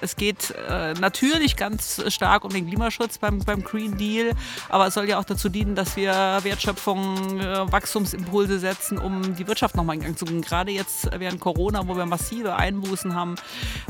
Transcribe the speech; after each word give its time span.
Es 0.00 0.16
geht 0.16 0.54
äh, 0.68 0.94
natürlich 0.94 1.56
ganz 1.56 2.02
stark 2.12 2.44
um 2.44 2.50
den 2.50 2.66
Klimaschutz 2.66 3.18
beim, 3.18 3.38
beim 3.40 3.62
Green 3.62 3.96
Deal, 3.96 4.32
aber 4.68 4.86
es 4.86 4.94
soll 4.94 5.08
ja 5.08 5.18
auch 5.18 5.24
dazu 5.24 5.48
dienen, 5.48 5.74
dass 5.74 5.96
wir 5.96 6.12
Wertschöpfung, 6.42 7.40
äh, 7.40 7.72
Wachstumsimpulse 7.72 8.58
setzen, 8.58 8.98
um 8.98 9.34
die 9.36 9.46
Wirtschaft 9.46 9.76
nochmal 9.76 9.96
in 9.96 10.02
Gang 10.02 10.18
zu 10.18 10.24
bringen. 10.24 10.42
Gerade 10.42 10.70
jetzt 10.70 11.08
während 11.18 11.40
Corona, 11.40 11.86
wo 11.86 11.96
wir 11.96 12.06
massive 12.06 12.56
Einbußen 12.56 13.14
haben 13.14 13.36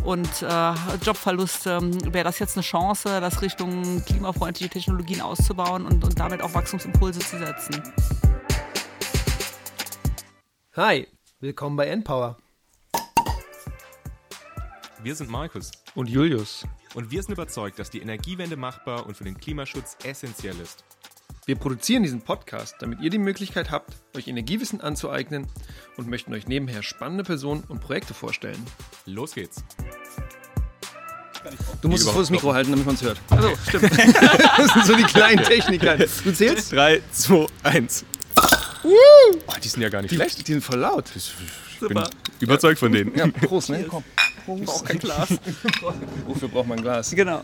und 0.04 0.42
äh, 0.42 0.72
Jobverluste, 1.02 1.80
wäre 2.12 2.24
das 2.24 2.38
jetzt 2.38 2.56
eine 2.56 2.64
Chance, 2.64 3.20
das 3.20 3.42
Richtung 3.42 4.04
klimafreundliche 4.04 4.70
Technologien 4.70 5.20
auszubauen 5.20 5.86
und, 5.86 6.04
und 6.04 6.18
damit 6.18 6.42
auch 6.42 6.54
Wachstumsimpulse 6.54 7.20
zu 7.20 7.38
setzen. 7.38 7.82
Hi, 10.74 11.06
willkommen 11.40 11.76
bei 11.76 11.86
Endpower. 11.86 12.41
Wir 15.02 15.16
sind 15.16 15.30
Markus. 15.30 15.72
Und 15.96 16.08
Julius. 16.08 16.64
Und 16.94 17.10
wir 17.10 17.20
sind 17.20 17.32
überzeugt, 17.32 17.80
dass 17.80 17.90
die 17.90 17.98
Energiewende 17.98 18.56
machbar 18.56 19.04
und 19.04 19.16
für 19.16 19.24
den 19.24 19.36
Klimaschutz 19.36 19.96
essentiell 20.04 20.54
ist. 20.60 20.84
Wir 21.44 21.56
produzieren 21.56 22.04
diesen 22.04 22.20
Podcast, 22.20 22.76
damit 22.78 23.00
ihr 23.00 23.10
die 23.10 23.18
Möglichkeit 23.18 23.72
habt, 23.72 23.96
euch 24.16 24.28
Energiewissen 24.28 24.80
anzueignen 24.80 25.48
und 25.96 26.06
möchten 26.06 26.32
euch 26.32 26.46
nebenher 26.46 26.84
spannende 26.84 27.24
Personen 27.24 27.64
und 27.66 27.80
Projekte 27.80 28.14
vorstellen. 28.14 28.64
Los 29.04 29.34
geht's. 29.34 29.64
Du 31.80 31.88
musst 31.88 32.04
es 32.04 32.10
vor 32.10 32.22
das 32.22 32.30
Mikro 32.30 32.54
halten, 32.54 32.70
damit 32.70 32.86
man 32.86 32.94
es 32.94 33.02
hört. 33.02 33.18
Also, 33.30 33.50
stimmt. 33.68 33.90
das 34.56 34.72
sind 34.72 34.86
so 34.86 34.94
die 34.94 35.02
kleinen 35.02 35.42
Techniker. 35.42 35.96
Du 35.96 36.32
zählst? 36.32 36.70
3, 36.70 37.02
2, 37.10 37.46
1. 37.64 38.04
Uh, 38.84 38.90
oh, 39.48 39.52
die 39.62 39.68
sind 39.68 39.82
ja 39.82 39.88
gar 39.88 40.00
nicht 40.02 40.12
die, 40.12 40.16
schlecht. 40.16 40.46
Die 40.46 40.52
sind 40.52 40.62
voll 40.62 40.78
laut. 40.78 41.06
Ich 41.16 41.34
bin 41.80 42.00
überzeugt 42.38 42.78
von 42.78 42.92
denen. 42.92 43.16
Ja, 43.16 43.26
Prost, 43.26 43.70
ne? 43.70 43.84
Komm. 43.88 44.04
Prost. 44.44 44.68
Auch 44.68 44.84
kein 44.84 44.98
Glas. 44.98 45.28
Wofür 46.26 46.48
braucht 46.48 46.68
man 46.68 46.78
ein 46.78 46.82
Glas? 46.82 47.10
Genau. 47.10 47.42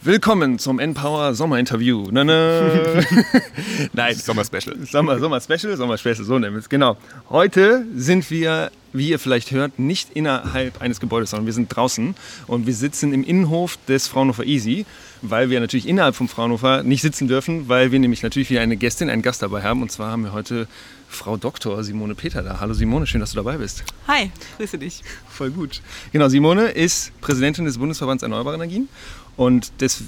Willkommen 0.00 0.58
zum 0.58 0.78
N-Power 0.78 1.34
Sommerinterview. 1.34 2.08
Na, 2.10 2.24
na. 2.24 3.02
Nein, 3.92 4.14
Sommer-Special. 4.14 4.76
Sommer, 4.86 5.18
Sommer-Special, 5.18 5.76
Sommer-Special, 5.76 6.24
so 6.24 6.38
nennen 6.38 6.54
wir 6.54 6.60
es. 6.60 6.68
Genau. 6.68 6.96
Heute 7.30 7.84
sind 7.94 8.30
wir, 8.30 8.70
wie 8.92 9.10
ihr 9.10 9.18
vielleicht 9.18 9.50
hört, 9.50 9.78
nicht 9.78 10.10
innerhalb 10.14 10.80
eines 10.80 11.00
Gebäudes, 11.00 11.30
sondern 11.30 11.46
wir 11.46 11.52
sind 11.52 11.74
draußen 11.74 12.14
und 12.46 12.66
wir 12.66 12.74
sitzen 12.74 13.12
im 13.12 13.24
Innenhof 13.24 13.76
des 13.88 14.06
Fraunhofer 14.06 14.44
Easy, 14.44 14.86
weil 15.20 15.50
wir 15.50 15.60
natürlich 15.60 15.88
innerhalb 15.88 16.14
vom 16.14 16.28
Fraunhofer 16.28 16.82
nicht 16.84 17.02
sitzen 17.02 17.26
dürfen, 17.28 17.68
weil 17.68 17.92
wir 17.92 17.98
nämlich 17.98 18.22
natürlich 18.22 18.50
wieder 18.50 18.60
eine 18.60 18.76
Gästin, 18.76 19.10
einen 19.10 19.22
Gast 19.22 19.42
dabei 19.42 19.62
haben. 19.62 19.82
Und 19.82 19.90
zwar 19.90 20.12
haben 20.12 20.24
wir 20.24 20.32
heute 20.32 20.68
Frau 21.12 21.36
Dr. 21.36 21.84
Simone 21.84 22.14
Peter 22.14 22.42
da. 22.42 22.58
Hallo 22.60 22.74
Simone, 22.74 23.06
schön, 23.06 23.20
dass 23.20 23.30
du 23.30 23.36
dabei 23.36 23.58
bist. 23.58 23.84
Hi, 24.08 24.30
grüße 24.56 24.78
dich. 24.78 25.02
Voll 25.28 25.50
gut. 25.50 25.82
Genau, 26.10 26.28
Simone 26.28 26.68
ist 26.70 27.12
Präsidentin 27.20 27.64
des 27.64 27.78
Bundesverbands 27.78 28.22
Erneuerbare 28.22 28.56
Energien 28.56 28.88
und 29.36 29.72
das 29.78 30.02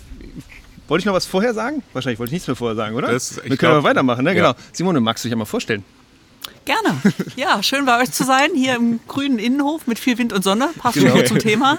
wollte 0.88 1.02
ich 1.02 1.06
noch 1.06 1.14
was 1.14 1.26
vorher 1.26 1.54
sagen? 1.54 1.82
Wahrscheinlich 1.92 2.18
wollte 2.18 2.30
ich 2.30 2.34
nichts 2.34 2.48
mehr 2.48 2.56
vorher 2.56 2.74
sagen, 2.74 2.96
oder? 2.96 3.12
Das, 3.12 3.36
wir 3.36 3.42
können 3.42 3.56
glaub, 3.58 3.72
aber 3.72 3.84
weitermachen, 3.84 4.24
ne? 4.24 4.30
Ja. 4.30 4.52
Genau. 4.52 4.54
Simone, 4.72 5.00
magst 5.00 5.24
du 5.24 5.28
dich 5.28 5.32
einmal 5.32 5.46
vorstellen? 5.46 5.84
Gerne. 6.64 7.00
Ja, 7.36 7.62
schön 7.62 7.84
bei 7.84 8.00
euch 8.00 8.12
zu 8.12 8.24
sein, 8.24 8.50
hier 8.54 8.76
im 8.76 9.00
grünen 9.06 9.38
Innenhof 9.38 9.86
mit 9.86 9.98
viel 9.98 10.16
Wind 10.18 10.32
und 10.32 10.42
Sonne. 10.42 10.70
Passt 10.78 10.94
genau. 10.94 11.20
zum 11.22 11.38
Thema. 11.38 11.78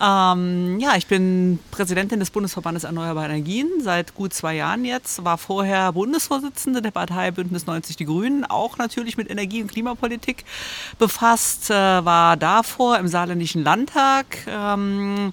Ähm, 0.00 0.78
ja, 0.78 0.94
ich 0.96 1.08
bin 1.08 1.58
Präsidentin 1.72 2.20
des 2.20 2.30
Bundesverbandes 2.30 2.84
Erneuerbare 2.84 3.26
Energien 3.26 3.68
seit 3.80 4.14
gut 4.14 4.32
zwei 4.32 4.54
Jahren 4.54 4.84
jetzt. 4.84 5.24
War 5.24 5.38
vorher 5.38 5.92
Bundesvorsitzende 5.92 6.80
der 6.82 6.92
Partei 6.92 7.32
Bündnis 7.32 7.66
90 7.66 7.96
Die 7.96 8.04
Grünen, 8.04 8.44
auch 8.44 8.78
natürlich 8.78 9.16
mit 9.16 9.28
Energie- 9.28 9.60
und 9.62 9.72
Klimapolitik 9.72 10.44
befasst. 10.98 11.70
Äh, 11.70 11.74
war 11.74 12.36
davor 12.36 12.98
im 12.98 13.08
Saarländischen 13.08 13.64
Landtag. 13.64 14.26
Ähm, 14.46 15.32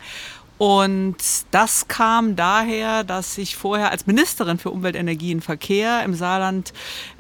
und 0.58 1.18
das 1.52 1.88
kam 1.90 2.36
daher, 2.38 3.04
dass 3.04 3.38
ich 3.38 3.58
vorher 3.58 3.92
als 3.92 4.08
Ministerin 4.08 4.58
für 4.58 4.70
Umwelt, 4.70 4.96
Energie 4.96 5.34
und 5.34 5.42
Verkehr 5.42 6.04
im 6.04 6.14
Saarland 6.14 6.72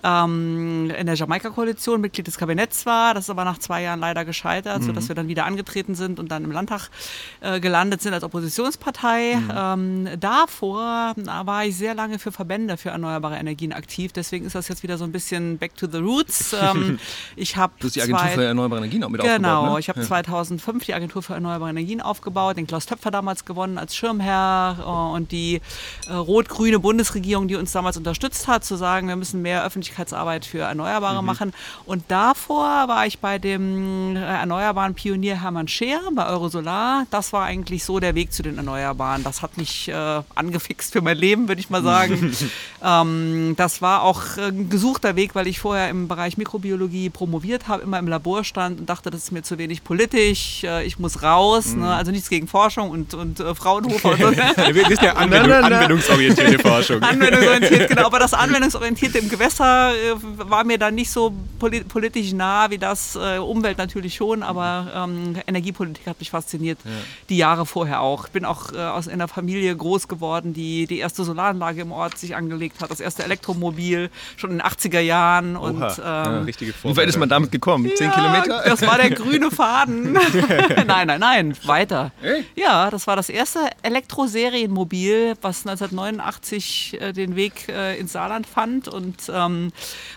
ähm, 0.03 0.89
in 0.97 1.05
der 1.05 1.15
Jamaika-Koalition 1.15 1.99
Mitglied 1.99 2.27
des 2.27 2.37
Kabinetts 2.37 2.85
war. 2.85 3.13
Das 3.13 3.25
ist 3.25 3.29
aber 3.29 3.43
nach 3.43 3.57
zwei 3.57 3.81
Jahren 3.81 3.99
leider 3.99 4.23
gescheitert, 4.23 4.81
mhm. 4.81 4.85
sodass 4.85 5.09
wir 5.09 5.15
dann 5.15 5.27
wieder 5.27 5.45
angetreten 5.45 5.95
sind 5.95 6.17
und 6.19 6.31
dann 6.31 6.45
im 6.45 6.51
Landtag 6.51 6.89
äh, 7.41 7.59
gelandet 7.59 8.01
sind 8.01 8.13
als 8.13 8.23
Oppositionspartei. 8.23 9.35
Mhm. 9.35 9.51
Ähm, 9.53 10.19
davor 10.19 11.13
war 11.17 11.65
ich 11.65 11.75
sehr 11.75 11.93
lange 11.93 12.19
für 12.19 12.31
Verbände 12.31 12.77
für 12.77 12.89
erneuerbare 12.89 13.35
Energien 13.35 13.73
aktiv. 13.73 14.13
Deswegen 14.13 14.45
ist 14.45 14.55
das 14.55 14.69
jetzt 14.69 14.81
wieder 14.81 14.97
so 14.97 15.03
ein 15.03 15.11
bisschen 15.11 15.57
back 15.57 15.75
to 15.75 15.87
the 15.91 15.97
roots. 15.97 16.53
Ähm, 16.53 16.99
ich 17.35 17.57
habe 17.57 17.73
du 17.79 17.87
hast 17.87 17.95
die 17.97 18.01
Agentur 18.01 18.27
für 18.27 18.43
erneuerbare 18.45 18.79
Energien 18.79 19.03
auch 19.03 19.09
mit 19.09 19.19
genau, 19.19 19.33
aufgebaut. 19.33 19.61
Genau, 19.61 19.73
ne? 19.73 19.79
ich 19.79 19.89
habe 19.89 19.99
ja. 19.99 20.05
2005 20.05 20.85
die 20.85 20.93
Agentur 20.93 21.21
für 21.21 21.33
erneuerbare 21.33 21.71
Energien 21.71 21.99
aufgebaut, 21.99 22.55
den 22.55 22.65
Klaus 22.65 22.85
Töpfer 22.85 23.11
damals 23.11 23.24
damals 23.25 23.43
gewonnen 23.43 23.79
als 23.79 23.95
Schirmherr 23.95 24.77
äh, 24.79 25.15
und 25.15 25.31
die 25.31 25.59
äh, 26.07 26.13
rot-grüne 26.13 26.77
Bundesregierung, 26.77 27.47
die 27.47 27.55
uns 27.55 27.71
damals 27.71 27.97
unterstützt 27.97 28.47
hat, 28.47 28.63
zu 28.63 28.75
sagen, 28.75 29.07
wir 29.07 29.15
müssen 29.15 29.41
mehr 29.41 29.65
Öffentlichkeitsarbeit 29.65 30.45
für 30.45 30.59
Erneuerbare 30.59 31.21
mhm. 31.21 31.25
machen. 31.25 31.53
Und 31.87 32.03
davor 32.09 32.87
war 32.87 33.07
ich 33.07 33.17
bei 33.17 33.39
dem 33.39 34.15
äh, 34.15 34.19
erneuerbaren 34.19 34.93
Pionier 34.93 35.41
Hermann 35.41 35.67
Scheer 35.67 36.01
bei 36.13 36.27
Eurosolar. 36.27 37.07
Das 37.09 37.33
war 37.33 37.45
eigentlich 37.45 37.83
so 37.83 37.99
der 37.99 38.13
Weg 38.13 38.31
zu 38.31 38.43
den 38.43 38.57
Erneuerbaren. 38.57 39.23
Das 39.23 39.41
hat 39.41 39.57
mich 39.57 39.87
äh, 39.89 40.21
angefixt 40.35 40.93
für 40.93 41.01
mein 41.01 41.17
Leben, 41.17 41.47
würde 41.47 41.61
ich 41.61 41.71
mal 41.71 41.81
sagen. 41.81 42.31
ähm, 42.83 43.55
das 43.57 43.81
war 43.81 44.03
auch 44.03 44.37
ein 44.37 44.69
gesuchter 44.69 45.15
Weg, 45.15 45.33
weil 45.33 45.47
ich 45.47 45.57
vorher 45.57 45.89
im 45.89 46.07
Bereich 46.07 46.37
Mikrobiologie 46.37 47.09
promoviert 47.09 47.67
habe, 47.67 47.81
immer 47.81 47.97
im 47.97 48.07
Labor 48.07 48.43
stand 48.43 48.81
und 48.81 48.87
dachte, 48.87 49.09
das 49.09 49.23
ist 49.23 49.31
mir 49.31 49.41
zu 49.41 49.57
wenig 49.57 49.83
politisch, 49.83 50.63
ich 50.85 50.99
muss 50.99 51.23
raus. 51.23 51.73
Ne? 51.73 51.75
Mhm. 51.77 51.81
Ne? 51.85 51.95
Also 51.95 52.11
nichts 52.11 52.29
gegen 52.29 52.47
Forschung 52.47 52.89
und 52.89 53.14
und 53.15 53.39
äh, 53.39 53.55
Fraunhofer 53.55 54.11
und 54.11 54.19
so. 54.19 54.31
Wir 54.31 54.89
wissen 54.89 55.05
ja 55.05 55.13
Anwendung, 55.15 55.49
na, 55.49 55.61
na, 55.61 55.69
na. 55.69 55.75
anwendungsorientierte 55.77 56.59
Forschung. 56.59 57.01
Anwendungsorientiert, 57.01 57.89
genau. 57.89 58.05
Aber 58.05 58.19
das 58.19 58.33
Anwendungsorientierte 58.33 59.17
im 59.17 59.29
Gewässer 59.29 59.91
äh, 59.91 60.15
war 60.21 60.63
mir 60.63 60.77
dann 60.77 60.95
nicht 60.95 61.11
so 61.11 61.33
polit 61.59 61.87
politisch 61.87 62.33
nah 62.33 62.69
wie 62.69 62.77
das. 62.77 63.15
Äh, 63.15 63.39
Umwelt 63.39 63.77
natürlich 63.77 64.15
schon, 64.15 64.43
aber 64.43 64.87
ähm, 64.95 65.35
Energiepolitik 65.47 66.07
hat 66.07 66.19
mich 66.19 66.29
fasziniert. 66.29 66.79
Ja. 66.83 66.91
Die 67.29 67.37
Jahre 67.37 67.65
vorher 67.65 68.01
auch. 68.01 68.25
Ich 68.25 68.31
bin 68.31 68.45
auch 68.45 68.73
äh, 68.73 68.77
aus 68.77 69.07
einer 69.07 69.27
Familie 69.27 69.75
groß 69.75 70.07
geworden, 70.07 70.53
die 70.53 70.87
die 70.87 70.99
erste 70.99 71.23
Solaranlage 71.23 71.81
im 71.81 71.91
Ort 71.91 72.17
sich 72.17 72.35
angelegt 72.35 72.81
hat, 72.81 72.91
das 72.91 72.99
erste 72.99 73.23
Elektromobil 73.23 74.09
schon 74.37 74.51
in 74.51 74.57
den 74.57 74.65
80er 74.65 74.99
Jahren. 74.99 75.55
Und, 75.55 75.81
ähm, 75.81 75.93
ja, 76.03 76.41
richtige 76.41 76.73
Wie 76.83 76.97
weit 76.97 77.07
ist 77.07 77.17
man 77.17 77.29
damit 77.29 77.51
gekommen? 77.51 77.89
Zehn 77.95 78.11
Kilometer? 78.11 78.63
Das 78.65 78.81
war 78.81 78.97
der 78.97 79.11
grüne 79.11 79.51
Faden. 79.51 80.13
nein, 80.87 81.07
nein, 81.07 81.19
nein, 81.19 81.57
weiter. 81.63 82.11
Ja, 82.55 82.89
das 82.89 83.04
war 83.07 83.15
das 83.15 83.29
erste 83.29 83.59
Elektroserienmobil, 83.81 85.35
was 85.41 85.65
1989 85.65 86.97
äh, 86.99 87.13
den 87.13 87.35
Weg 87.35 87.67
äh, 87.69 87.99
ins 87.99 88.13
Saarland 88.13 88.47
fand. 88.47 88.87
Und 88.87 89.29
ähm, 89.33 89.71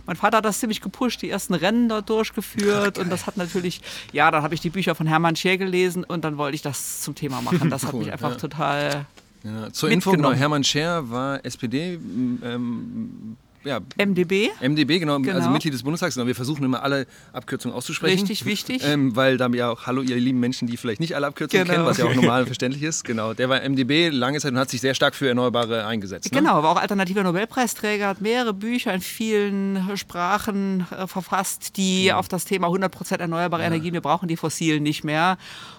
mein 0.06 0.16
Vater 0.16 0.38
hat 0.38 0.44
das 0.44 0.60
ziemlich 0.60 0.81
gepusht, 0.81 1.22
die 1.22 1.31
ersten 1.31 1.54
Rennen 1.54 1.88
dort 1.88 2.09
durchgeführt. 2.09 2.99
Ach, 2.99 3.03
und 3.03 3.10
das 3.10 3.26
hat 3.26 3.37
natürlich, 3.37 3.81
ja, 4.12 4.31
dann 4.31 4.43
habe 4.43 4.54
ich 4.54 4.60
die 4.60 4.71
Bücher 4.71 4.94
von 4.94 5.06
Hermann 5.06 5.37
Scheer 5.37 5.59
gelesen 5.59 6.04
und 6.04 6.25
dann 6.25 6.38
wollte 6.38 6.54
ich 6.54 6.62
das 6.62 7.00
zum 7.00 7.15
Thema 7.15 7.41
machen. 7.41 7.71
Das 7.71 7.82
cool, 7.84 7.88
hat 7.88 7.94
mich 7.94 8.12
einfach 8.12 8.31
ja. 8.31 8.37
total. 8.37 9.06
Ja, 9.44 9.72
zur 9.72 9.91
Info, 9.91 10.10
genau, 10.10 10.32
Hermann 10.32 10.65
Scher 10.65 11.10
war 11.10 11.44
SPD 11.44 11.99
ähm, 12.43 13.37
ja, 13.69 13.81
MDB. 13.99 14.51
MDB, 14.61 14.99
genau, 14.99 15.15
also 15.15 15.23
genau, 15.23 15.37
also 15.37 15.51
Mitglied 15.51 15.75
des 15.75 15.83
Bundestags. 15.83 16.15
Genau, 16.15 16.27
wir 16.27 16.34
versuchen 16.34 16.65
immer 16.65 16.83
alle 16.83 17.06
Abkürzungen 17.33 17.77
auszusprechen. 17.77 18.21
Richtig 18.21 18.47
wichtig. 18.47 18.83
Ähm, 18.84 19.15
weil 19.15 19.37
da 19.37 19.49
ja 19.49 19.71
auch, 19.71 19.87
hallo 19.87 20.01
ihr 20.03 20.17
lieben 20.17 20.41
Menschen, 20.41 20.67
die 20.67 20.77
vielleicht 20.77 21.01
nicht 21.01 21.15
alle 21.15 21.27
Abkürzungen 21.27 21.65
genau. 21.65 21.77
kennen, 21.77 21.87
was 21.87 21.99
ja 21.99 22.06
auch 22.06 22.15
normal 22.15 22.47
verständlich 22.47 22.83
ist. 22.83 23.05
Genau, 23.05 23.34
der 23.34 23.49
war 23.49 23.61
MDB 23.61 24.09
lange 24.09 24.41
Zeit 24.41 24.53
und 24.53 24.59
hat 24.59 24.71
sich 24.71 24.81
sehr 24.81 24.95
stark 24.95 25.15
für 25.15 25.29
Erneuerbare 25.29 25.87
eingesetzt. 25.87 26.33
Ne? 26.33 26.41
Genau, 26.41 26.62
war 26.62 26.73
auch 26.73 26.81
alternativer 26.81 27.23
Nobelpreisträger, 27.23 28.09
hat 28.09 28.21
mehrere 28.21 28.55
Bücher 28.55 28.95
in 28.95 29.01
vielen 29.03 29.97
Sprachen 29.97 30.87
äh, 30.91 31.06
verfasst, 31.06 31.77
die 31.77 32.06
ja. 32.06 32.17
auf 32.17 32.29
das 32.29 32.47
Thema 32.47 32.69
100% 32.69 33.19
erneuerbare 33.19 33.62
ja. 33.62 33.69
Energien, 33.69 33.93
wir 33.93 34.00
brauchen 34.00 34.29
die 34.29 34.37
fossilen 34.37 34.83
nicht 34.83 35.05
mehr 35.05 35.37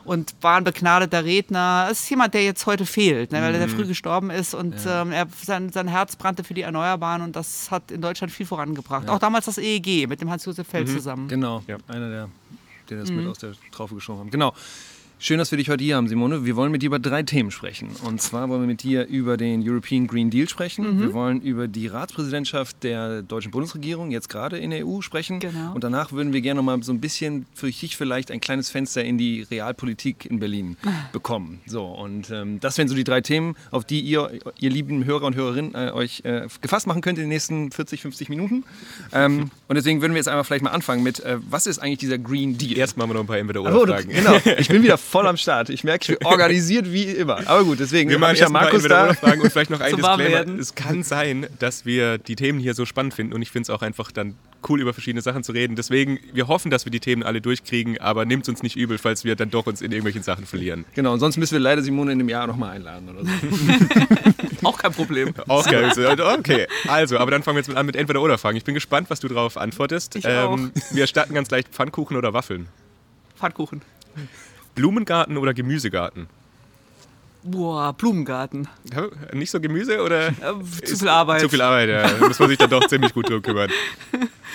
und 0.09 0.33
war 0.41 0.57
ein 0.57 0.63
begnadeter 0.63 1.23
Redner. 1.23 1.87
Es 1.91 1.99
ist 1.99 2.09
jemand, 2.09 2.33
der 2.33 2.44
jetzt 2.44 2.65
heute 2.65 2.88
fehlt, 2.88 3.31
ne, 3.31 3.44
weil 3.44 3.53
mhm. 3.53 3.61
er 3.61 3.69
früh 3.69 3.85
gestorben 3.85 4.31
ist 4.31 4.56
und 4.56 4.83
ja. 4.83 5.03
ähm, 5.03 5.11
er, 5.11 5.27
sein, 5.44 5.71
sein 5.71 5.88
Herz 5.88 6.15
brannte 6.15 6.44
für 6.44 6.56
die 6.56 6.63
Erneuerbaren 6.63 7.21
und 7.21 7.35
das 7.35 7.69
hat 7.69 7.91
in 7.91 8.01
Deutschland 8.01 8.33
viel 8.33 8.47
vorangebracht. 8.47 9.06
Ja. 9.06 9.13
Auch 9.13 9.19
damals 9.19 9.45
das 9.45 9.59
EEG 9.59 10.09
mit 10.09 10.19
dem 10.19 10.31
Hans-Josef 10.31 10.67
Feld 10.67 10.88
mhm. 10.88 10.94
zusammen. 10.94 11.27
Genau, 11.27 11.61
ja. 11.67 11.77
einer 11.88 12.09
der, 12.09 12.29
der 12.89 12.97
das 13.01 13.11
mhm. 13.11 13.17
mit 13.17 13.27
aus 13.27 13.38
der 13.38 13.51
Traufe 13.71 13.94
geschoben 13.94 14.21
haben. 14.21 14.31
Genau. 14.31 14.51
Schön, 15.21 15.38
dass 15.38 15.51
wir 15.51 15.57
dich 15.57 15.69
heute 15.69 15.83
hier 15.83 15.98
haben, 15.98 16.07
Simone. 16.07 16.45
Wir 16.45 16.56
wollen 16.56 16.71
mit 16.71 16.81
dir 16.81 16.86
über 16.86 16.98
drei 16.98 17.24
Themen 17.24 17.51
sprechen. 17.51 17.89
Und 18.06 18.21
zwar 18.21 18.48
wollen 18.48 18.62
wir 18.62 18.68
mit 18.68 18.83
dir 18.83 19.06
über 19.06 19.36
den 19.36 19.69
European 19.69 20.07
Green 20.07 20.30
Deal 20.30 20.48
sprechen. 20.48 20.95
Mhm. 20.95 21.01
Wir 21.01 21.13
wollen 21.13 21.42
über 21.42 21.68
die 21.68 21.88
Ratspräsidentschaft 21.88 22.81
der 22.83 23.21
deutschen 23.21 23.51
Bundesregierung, 23.51 24.12
jetzt 24.12 24.30
gerade 24.30 24.57
in 24.57 24.69
der 24.69 24.88
EU, 24.88 25.01
sprechen. 25.01 25.42
Genau. 25.42 25.74
Und 25.74 25.83
danach 25.83 26.13
würden 26.13 26.31
wir 26.31 26.39
gerne 26.39 26.60
noch 26.60 26.63
mal 26.63 26.81
so 26.83 26.94
ein 26.94 27.01
bisschen 27.01 27.48
für 27.54 27.68
dich 27.68 27.98
vielleicht 27.98 28.31
ein 28.31 28.39
kleines 28.39 28.69
Fenster 28.69 29.04
in 29.04 29.18
die 29.18 29.42
Realpolitik 29.42 30.25
in 30.25 30.39
Berlin 30.39 30.77
ah. 30.86 30.92
bekommen. 31.12 31.60
So, 31.65 31.83
und 31.83 32.30
ähm, 32.30 32.62
das 32.62 32.77
wären 32.77 32.88
so 32.88 32.95
die 32.95 33.04
drei 33.04 33.19
Themen, 33.19 33.57
auf 33.72 33.83
die 33.83 34.00
ihr, 34.00 34.39
ihr 34.57 34.69
lieben 34.69 35.04
Hörer 35.04 35.25
und 35.25 35.36
Hörerinnen, 35.36 35.75
äh, 35.75 35.92
euch 35.92 36.22
äh, 36.24 36.48
gefasst 36.62 36.88
machen 36.88 37.01
könnt 37.01 37.18
in 37.18 37.25
den 37.25 37.30
nächsten 37.30 37.72
40, 37.72 38.04
50 38.04 38.30
Minuten. 38.30 38.63
Ähm, 39.12 39.51
und 39.68 39.75
deswegen 39.75 40.00
würden 40.00 40.13
wir 40.13 40.19
jetzt 40.19 40.30
einmal 40.30 40.45
vielleicht 40.45 40.63
mal 40.63 40.72
anfangen 40.72 41.04
mit, 41.04 41.19
äh, 41.19 41.39
was 41.50 41.68
ist 41.68 41.80
eigentlich 41.80 42.00
dieser 42.00 42.18
Green 42.18 42.57
Deal? 42.57 42.77
Erst 42.77 42.95
machen 42.95 43.10
wir 43.10 43.15
noch 43.15 43.22
ein 43.22 43.27
paar 43.27 43.38
Entweder-Oder-Fragen. 43.38 44.07
genau, 44.07 44.38
ich 44.57 44.69
bin 44.69 44.81
wieder 44.81 44.98
voll 45.09 45.27
am 45.27 45.38
Start. 45.38 45.69
Ich 45.69 45.83
merke, 45.83 46.13
ich 46.13 46.19
bin 46.19 46.27
organisiert 46.27 46.91
wie 46.91 47.03
immer. 47.03 47.45
Aber 47.47 47.63
gut, 47.63 47.79
deswegen 47.79 48.09
Wir 48.09 48.19
machen 48.19 48.35
ich 48.35 48.39
ja 48.41 48.50
Markus 48.50 48.83
da. 48.83 49.13
Fragen 49.13 49.41
und 49.41 49.51
vielleicht 49.51 49.69
noch 49.69 49.81
ein. 49.81 49.95
Disclaimer. 49.95 50.59
Es 50.59 50.75
kann 50.75 51.03
sein, 51.03 51.47
dass 51.59 51.85
wir 51.85 52.17
die 52.17 52.35
Themen 52.35 52.59
hier 52.59 52.73
so 52.73 52.85
spannend 52.85 53.13
finden 53.13 53.33
und 53.33 53.41
ich 53.41 53.51
finde 53.51 53.63
es 53.63 53.69
auch 53.69 53.81
einfach 53.81 54.11
dann 54.11 54.35
cool, 54.67 54.81
über 54.81 54.94
verschiedene 54.94 55.21
Sachen 55.21 55.44
zu 55.44 55.51
reden. 55.51 55.75
Deswegen, 55.75 56.19
wir 56.33 56.47
hoffen, 56.47 56.69
dass 56.69 56.85
wir 56.85 56.91
die 56.91 57.00
Themen 57.00 57.23
alle 57.23 57.41
durchkriegen, 57.41 58.00
aber 58.00 58.25
nehmt 58.25 58.47
uns 58.50 58.61
nicht 58.61 58.75
übel, 58.75 58.97
falls 58.97 59.23
wir 59.23 59.35
dann 59.35 59.50
doch 59.50 59.65
uns 59.67 59.81
in 59.81 59.91
irgendwelchen 59.91 60.23
Sachen 60.23 60.45
verlieren. 60.45 60.85
Genau, 60.95 61.13
und 61.13 61.19
sonst 61.19 61.38
müssen 61.38 61.53
wir 61.53 61.59
leider 61.59 61.81
Simone 61.81 62.12
in 62.12 62.19
einem 62.19 62.29
Jahr 62.29 62.47
nochmal 62.47 62.71
einladen 62.71 63.09
oder 63.09 63.23
so. 63.23 63.31
Auch 64.67 64.77
kein 64.77 64.91
Problem. 64.91 65.33
Auch 65.47 65.65
geil. 65.65 65.91
So, 65.95 66.01
Okay, 66.39 66.67
also, 66.88 67.17
aber 67.17 67.31
dann 67.31 67.44
fangen 67.44 67.55
wir 67.55 67.59
jetzt 67.62 67.69
mit 67.69 67.77
an 67.77 67.85
mit 67.85 67.95
entweder 67.95 68.21
oder 68.21 68.38
Fragen. 68.38 68.57
Ich 68.57 68.65
bin 68.65 68.73
gespannt, 68.75 69.09
was 69.09 69.19
du 69.19 69.27
darauf 69.27 69.57
antwortest. 69.57 70.17
Ähm, 70.23 70.71
Ich 70.75 70.95
wir 70.95 71.07
starten 71.07 71.33
ganz 71.33 71.50
leicht 71.50 71.69
Pfannkuchen 71.69 72.17
oder 72.17 72.33
Waffeln. 72.33 72.67
Pfannkuchen. 73.38 73.81
Blumengarten 74.79 75.35
oder 75.37 75.53
Gemüsegarten? 75.53 76.27
Boah, 77.43 77.91
Blumengarten. 77.91 78.69
Nicht 79.33 79.51
so 79.51 79.59
Gemüse 79.59 80.01
oder? 80.01 80.29
Äh, 80.29 80.33
zu 80.85 80.95
viel 80.95 81.09
Arbeit. 81.09 81.41
Zu 81.41 81.49
viel 81.49 81.61
Arbeit, 81.61 81.89
ja. 81.89 82.07
Da 82.07 82.27
muss 82.27 82.39
man 82.39 82.47
sich 82.47 82.57
dann 82.57 82.69
doch 82.69 82.87
ziemlich 82.87 83.13
gut 83.13 83.29
drum 83.29 83.41
kümmern. 83.41 83.69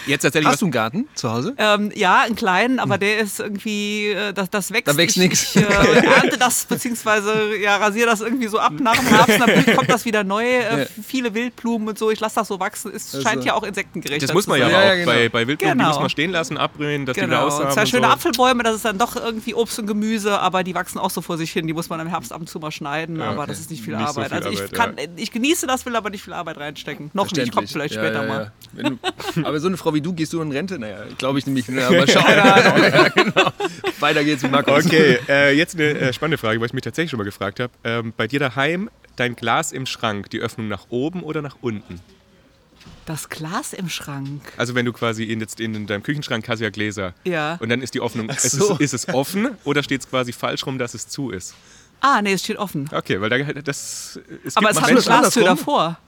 Jetzt 0.07 0.23
tatsächlich 0.23 0.51
Hast 0.53 0.61
du 0.63 0.67
einen 0.67 0.73
Garten 0.73 1.09
zu 1.15 1.33
Hause? 1.33 1.55
Ähm, 1.59 1.91
ja, 1.95 2.21
einen 2.23 2.37
kleinen, 2.37 2.79
aber 2.79 2.99
der 2.99 3.19
ist 3.19 3.41
irgendwie, 3.41 4.09
äh, 4.09 4.33
das, 4.33 4.51
das 4.51 4.71
wächst. 4.73 4.89
Da 4.89 4.97
wächst 4.97 5.17
ich, 5.17 5.23
nix. 5.23 5.57
Ich 5.57 5.63
äh, 5.63 5.67
ernte 6.07 6.37
das, 6.39 6.65
beziehungsweise 6.67 7.57
ja, 7.57 7.77
rasiere 7.77 8.07
das 8.07 8.21
irgendwie 8.21 8.49
so 8.49 8.59
ab 8.59 8.73
nach 8.81 8.97
dem 8.97 9.07
Herbst, 9.07 9.41
dann 9.41 9.77
kommt 9.77 9.91
das 9.91 10.05
wieder 10.05 10.25
neu. 10.25 10.45
Äh. 10.45 10.87
Viele 11.07 11.35
Wildblumen 11.35 11.89
und 11.89 11.99
so, 11.99 12.11
ich 12.11 12.21
lasse 12.21 12.37
das 12.37 12.49
so 12.49 12.61
wachsen. 12.61 12.93
Es 12.95 13.15
Also- 13.15 13.27
scheint 13.27 13.45
ja 13.45 13.55
auch 13.55 13.63
insektengerecht 13.63 14.23
Das 14.23 14.33
muss 14.35 14.47
man 14.47 14.59
ja, 14.61 14.67
auch 14.67 14.71
Ja, 14.71 14.85
ja, 14.85 14.95
genau. 14.97 15.07
bei, 15.07 15.29
bei 15.29 15.47
Wildblumen, 15.47 15.79
die 15.79 15.83
Genau. 15.85 15.89
muss 15.93 16.01
man 16.01 16.11
stehen 16.11 16.31
lassen, 16.33 16.59
abbrühen, 16.59 17.07
dass 17.07 17.15
die 17.15 17.23
wieder 17.23 17.29
Genau, 17.31 17.47
aussamen. 17.47 17.73
zwei 17.73 17.87
schöne 17.87 18.07
so. 18.07 18.13
Apfelbäume, 18.13 18.63
das 18.63 18.77
ist 18.77 18.85
dann 18.85 18.99
doch 18.99 19.17
irgendwie 19.17 19.55
Obst 19.55 19.79
und 19.79 19.87
Gemüse, 19.87 20.39
aber 20.39 20.63
die 20.65 20.75
wachsen 20.75 20.99
auch 20.99 21.11
so 21.11 21.21
vor 21.23 21.39
sich 21.39 21.51
hin. 21.53 21.67
Die 21.67 21.73
muss 21.73 21.89
man 21.89 22.01
im 22.01 22.09
Herbst 22.09 22.33
ab 22.33 22.41
und 22.41 22.49
zu 22.49 22.59
mal 22.59 22.71
schneiden, 22.73 23.19
Ja, 23.19 23.31
aber 23.31 23.47
das 23.47 23.59
ist 23.61 23.71
nicht 23.71 23.83
viel 23.83 23.97
nicht 23.97 24.09
so 24.13 24.21
Arbeit. 24.21 24.29
viel 24.29 24.37
also 24.37 24.51
ich, 24.51 24.59
Arbeit, 24.59 24.73
kann, 24.75 24.97
ich 25.17 25.31
genieße 25.31 25.67
das, 25.67 25.87
will 25.87 25.97
aber 25.97 26.11
nicht 26.11 26.23
viel 26.25 26.33
Arbeit 26.35 26.59
reinstecken. 26.59 27.11
Noch 27.15 27.31
nicht, 27.31 27.53
kommt 27.53 27.71
vielleicht 27.71 27.95
Ja, 27.95 28.03
später 28.03 28.23
ja, 28.23 28.29
mal. 28.29 28.41
ja. 28.45 28.53
Wenn 28.73 28.99
du, 29.35 29.47
aber 29.49 29.61
so 29.61 29.69
eine 29.69 29.77
Frau 29.85 29.93
wie 29.93 30.01
du, 30.01 30.15
gehst 30.15 30.33
du 30.33 30.41
in 30.41 30.51
Rente? 30.51 30.79
Naja, 30.79 31.05
glaube 31.19 31.39
ich 31.39 31.45
nämlich. 31.45 31.69
nicht. 31.69 31.85
Aber 31.85 32.07
schau. 32.07 32.21
ja, 32.27 33.09
genau. 33.09 33.53
Weiter 34.01 34.25
geht's 34.25 34.43
mit 34.43 34.51
Markus. 34.51 34.87
Okay, 34.87 35.19
äh, 35.29 35.55
jetzt 35.55 35.75
eine 35.75 35.91
äh, 35.91 36.13
spannende 36.15 36.39
Frage, 36.39 36.59
weil 36.59 36.69
ich 36.69 36.73
mich 36.73 36.83
tatsächlich 36.83 37.11
schon 37.11 37.19
mal 37.19 37.25
gefragt 37.25 37.61
habe. 37.61 37.71
Ähm, 37.85 38.15
bei 38.17 38.27
dir 38.27 38.41
daheim, 38.41 38.89
dein 39.17 39.37
Glas 39.37 39.73
im 39.73 39.85
Schrank, 39.85 40.31
die 40.31 40.41
Öffnung 40.41 40.69
nach 40.69 40.87
oben 40.89 41.23
oder 41.23 41.43
nach 41.43 41.59
unten? 41.61 42.01
Das 43.05 43.29
Glas 43.29 43.75
im 43.75 43.91
Schrank. 43.91 44.41
Also 44.57 44.75
wenn 44.75 44.87
du 44.87 44.95
quasi 44.95 45.25
in, 45.25 45.41
jetzt 45.41 45.61
in 45.61 45.87
deinem 45.87 46.03
Küchenschrank 46.03 46.49
hast 46.49 46.61
ja 46.61 46.71
Gläser. 46.71 47.13
Ja. 47.25 47.59
Und 47.61 47.69
dann 47.69 47.83
ist 47.83 47.93
die 47.93 48.01
Öffnung, 48.01 48.31
ist, 48.31 48.53
so. 48.53 48.73
es, 48.73 48.81
ist 48.81 48.95
es 48.95 49.09
offen 49.15 49.51
oder 49.65 49.83
steht 49.83 50.01
es 50.01 50.09
quasi 50.09 50.33
falsch 50.33 50.65
rum, 50.65 50.79
dass 50.79 50.95
es 50.95 51.09
zu 51.09 51.29
ist? 51.29 51.55
Ah, 52.01 52.23
nee, 52.23 52.33
es 52.33 52.43
steht 52.43 52.57
offen. 52.57 52.89
Okay, 52.91 53.21
weil 53.21 53.29
da, 53.29 53.53
das, 53.61 54.19
es 54.45 54.57
Aber 54.57 54.71
es 54.71 54.77
mal 54.77 54.83
hat 54.83 54.91
eine 54.91 55.01
Glastür 55.03 55.45
davor. 55.45 55.99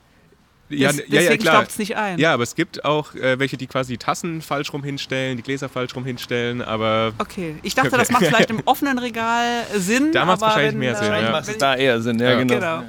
Ja, 0.69 0.89
Des- 0.91 0.99
ja, 0.99 1.05
ja, 1.07 1.21
deswegen 1.21 1.43
klar. 1.43 1.55
staubt's 1.55 1.79
nicht 1.79 1.97
ein. 1.97 2.19
Ja, 2.19 2.35
aber 2.35 2.43
es 2.43 2.55
gibt 2.57 2.85
auch 2.85 3.15
äh, 3.15 3.39
welche, 3.39 3.57
die 3.57 3.67
quasi 3.69 3.93
die 3.93 3.99
Tassen 3.99 4.43
falsch 4.43 4.73
rum 4.73 4.83
hinstellen, 4.83 5.37
die 5.37 5.43
Gläser 5.45 5.69
falsch 5.69 5.95
rum 5.95 6.05
hinstellen, 6.05 6.61
aber 6.61 7.13
Okay, 7.19 7.55
ich 7.63 7.75
dachte, 7.77 7.91
das 7.91 8.11
macht 8.11 8.25
vielleicht 8.27 8.51
im 8.51 8.61
offenen 8.65 8.99
Regal 8.99 9.65
Sinn. 9.77 10.11
Da 10.13 10.25
macht's 10.25 10.43
aber 10.43 10.51
wahrscheinlich 10.53 10.73
wenn, 10.73 10.79
mehr 10.81 10.97
Sinn, 10.97 11.13
äh, 11.13 11.23
ja. 11.23 11.31
Macht 11.31 11.49
es 11.49 11.59
da 11.59 11.77
eher 11.77 12.01
Sinn, 12.03 12.19
ja, 12.19 12.31
Ja. 12.33 12.39
genau. 12.43 12.57
Genau. 12.57 12.83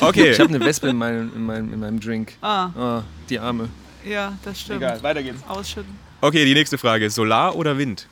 okay. 0.00 0.30
Ich 0.30 0.38
habe 0.40 0.48
eine 0.54 0.64
Wespe 0.64 0.88
in 0.88 0.96
meinem, 0.96 1.32
in 1.34 1.44
meinem, 1.44 1.72
in 1.72 1.80
meinem 1.80 1.98
Drink. 2.00 2.34
Ah, 2.40 2.70
Oh, 2.76 3.02
die 3.28 3.38
Arme. 3.40 3.68
ja, 4.04 4.34
das 4.44 4.60
stimmt. 4.60 4.82
weiter 5.02 5.22
geht's. 5.22 5.42
Ausschütten. 5.48 5.98
Okay, 6.20 6.44
die 6.44 6.54
nächste 6.54 6.78
Frage. 6.78 7.10
Solar 7.10 7.56
oder 7.56 7.78
Wind? 7.78 8.06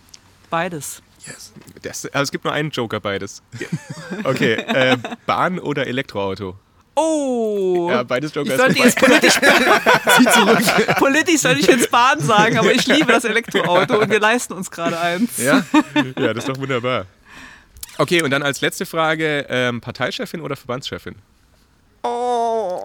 Beides. 0.51 1.03
Das, 1.83 2.07
also 2.07 2.23
es 2.23 2.31
gibt 2.31 2.45
nur 2.45 2.53
einen 2.53 2.71
Joker 2.71 3.01
beides. 3.01 3.43
Okay, 4.25 4.55
äh, 4.55 4.97
Bahn 5.27 5.59
oder 5.59 5.87
Elektroauto? 5.89 6.57
Oh! 6.97 7.89
Ja, 7.91 8.03
beides 8.03 8.31
ich 8.31 8.37
Joker 8.37 8.57
sollte 8.57 8.79
ist 8.79 8.85
jetzt 8.85 8.99
politisch, 8.99 9.35
politisch 10.99 11.41
sollte 11.41 11.61
ich 11.61 11.67
jetzt 11.67 11.91
Bahn 11.91 12.21
sagen, 12.21 12.57
aber 12.57 12.73
ich 12.73 12.87
liebe 12.87 13.13
das 13.13 13.25
Elektroauto 13.25 13.99
und 14.01 14.11
wir 14.11 14.19
leisten 14.19 14.55
uns 14.55 14.71
gerade 14.71 14.99
eins. 14.99 15.37
Ja? 15.37 15.63
Ja, 16.19 16.33
das 16.33 16.45
ist 16.45 16.49
doch 16.49 16.59
wunderbar. 16.59 17.05
Okay, 17.99 18.23
und 18.23 18.31
dann 18.31 18.43
als 18.43 18.63
letzte 18.63 18.87
Frage, 18.87 19.47
ähm, 19.51 19.83
Parteichefin 19.83 20.41
oder 20.41 20.57
Verbandschefin? 20.57 21.17
Oh. 22.09 22.83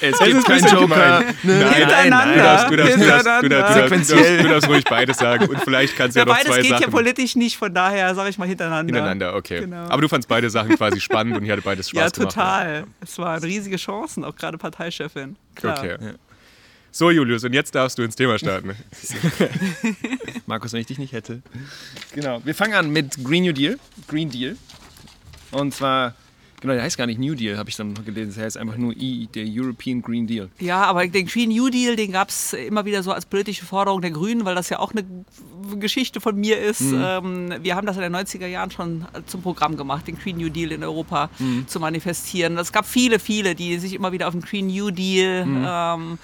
Es 0.00 0.12
ist 0.20 0.24
gibt 0.24 0.36
ein 0.36 0.42
keinen 0.44 0.64
Joker. 0.66 0.80
gemein. 0.80 1.34
Hintereinander. 1.42 2.34
Du 2.34 2.42
darfst, 2.42 2.70
du, 2.70 2.76
darfst, 2.76 2.96
du, 3.42 3.48
darfst, 3.48 4.10
du, 4.12 4.48
darfst, 4.48 4.68
ruhig 4.68 4.84
beides 4.84 5.16
sagen 5.18 5.46
und 5.48 5.60
vielleicht 5.62 5.96
kannst 5.96 6.16
du 6.16 6.20
Ja, 6.20 6.26
ja, 6.26 6.28
noch 6.28 6.36
beides 6.38 6.52
zwei 6.52 6.62
geht 6.62 6.70
ja 6.70 6.78
Sachen 6.78 6.90
politisch 6.92 7.36
nicht, 7.36 7.56
von 7.56 7.72
daher 7.74 8.14
sage 8.14 8.30
ich 8.30 8.38
mal 8.38 8.46
hintereinander. 8.48 8.92
hintereinander. 8.94 9.34
Okay. 9.34 9.60
Genau. 9.60 9.86
Aber 9.88 10.00
du 10.02 10.08
fandst 10.08 10.28
beide 10.28 10.48
Sachen 10.50 10.76
quasi 10.76 11.00
spannend 11.00 11.36
und 11.36 11.44
ich 11.44 11.50
hatte 11.50 11.62
beides 11.62 11.88
Spaß 11.90 12.00
Ja, 12.00 12.08
gemacht. 12.08 12.34
total. 12.34 12.84
Es 13.00 13.18
waren 13.18 13.42
riesige 13.42 13.76
Chancen, 13.76 14.24
auch 14.24 14.36
gerade 14.36 14.58
Parteichefin. 14.58 15.36
Klar. 15.54 15.78
Okay. 15.78 15.96
So, 16.94 17.10
Julius, 17.10 17.42
und 17.44 17.54
jetzt 17.54 17.74
darfst 17.74 17.96
du 17.98 18.02
ins 18.02 18.16
Thema 18.16 18.38
starten. 18.38 18.76
Markus, 20.46 20.72
wenn 20.72 20.80
ich 20.80 20.86
dich 20.86 20.98
nicht 20.98 21.12
hätte. 21.12 21.42
Genau. 22.14 22.40
Wir 22.44 22.54
fangen 22.54 22.74
an 22.74 22.90
mit 22.90 23.22
Green 23.24 23.44
New 23.44 23.52
Deal. 23.52 23.78
Green 24.08 24.28
Deal. 24.30 24.56
Und 25.52 25.74
zwar, 25.74 26.14
genau, 26.62 26.72
der 26.72 26.82
heißt 26.82 26.96
gar 26.96 27.06
nicht 27.06 27.20
New 27.20 27.34
Deal, 27.34 27.58
habe 27.58 27.68
ich 27.68 27.76
dann 27.76 27.92
noch 27.92 28.04
gelesen. 28.04 28.32
Der 28.34 28.44
heißt 28.44 28.56
einfach 28.56 28.76
nur 28.76 28.94
I, 28.96 29.28
der 29.34 29.44
European 29.46 30.00
Green 30.00 30.26
Deal. 30.26 30.48
Ja, 30.58 30.84
aber 30.84 31.06
den 31.06 31.26
Green 31.26 31.50
New 31.50 31.68
Deal, 31.68 31.96
den 31.96 32.12
gab 32.12 32.30
es 32.30 32.54
immer 32.54 32.86
wieder 32.86 33.02
so 33.02 33.12
als 33.12 33.26
politische 33.26 33.66
Forderung 33.66 34.00
der 34.00 34.12
Grünen, 34.12 34.44
weil 34.44 34.54
das 34.54 34.70
ja 34.70 34.78
auch 34.78 34.92
eine 34.92 35.04
Geschichte 35.78 36.20
von 36.20 36.36
mir 36.36 36.58
ist. 36.58 36.80
Ähm, 36.80 37.52
wir 37.62 37.76
haben 37.76 37.86
das 37.86 37.96
in 37.96 38.02
den 38.02 38.14
90er 38.14 38.46
Jahren 38.46 38.70
schon 38.70 39.04
zum 39.26 39.42
Programm 39.42 39.76
gemacht, 39.76 40.06
den 40.06 40.18
Green 40.18 40.38
New 40.38 40.48
Deal 40.48 40.72
in 40.72 40.82
Europa 40.82 41.28
zu 41.66 41.80
manifestieren. 41.80 42.56
Es 42.56 42.72
gab 42.72 42.86
viele, 42.86 43.18
viele, 43.18 43.54
die 43.54 43.78
sich 43.78 43.94
immer 43.94 44.12
wieder 44.12 44.28
auf 44.28 44.32
den 44.32 44.42
Green 44.42 44.68
New 44.68 44.90
Deal 44.90 45.46
ähm, 45.46 46.18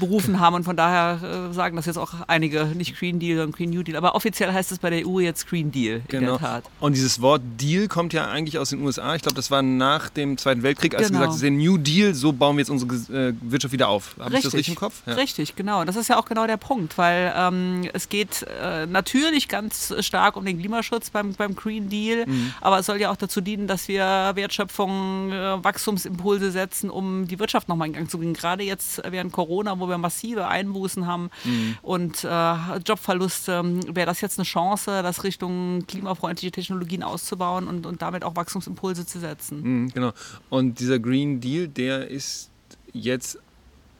berufen 0.00 0.40
haben 0.40 0.54
und 0.54 0.64
von 0.64 0.76
daher 0.76 1.48
äh, 1.50 1.52
sagen 1.54 1.76
das 1.76 1.86
jetzt 1.86 1.96
auch 1.98 2.12
einige, 2.26 2.64
nicht 2.66 2.98
Green 2.98 3.18
Deal, 3.18 3.36
sondern 3.38 3.52
Green 3.52 3.70
New 3.70 3.82
Deal. 3.82 3.96
Aber 3.96 4.14
offiziell 4.14 4.52
heißt 4.52 4.72
es 4.72 4.78
bei 4.78 4.90
der 4.90 5.06
EU 5.06 5.20
jetzt 5.20 5.46
Green 5.48 5.70
Deal 5.70 5.96
in 5.96 6.02
Genau. 6.08 6.38
der 6.38 6.38
Tat. 6.38 6.64
Und 6.80 6.94
dieses 6.96 7.20
Wort 7.20 7.42
Deal 7.60 7.88
kommt 7.88 8.12
ja 8.12 8.26
eigentlich 8.28 8.58
aus 8.58 8.70
den 8.70 8.80
USA. 8.82 9.14
Ich 9.14 9.22
glaube, 9.22 9.36
das 9.36 9.50
war 9.50 9.62
nach 9.62 10.08
dem 10.08 10.36
Zweiten 10.38 10.62
Weltkrieg, 10.62 10.94
als 10.94 11.08
Genau. 11.08 11.20
gesagt 11.20 11.34
ist, 11.36 11.42
der 11.42 11.50
New 11.50 11.76
Deal, 11.78 12.14
so 12.14 12.32
bauen 12.32 12.56
wir 12.56 12.60
jetzt 12.62 12.70
unsere 12.70 12.94
äh, 13.12 13.34
Wirtschaft 13.42 13.72
wieder 13.72 13.88
auf. 13.88 14.16
Habe 14.18 14.36
ich 14.36 14.42
das 14.42 14.54
richtig 14.54 14.68
im 14.70 14.74
Kopf? 14.74 15.02
Ja. 15.06 15.14
Richtig, 15.14 15.56
genau. 15.56 15.80
Und 15.80 15.86
Das 15.86 15.96
ist 15.96 16.08
ja 16.08 16.18
auch 16.18 16.24
genau 16.26 16.46
der 16.46 16.56
Punkt, 16.56 16.96
weil 16.98 17.32
ähm, 17.36 17.88
es 17.92 18.08
geht 18.08 18.44
äh, 18.62 18.86
natürlich 18.86 19.48
ganz 19.48 19.94
stark 20.00 20.36
um 20.36 20.44
den 20.44 20.58
Klimaschutz 20.58 21.10
beim, 21.10 21.32
beim 21.34 21.54
Green 21.54 21.88
Deal, 21.88 22.26
Mhm. 22.26 22.52
aber 22.60 22.78
es 22.78 22.86
soll 22.86 23.00
ja 23.00 23.10
auch 23.10 23.16
dazu 23.16 23.40
dienen, 23.40 23.66
dass 23.66 23.86
wir 23.88 24.32
Wertschöpfung, 24.34 25.32
äh, 25.32 25.62
Wachstumsimpulse 25.64 26.50
setzen, 26.50 26.90
um 26.90 27.26
die 27.26 27.38
Wirtschaft 27.38 27.68
nochmal 27.68 27.88
in 27.88 27.94
Gang 27.94 28.10
zu 28.10 28.18
bringen. 28.18 28.34
Gerade 28.34 28.62
jetzt 28.62 29.02
während 29.08 29.32
Corona, 29.32 29.73
wo 29.80 29.88
wir 29.88 29.98
massive 29.98 30.46
Einbußen 30.48 31.06
haben 31.06 31.30
Mhm. 31.44 31.76
und 31.82 32.24
äh, 32.24 32.54
Jobverluste, 32.86 33.62
wäre 33.94 34.06
das 34.06 34.20
jetzt 34.20 34.38
eine 34.38 34.44
Chance, 34.46 35.02
das 35.02 35.24
Richtung 35.24 35.86
klimafreundliche 35.86 36.50
Technologien 36.52 37.02
auszubauen 37.02 37.68
und, 37.68 37.86
und 37.86 38.02
damit 38.02 38.24
auch 38.24 38.36
Wachstumsimpulse 38.36 39.06
zu 39.06 39.20
setzen. 39.20 39.62
Mhm, 39.62 39.88
genau. 39.90 40.12
Und 40.50 40.80
dieser 40.80 40.98
Green 40.98 41.40
Deal, 41.40 41.68
der 41.68 42.08
ist 42.08 42.50
jetzt, 42.92 43.38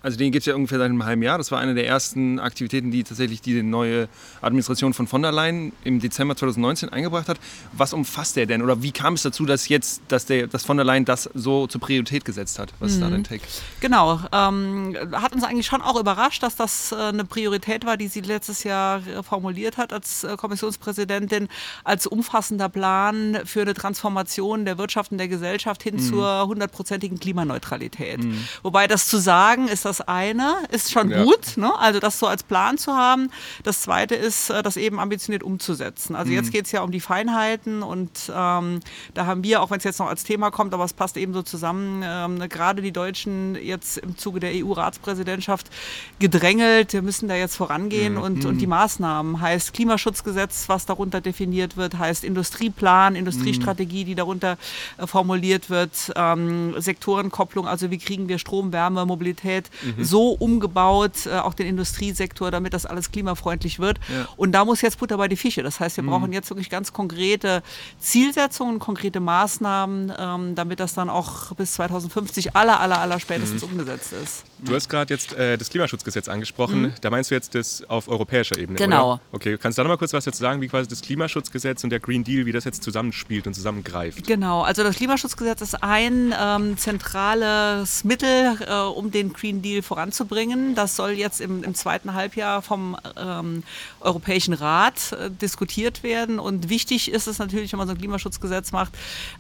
also 0.05 0.19
den 0.19 0.33
gibt 0.33 0.43
es 0.43 0.47
ja 0.47 0.55
ungefähr 0.55 0.77
seit 0.77 0.91
einem 0.91 1.05
halben 1.07 1.23
Jahr. 1.23 1.39
Das 1.39 1.51
war 1.51 1.61
eine 1.61 1.75
der 1.75 1.87
ersten 1.87 2.39
Aktivitäten, 2.39 2.91
die 2.91 3.05
tatsächlich 3.05 3.41
die 3.41 3.63
neue 3.63 4.09
Administration 4.43 4.93
von 4.93 5.07
von 5.07 5.23
der 5.23 5.33
Leyen 5.33 5.73
im 5.83 5.99
Dezember 5.99 6.37
2019 6.37 6.91
eingebracht 6.91 7.27
hat. 7.27 7.39
Was 7.73 7.95
umfasst 7.95 8.37
der 8.37 8.45
denn? 8.45 8.61
Oder 8.61 8.83
wie 8.83 8.93
kam 8.93 9.15
es 9.15 9.23
dazu, 9.23 9.47
dass 9.47 9.69
jetzt, 9.69 10.03
dass, 10.09 10.27
der, 10.27 10.47
dass 10.47 10.63
von 10.63 10.77
der 10.77 10.85
Leyen 10.85 11.07
das 11.07 11.31
so 11.33 11.67
zur 11.69 11.81
Priorität 11.81 12.27
gesetzt 12.27 12.59
hat? 12.59 12.75
Was 12.81 12.93
ist 12.93 13.01
da 13.01 13.09
dein 13.09 13.25
Take? 13.25 13.45
Genau, 13.81 14.21
ähm, 14.31 14.95
hat 15.13 15.35
uns 15.35 15.43
eigentlich 15.43 15.67
schon 15.67 15.81
auch 15.81 15.99
überrascht, 15.99 16.43
dass 16.43 16.55
das 16.55 16.93
äh, 16.93 16.97
eine 16.97 17.25
Priorität 17.25 17.87
war, 17.87 17.97
die 17.97 18.09
sie 18.09 18.21
letztes 18.21 18.63
Jahr 18.63 19.07
äh, 19.07 19.23
formuliert 19.23 19.79
hat 19.79 19.95
als 19.95 20.23
äh, 20.23 20.37
Kommissionspräsidentin, 20.37 21.49
als 21.83 22.07
umfassender 22.07 22.69
Plan 22.69 23.39
für 23.47 23.63
eine 23.63 23.73
Transformation 23.73 24.67
der 24.67 24.77
Wirtschaft 24.77 25.13
und 25.13 25.19
der 25.19 25.29
Gesellschaft 25.29 25.83
hin 25.83 25.99
zur 25.99 26.47
hundertprozentigen 26.47 27.19
Klimaneutralität. 27.19 28.21
Wobei 28.63 28.87
das 28.87 29.07
zu 29.07 29.17
sagen 29.17 29.67
ist 29.69 29.87
das 29.99 30.09
eine, 30.09 30.57
ist 30.71 30.91
schon 30.91 31.11
Ja. 31.11 31.23
gut, 31.23 31.57
ne? 31.57 31.73
also 31.79 32.01
das 32.01 32.19
so 32.19 32.27
als 32.27 32.43
Plan 32.43 32.79
zu 32.79 32.93
haben. 32.95 33.31
Das 33.63 33.83
zweite 33.83 34.15
ist, 34.15 34.51
äh, 34.51 34.63
das 34.63 34.77
eben 34.77 34.99
ambitioniert 34.99 35.43
umzusetzen. 35.43 36.17
Also 36.17 36.33
jetzt 36.33 36.51
geht 36.53 36.67
es 36.67 36.73
ja 36.73 36.83
um 36.83 36.91
die 36.91 37.01
Feinheiten 37.01 37.83
und 37.83 38.11
ähm, 38.35 38.81
da 39.15 39.27
haben 39.27 39.45
wir, 39.45 39.63
auch 39.63 39.71
wenn 39.71 39.79
es 39.79 39.85
jetzt 39.85 40.01
noch 40.01 40.09
als 40.09 40.25
Thema 40.25 40.51
kommt, 40.51 40.75
aber 40.75 40.85
es 40.85 40.93
passt 40.93 41.17
eben 41.17 41.33
so 41.33 41.43
zusammen, 41.43 42.03
ähm, 42.05 42.49
gerade 42.49 42.83
die 42.83 42.93
Deutschen 42.93 43.55
jetzt 43.55 43.99
im 43.99 44.17
Zuge 44.19 44.41
der 44.41 44.51
EU-Ratspräsidentschaft 44.55 45.71
gedrängelt, 46.19 46.93
wir 46.93 47.03
müssen 47.03 47.29
da 47.29 47.35
jetzt 47.37 47.57
vorangehen 47.57 48.17
und, 48.17 48.45
und 48.45 48.59
die 48.59 48.67
Maßnahmen 48.67 49.41
heißt 49.41 49.73
Klimaschutzgesetz, 49.75 50.69
was 50.69 50.87
darunter 50.87 51.21
definiert 51.21 51.77
wird, 51.77 51.99
heißt 51.99 52.25
Industrieplan, 52.25 53.15
Industriestrategie, 53.15 54.05
die 54.05 54.15
darunter 54.15 54.57
äh, 54.97 55.07
formuliert 55.07 55.71
wird, 55.71 56.13
ähm, 56.17 56.75
Sektorenkopplung, 56.81 57.69
also 57.69 57.91
wie 57.91 57.99
kriegen 57.99 58.29
wir 58.29 58.39
Strom, 58.39 58.73
Wärme, 58.73 59.07
Mobilität 59.07 59.71
mhm. 59.85 60.05
so 60.05 60.33
umgebaut, 60.33 61.27
äh, 61.27 61.39
auch 61.39 61.55
den 61.55 61.67
Industriesektor, 61.67 62.51
damit 62.51 62.75
das 62.75 62.87
alles 62.87 63.11
klimafreundlich 63.11 63.79
wird. 63.79 63.99
Ja. 64.09 64.29
Und 64.37 64.53
da 64.53 64.65
muss 64.65 64.81
jetzt 64.81 64.99
Butter 64.99 65.17
bei 65.17 65.29
die 65.29 65.37
Fische. 65.37 65.63
Das 65.63 65.81
heißt, 65.81 65.97
wir 65.97 66.05
mhm. 66.05 66.09
brauchen 66.09 66.33
jetzt 66.33 66.51
wirklich 66.51 66.71
ganz 66.71 66.93
konkrete 66.93 67.63
Zielsetzungen, 67.99 68.79
konkrete 68.79 69.21
Maßnahmen, 69.21 70.13
ähm, 70.19 70.55
damit 70.55 70.81
das 70.81 70.95
dann 70.95 71.11
auch 71.11 71.53
bis 71.55 71.75
2050 71.75 72.57
aller, 72.57 72.81
aller, 72.81 73.01
aller 73.01 73.21
spätestens 73.21 73.63
mhm. 73.63 73.73
umgesetzt 73.73 74.13
ist. 74.13 74.45
Du 74.61 74.75
hast 74.75 74.89
gerade 74.89 75.13
jetzt 75.13 75.35
äh, 75.35 75.59
das 75.59 75.71
Klimaschutzgesetz 75.71 76.29
angesprochen. 76.29 76.83
Mhm. 76.83 76.93
Da 77.01 77.11
meinst 77.11 77.31
du 77.31 77.35
jetzt 77.35 77.55
das 77.55 77.83
auf 77.89 78.09
europäischer 78.09 78.57
Ebene, 78.59 78.79
Genau. 78.79 79.15
Oder? 79.15 79.21
Okay, 79.33 79.59
kannst 79.59 79.79
du 79.79 79.83
da 79.83 79.85
noch 79.85 79.95
mal 79.95 79.99
kurz 79.99 80.13
was 80.13 80.25
dazu 80.25 80.39
sagen, 80.39 80.61
wie 80.61 80.69
quasi 80.69 80.89
das 80.89 81.03
Klimaschutzgesetz 81.03 81.85
und 81.85 81.91
der 81.91 82.01
Green 82.01 82.25
Deal, 82.25 82.47
wie 82.47 82.53
das 82.53 82.65
jetzt 82.65 82.83
zusammenspielt 82.83 83.47
und 83.47 83.55
zusammengreift? 83.55 84.27
Genau, 84.27 84.63
also 84.63 84.83
das 84.83 84.97
Klimaschutzgesetz 84.97 85.61
ist 85.61 85.83
ein 85.83 86.35
ähm, 86.39 86.77
zentrales 86.79 88.05
Mittel, 88.05 88.57
äh, 88.67 88.75
um 88.75 89.11
den 89.11 89.33
Green 89.33 89.63
Deal 89.63 89.74
voranzubringen. 89.83 90.75
Das 90.75 90.97
soll 90.97 91.13
jetzt 91.13 91.41
im, 91.41 91.65
im 91.65 91.75
zweiten 91.75 92.15
Halbjahr 92.15 92.63
vom 92.63 92.97
ähm, 93.17 93.63
Europäischen 94.01 94.55
Rat 94.55 95.13
äh, 95.13 95.31
diskutiert 95.31 96.03
werden. 96.03 96.39
Und 96.39 96.69
wichtig 96.69 97.11
ist 97.11 97.27
es 97.27 97.39
natürlich, 97.39 97.73
wenn 97.73 97.79
man 97.79 97.89
so 97.89 97.95
ein 97.95 97.99
Klimaschutzgesetz 97.99 98.73
macht, 98.73 98.93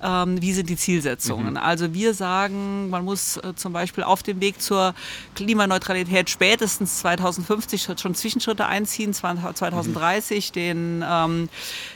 ähm, 0.02 0.40
wie 0.40 0.52
sind 0.52 0.68
die 0.68 0.76
Zielsetzungen. 0.76 1.52
Mhm. 1.52 1.56
Also 1.56 1.94
wir 1.94 2.14
sagen, 2.14 2.90
man 2.90 3.04
muss 3.04 3.36
äh, 3.38 3.54
zum 3.54 3.72
Beispiel 3.72 4.04
auf 4.04 4.22
dem 4.22 4.40
Weg 4.40 4.60
zur 4.60 4.94
Klimaneutralität 5.34 6.30
spätestens 6.30 6.98
2050 6.98 7.88
schon 7.96 8.14
Zwischenschritte 8.14 8.66
einziehen, 8.66 9.12
2030 9.14 10.52
den, 10.52 11.04
ähm, 11.06 11.48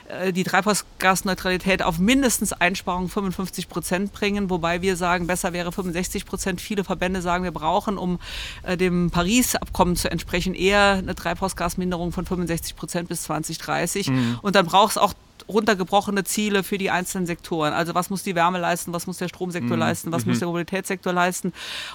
äh, 0.09 0.33
die 0.33 0.45
Treibhausgasneutralität 0.45 1.83
auf 1.83 1.99
mindestens 1.99 2.53
Einsparungen 2.53 3.09
55 3.09 3.69
Prozent 3.69 4.13
bringen, 4.13 4.51
wobei 4.51 4.83
wir 4.83 4.97
sagen, 4.97 5.27
besser 5.27 5.53
wäre 5.53 5.73
65 5.73 6.27
Prozent. 6.27 6.61
Viele 6.61 6.85
Verbände 6.85 7.23
sagen, 7.23 7.45
wir 7.45 7.51
brauchen, 7.53 7.99
um 7.99 8.19
äh, 8.63 8.77
dem 8.77 9.11
Paris-Abkommen 9.11 9.97
zu 9.97 10.11
entsprechen, 10.11 10.55
eher 10.55 10.95
eine 10.95 11.15
Treibhausgasminderung 11.15 12.13
von 12.13 12.27
65 12.27 12.77
Prozent 12.77 13.09
bis 13.09 13.23
2030. 13.23 14.09
Mhm. 14.09 14.39
Und 14.43 14.57
dann 14.57 14.67
braucht 14.67 14.93
es 14.93 14.99
auch 14.99 15.15
runtergebrochene 15.49 16.25
Ziele 16.25 16.63
für 16.63 16.79
die 16.79 16.91
einzelnen 16.91 17.27
Sektoren. 17.27 17.73
Also 17.73 17.95
was 17.95 18.11
muss 18.11 18.23
die 18.23 18.35
Wärme 18.35 18.59
leisten, 18.59 18.93
was 18.93 19.07
muss 19.07 19.19
der 19.19 19.29
Stromsektor 19.29 19.77
mhm. 19.77 19.81
leisten, 19.81 20.13
was 20.13 20.25
mhm. 20.25 20.33
muss 20.33 20.39
der 20.41 20.49
Mobilitätssektor 20.49 21.13
leisten. 21.13 21.53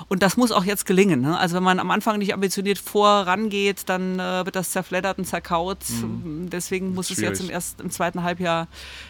Und 0.07 0.23
das 0.23 0.37
muss 0.37 0.51
auch 0.51 0.65
jetzt 0.65 0.85
gelingen. 0.85 1.21
Ne? 1.21 1.37
Also 1.37 1.55
wenn 1.55 1.63
man 1.63 1.79
am 1.79 1.91
Anfang 1.91 2.17
nicht 2.17 2.33
ambitioniert 2.33 2.79
vorangeht, 2.79 3.83
dann 3.87 4.19
äh, 4.19 4.45
wird 4.45 4.55
das 4.55 4.71
zerfleddert 4.71 5.17
und 5.17 5.25
zerkaut. 5.25 5.79
Mhm. 5.89 6.49
Deswegen 6.49 6.93
muss 6.93 7.11
es 7.11 7.19
jetzt 7.19 7.41
im, 7.41 7.49
erst, 7.49 7.81
im 7.81 7.91
zweiten 7.91 8.23
Halbjahr 8.23 8.67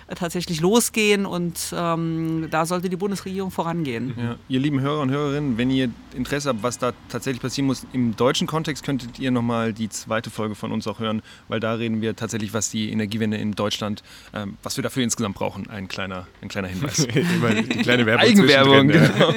äh, 0.07 0.15
tatsächlich 0.15 0.61
losgehen 0.61 1.25
und 1.25 1.73
ähm, 1.75 2.47
da 2.51 2.65
sollte 2.65 2.89
die 2.89 2.97
Bundesregierung 2.97 3.51
vorangehen. 3.51 4.13
Ja. 4.17 4.35
Ihr 4.49 4.59
lieben 4.59 4.81
Hörer 4.81 5.01
und 5.01 5.11
Hörerinnen, 5.11 5.57
wenn 5.57 5.69
ihr 5.69 5.89
Interesse 6.15 6.49
habt, 6.49 6.63
was 6.63 6.77
da 6.77 6.93
tatsächlich 7.09 7.41
passieren 7.41 7.67
muss, 7.67 7.85
im 7.93 8.15
deutschen 8.15 8.47
Kontext 8.47 8.83
könntet 8.83 9.19
ihr 9.19 9.31
nochmal 9.31 9.73
die 9.73 9.89
zweite 9.89 10.29
Folge 10.29 10.55
von 10.55 10.71
uns 10.71 10.87
auch 10.87 10.99
hören, 10.99 11.21
weil 11.47 11.59
da 11.59 11.73
reden 11.73 12.01
wir 12.01 12.15
tatsächlich, 12.15 12.53
was 12.53 12.69
die 12.69 12.91
Energiewende 12.91 13.37
in 13.37 13.53
Deutschland 13.53 14.03
ähm, 14.33 14.57
was 14.63 14.77
wir 14.77 14.81
dafür 14.81 15.03
insgesamt 15.03 15.35
brauchen, 15.35 15.69
ein 15.69 15.87
kleiner, 15.87 16.27
ein 16.41 16.47
kleiner 16.47 16.67
Hinweis. 16.67 17.07
die 17.13 17.77
kleine 17.83 18.05
Werbung 18.05 18.27
Eigenwerbung, 18.27 18.87
genau. 18.87 19.33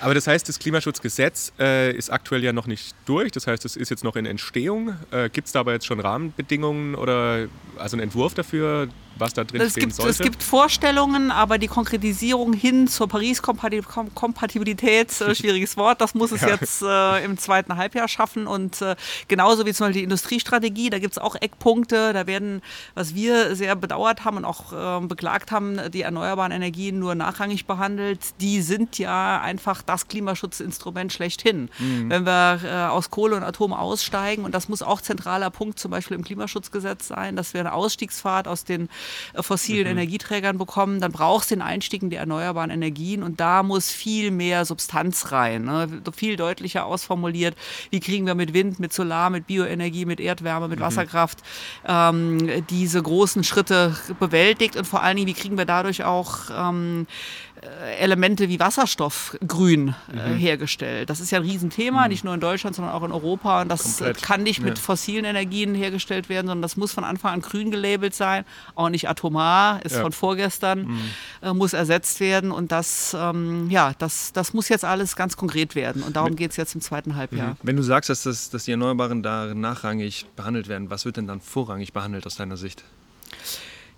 Aber 0.00 0.14
das 0.14 0.26
heißt, 0.26 0.48
das 0.48 0.58
Klimaschutzgesetz 0.58 1.52
äh, 1.58 1.94
ist 1.94 2.10
aktuell 2.10 2.42
ja 2.42 2.52
noch 2.52 2.66
nicht 2.66 2.94
durch. 3.04 3.32
Das 3.32 3.46
heißt, 3.46 3.64
es 3.64 3.76
ist 3.76 3.90
jetzt 3.90 4.02
noch 4.02 4.16
in 4.16 4.24
Entstehung. 4.24 4.96
Äh, 5.10 5.28
Gibt 5.28 5.46
es 5.46 5.52
da 5.52 5.60
aber 5.60 5.72
jetzt 5.72 5.86
schon 5.86 6.00
Rahmenbedingungen 6.00 6.94
oder 6.94 7.48
also 7.76 7.96
einen 7.96 8.04
Entwurf 8.04 8.32
dafür, 8.34 8.88
was 9.20 9.34
da 9.34 9.44
drin 9.44 9.60
es 9.60 9.72
stehen 9.72 9.82
gibt, 9.82 9.94
sollte? 9.94 10.10
Es 10.10 10.18
gibt 10.18 10.42
Vorstellungen, 10.42 11.30
aber 11.30 11.58
die 11.58 11.68
Konkretisierung 11.68 12.52
hin 12.52 12.88
zur 12.88 13.08
Paris-Kompatibilität, 13.08 15.20
äh, 15.20 15.34
schwieriges 15.34 15.76
Wort, 15.76 16.00
das 16.00 16.14
muss 16.14 16.32
es 16.32 16.40
ja. 16.40 16.48
jetzt 16.48 16.82
äh, 16.82 17.24
im 17.24 17.38
zweiten 17.38 17.76
Halbjahr 17.76 18.08
schaffen. 18.08 18.46
Und 18.46 18.82
äh, 18.82 18.96
genauso 19.28 19.66
wie 19.66 19.72
zum 19.72 19.86
Beispiel 19.86 20.00
die 20.00 20.04
Industriestrategie, 20.04 20.90
da 20.90 20.98
gibt 20.98 21.14
es 21.14 21.18
auch 21.18 21.36
Eckpunkte. 21.36 22.12
Da 22.12 22.26
werden, 22.26 22.62
was 22.94 23.14
wir 23.14 23.54
sehr 23.54 23.76
bedauert 23.76 24.24
haben 24.24 24.38
und 24.38 24.44
auch 24.44 24.72
äh, 24.72 25.06
beklagt 25.06 25.52
haben, 25.52 25.90
die 25.90 26.02
erneuerbaren 26.02 26.52
Energien 26.52 26.98
nur 26.98 27.14
nachrangig 27.14 27.66
behandelt. 27.66 28.20
Die 28.40 28.62
sind 28.62 28.98
ja 28.98 29.40
einfach 29.40 29.82
das 29.82 30.08
Klimaschutzinstrument 30.08 31.12
schlechthin. 31.12 31.68
Mhm. 31.78 32.10
Wenn 32.10 32.26
wir 32.26 32.60
äh, 32.64 32.90
aus 32.90 33.10
Kohle 33.10 33.36
und 33.36 33.42
Atom 33.42 33.72
aussteigen, 33.72 34.44
und 34.44 34.54
das 34.54 34.68
muss 34.68 34.82
auch 34.82 35.00
zentraler 35.00 35.50
Punkt 35.50 35.78
zum 35.78 35.90
Beispiel 35.90 36.16
im 36.16 36.24
Klimaschutzgesetz 36.24 37.08
sein, 37.08 37.36
dass 37.36 37.54
wir 37.54 37.60
eine 37.60 37.72
Ausstiegsfahrt 37.72 38.48
aus 38.48 38.64
den 38.64 38.88
fossilen 39.34 39.84
mhm. 39.84 39.98
Energieträgern 39.98 40.58
bekommen, 40.58 41.00
dann 41.00 41.12
brauchst 41.12 41.50
du 41.50 41.56
den 41.56 41.62
Einstieg 41.62 42.02
in 42.02 42.10
die 42.10 42.16
erneuerbaren 42.16 42.70
Energien 42.70 43.22
und 43.22 43.40
da 43.40 43.62
muss 43.62 43.90
viel 43.90 44.30
mehr 44.30 44.64
Substanz 44.64 45.32
rein. 45.32 45.64
Ne? 45.64 46.02
Viel 46.14 46.36
deutlicher 46.36 46.86
ausformuliert, 46.86 47.56
wie 47.90 48.00
kriegen 48.00 48.26
wir 48.26 48.34
mit 48.34 48.52
Wind, 48.52 48.80
mit 48.80 48.92
Solar, 48.92 49.30
mit 49.30 49.46
Bioenergie, 49.46 50.04
mit 50.04 50.20
Erdwärme, 50.20 50.68
mit 50.68 50.78
mhm. 50.78 50.84
Wasserkraft 50.84 51.38
ähm, 51.86 52.64
diese 52.68 53.02
großen 53.02 53.44
Schritte 53.44 53.96
bewältigt 54.18 54.76
und 54.76 54.86
vor 54.86 55.02
allen 55.02 55.16
Dingen, 55.16 55.28
wie 55.28 55.34
kriegen 55.34 55.58
wir 55.58 55.64
dadurch 55.64 56.04
auch 56.04 56.50
ähm, 56.50 57.06
äh, 57.49 57.49
Elemente 57.98 58.48
wie 58.48 58.58
Wasserstoff 58.58 59.36
grün 59.46 59.94
äh, 60.12 60.30
mhm. 60.30 60.36
hergestellt. 60.36 61.10
Das 61.10 61.20
ist 61.20 61.30
ja 61.30 61.38
ein 61.38 61.44
Riesenthema, 61.44 62.02
mhm. 62.02 62.08
nicht 62.08 62.24
nur 62.24 62.34
in 62.34 62.40
Deutschland, 62.40 62.74
sondern 62.74 62.94
auch 62.94 63.02
in 63.02 63.12
Europa. 63.12 63.62
Und 63.62 63.68
das 63.68 63.98
Komplett. 63.98 64.22
kann 64.22 64.42
nicht 64.42 64.60
mit 64.60 64.78
ja. 64.78 64.82
fossilen 64.82 65.24
Energien 65.24 65.74
hergestellt 65.74 66.28
werden, 66.28 66.46
sondern 66.46 66.62
das 66.62 66.76
muss 66.76 66.92
von 66.92 67.04
Anfang 67.04 67.34
an 67.34 67.40
grün 67.42 67.70
gelabelt 67.70 68.14
sein. 68.14 68.44
Auch 68.74 68.88
nicht 68.88 69.08
atomar, 69.08 69.84
ist 69.84 69.96
ja. 69.96 70.02
von 70.02 70.12
vorgestern, 70.12 70.86
mhm. 70.86 71.00
äh, 71.42 71.52
muss 71.52 71.72
ersetzt 71.72 72.20
werden. 72.20 72.50
Und 72.50 72.72
das, 72.72 73.14
ähm, 73.18 73.68
ja, 73.70 73.92
das, 73.98 74.32
das 74.32 74.54
muss 74.54 74.68
jetzt 74.68 74.84
alles 74.84 75.16
ganz 75.16 75.36
konkret 75.36 75.74
werden. 75.74 76.02
Und 76.02 76.16
darum 76.16 76.36
geht 76.36 76.52
es 76.52 76.56
jetzt 76.56 76.74
im 76.74 76.80
zweiten 76.80 77.16
Halbjahr. 77.16 77.50
Mhm. 77.50 77.56
Wenn 77.62 77.76
du 77.76 77.82
sagst, 77.82 78.08
dass, 78.08 78.22
das, 78.22 78.50
dass 78.50 78.64
die 78.64 78.70
Erneuerbaren 78.70 79.22
da 79.22 79.52
nachrangig 79.54 80.26
behandelt 80.34 80.68
werden, 80.68 80.90
was 80.90 81.04
wird 81.04 81.18
denn 81.18 81.26
dann 81.26 81.40
vorrangig 81.40 81.92
behandelt 81.92 82.26
aus 82.26 82.36
deiner 82.36 82.56
Sicht? 82.56 82.84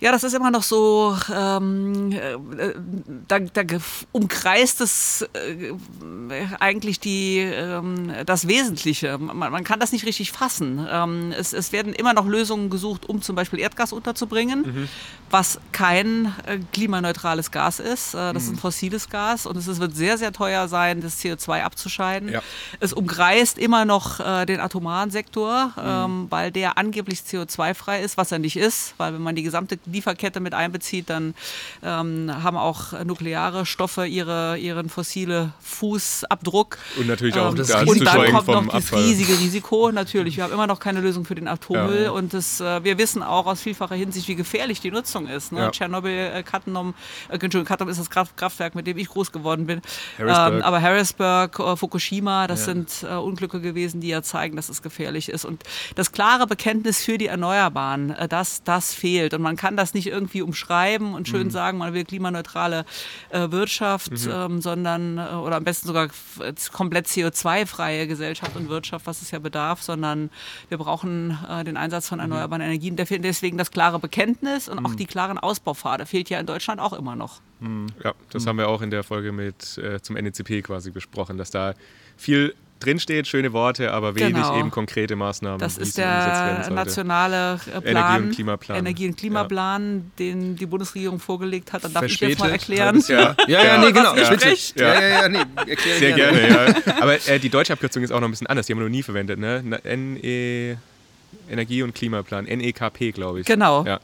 Ja, 0.02 0.10
das 0.10 0.24
ist 0.24 0.34
immer 0.34 0.50
noch 0.50 0.64
so, 0.64 1.16
ähm, 1.32 2.10
äh, 2.10 2.36
da, 3.28 3.38
da, 3.38 3.62
umkreist 4.10 4.80
es 4.80 5.24
äh, 5.32 5.74
eigentlich 6.58 6.98
die, 6.98 7.38
ähm, 7.38 8.10
das 8.26 8.48
Wesentliche. 8.48 9.16
Man, 9.18 9.38
man, 9.38 9.62
kann 9.62 9.78
das 9.78 9.92
nicht 9.92 10.04
richtig 10.04 10.32
fassen. 10.32 10.84
Ähm, 10.90 11.32
es, 11.38 11.52
es, 11.52 11.70
werden 11.70 11.92
immer 11.92 12.14
noch 12.14 12.26
Lösungen 12.26 12.68
gesucht, 12.68 13.08
um 13.08 13.22
zum 13.22 13.36
Beispiel 13.36 13.60
Erdgas 13.60 13.92
unterzubringen, 13.92 14.62
mhm. 14.62 14.88
was 15.30 15.60
kein 15.70 16.34
äh, 16.46 16.58
klimaneutrales 16.72 17.52
Gas 17.52 17.78
ist. 17.78 18.14
Äh, 18.14 18.32
das 18.32 18.32
mhm. 18.32 18.38
ist 18.38 18.48
ein 18.48 18.56
fossiles 18.58 19.08
Gas 19.08 19.46
und 19.46 19.56
es, 19.56 19.68
es, 19.68 19.78
wird 19.78 19.94
sehr, 19.94 20.18
sehr 20.18 20.32
teuer 20.32 20.66
sein, 20.66 21.00
das 21.00 21.20
CO2 21.20 21.62
abzuscheiden. 21.62 22.28
Ja. 22.28 22.42
Es 22.80 22.92
umkreist 22.92 23.56
immer 23.56 23.84
noch 23.84 24.18
äh, 24.18 24.46
den 24.46 24.58
atomaren 24.58 25.12
Sektor, 25.12 25.66
mhm. 25.76 25.82
Ähm, 25.84 26.26
weil 26.30 26.50
der 26.50 26.76
angeblich 26.76 27.20
CO2-frei 27.20 28.02
ist, 28.02 28.16
was 28.16 28.32
er 28.32 28.40
nicht 28.40 28.56
ist, 28.56 28.94
weil 28.96 29.14
wenn 29.14 29.22
man 29.22 29.36
die 29.36 29.44
gesamte 29.44 29.78
Lieferkette 29.92 30.40
mit 30.40 30.54
einbezieht, 30.54 31.10
dann 31.10 31.34
ähm, 31.82 32.30
haben 32.42 32.56
auch 32.56 32.92
nukleare 33.04 33.66
Stoffe 33.66 34.06
ihre, 34.06 34.58
ihren 34.58 34.88
fossile 34.88 35.52
Fußabdruck. 35.60 36.78
Und 36.98 37.06
natürlich 37.06 37.38
auch 37.38 37.50
ähm, 37.50 37.56
das 37.56 37.68
Gas 37.68 37.88
Und 37.88 38.04
dann 38.04 38.32
kommt 38.32 38.48
noch 38.48 38.68
das 38.68 38.92
riesige 38.92 39.38
Risiko. 39.38 39.92
Natürlich, 39.92 40.36
wir 40.36 40.44
haben 40.44 40.52
immer 40.52 40.66
noch 40.66 40.80
keine 40.80 41.00
Lösung 41.00 41.24
für 41.24 41.34
den 41.34 41.48
Atommüll 41.48 42.04
ja. 42.04 42.10
und 42.10 42.34
das, 42.34 42.60
äh, 42.60 42.84
wir 42.84 42.98
wissen 42.98 43.22
auch 43.22 43.46
aus 43.46 43.60
vielfacher 43.60 43.94
Hinsicht, 43.94 44.28
wie 44.28 44.34
gefährlich 44.34 44.80
die 44.80 44.90
Nutzung 44.90 45.26
ist. 45.26 45.52
Ne? 45.52 45.60
Ja. 45.60 45.70
Tschernobyl, 45.70 46.10
äh, 46.34 46.42
Kattenom, 46.42 46.94
äh, 47.28 47.34
Entschuldigung, 47.34 47.64
Kattenom 47.64 47.90
ist 47.90 48.00
das 48.00 48.10
Kraftwerk, 48.10 48.74
mit 48.74 48.86
dem 48.86 48.98
ich 48.98 49.08
groß 49.08 49.32
geworden 49.32 49.66
bin. 49.66 49.82
Harrisburg. 50.18 50.52
Ähm, 50.54 50.62
aber 50.62 50.80
Harrisburg, 50.80 51.58
äh, 51.58 51.76
Fukushima, 51.76 52.46
das 52.46 52.60
ja. 52.60 52.66
sind 52.66 53.06
äh, 53.08 53.14
Unglücke 53.14 53.60
gewesen, 53.60 54.00
die 54.00 54.08
ja 54.08 54.22
zeigen, 54.22 54.56
dass 54.56 54.68
es 54.68 54.82
gefährlich 54.82 55.28
ist. 55.28 55.44
Und 55.44 55.62
das 55.94 56.12
klare 56.12 56.46
Bekenntnis 56.46 57.04
für 57.04 57.18
die 57.18 57.26
Erneuerbaren, 57.26 58.10
äh, 58.10 58.28
das, 58.28 58.62
das 58.64 58.94
fehlt. 58.94 59.34
Und 59.34 59.42
man 59.42 59.56
kann 59.56 59.71
das 59.76 59.94
nicht 59.94 60.06
irgendwie 60.06 60.42
umschreiben 60.42 61.14
und 61.14 61.28
schön 61.28 61.48
mhm. 61.48 61.50
sagen, 61.50 61.78
man 61.78 61.94
will 61.94 62.04
klimaneutrale 62.04 62.84
äh, 63.30 63.50
Wirtschaft, 63.50 64.12
mhm. 64.12 64.32
ähm, 64.32 64.60
sondern, 64.60 65.18
äh, 65.18 65.34
oder 65.34 65.56
am 65.56 65.64
besten 65.64 65.86
sogar 65.86 66.08
komplett 66.72 67.06
CO2-freie 67.06 68.06
Gesellschaft 68.06 68.56
und 68.56 68.68
Wirtschaft, 68.68 69.06
was 69.06 69.22
es 69.22 69.30
ja 69.30 69.38
bedarf, 69.38 69.82
sondern 69.82 70.30
wir 70.68 70.78
brauchen 70.78 71.38
äh, 71.48 71.64
den 71.64 71.76
Einsatz 71.76 72.08
von 72.08 72.18
mhm. 72.18 72.24
erneuerbaren 72.24 72.62
Energien. 72.62 72.96
Deswegen 72.96 73.58
das 73.58 73.70
klare 73.70 73.98
Bekenntnis 73.98 74.68
und 74.68 74.84
auch 74.84 74.90
mhm. 74.90 74.96
die 74.96 75.06
klaren 75.06 75.38
Ausbaupfade 75.38 76.06
fehlt 76.06 76.30
ja 76.30 76.38
in 76.38 76.46
Deutschland 76.46 76.80
auch 76.80 76.92
immer 76.92 77.16
noch. 77.16 77.40
Mhm. 77.60 77.86
Ja, 78.02 78.14
das 78.30 78.46
haben 78.46 78.58
wir 78.58 78.68
auch 78.68 78.82
in 78.82 78.90
der 78.90 79.04
Folge 79.04 79.32
mit 79.32 79.78
äh, 79.78 80.00
zum 80.00 80.16
NECP 80.16 80.62
quasi 80.62 80.90
besprochen, 80.90 81.38
dass 81.38 81.50
da 81.50 81.74
viel 82.16 82.54
drinsteht, 82.84 83.26
schöne 83.26 83.52
Worte, 83.52 83.92
aber 83.92 84.14
wenig 84.14 84.34
genau. 84.34 84.58
eben 84.58 84.70
konkrete 84.70 85.16
Maßnahmen. 85.16 85.58
Das 85.58 85.78
ist 85.78 85.98
der 85.98 86.68
nationale 86.70 87.54
äh, 87.54 87.80
Plan, 87.80 87.84
Energie- 87.84 88.24
und 88.24 88.34
Klimaplan, 88.34 88.78
Energie 88.78 89.08
und 89.08 89.16
Klimaplan 89.16 89.94
ja. 89.96 90.02
den 90.18 90.56
die 90.56 90.66
Bundesregierung 90.66 91.18
vorgelegt 91.18 91.72
hat. 91.72 91.84
Dann 91.84 91.92
darf 91.92 92.02
Verspätet, 92.02 92.22
ich 92.22 92.38
jetzt 92.38 92.40
mal 92.40 92.50
erklären. 92.50 93.02
Ja, 93.08 93.36
ja, 93.46 93.64
ja, 93.64 93.78
nee, 93.78 93.92
genau. 93.92 94.14
Ja. 94.14 94.32
Ja, 94.32 95.00
ja, 95.00 95.08
ja, 95.08 95.28
nee, 95.28 95.38
Sehr 95.98 96.12
gerne, 96.12 96.40
gerne 96.40 96.74
ja. 96.86 96.94
Aber 97.00 97.28
äh, 97.28 97.38
die 97.38 97.48
deutsche 97.48 97.72
Abkürzung 97.72 98.02
ist 98.02 98.12
auch 98.12 98.20
noch 98.20 98.28
ein 98.28 98.30
bisschen 98.30 98.46
anders. 98.46 98.66
Die 98.66 98.72
haben 98.72 98.78
wir 98.78 98.84
noch 98.84 98.90
nie 98.90 99.02
verwendet. 99.02 99.38
Ne? 99.38 99.62
NE 99.62 100.78
Energie- 101.50 101.82
und 101.82 101.94
Klimaplan. 101.94 102.44
NEKP, 102.44 103.12
glaube 103.12 103.40
ich. 103.40 103.46
Genau. 103.46 103.84
Ja. 103.84 104.00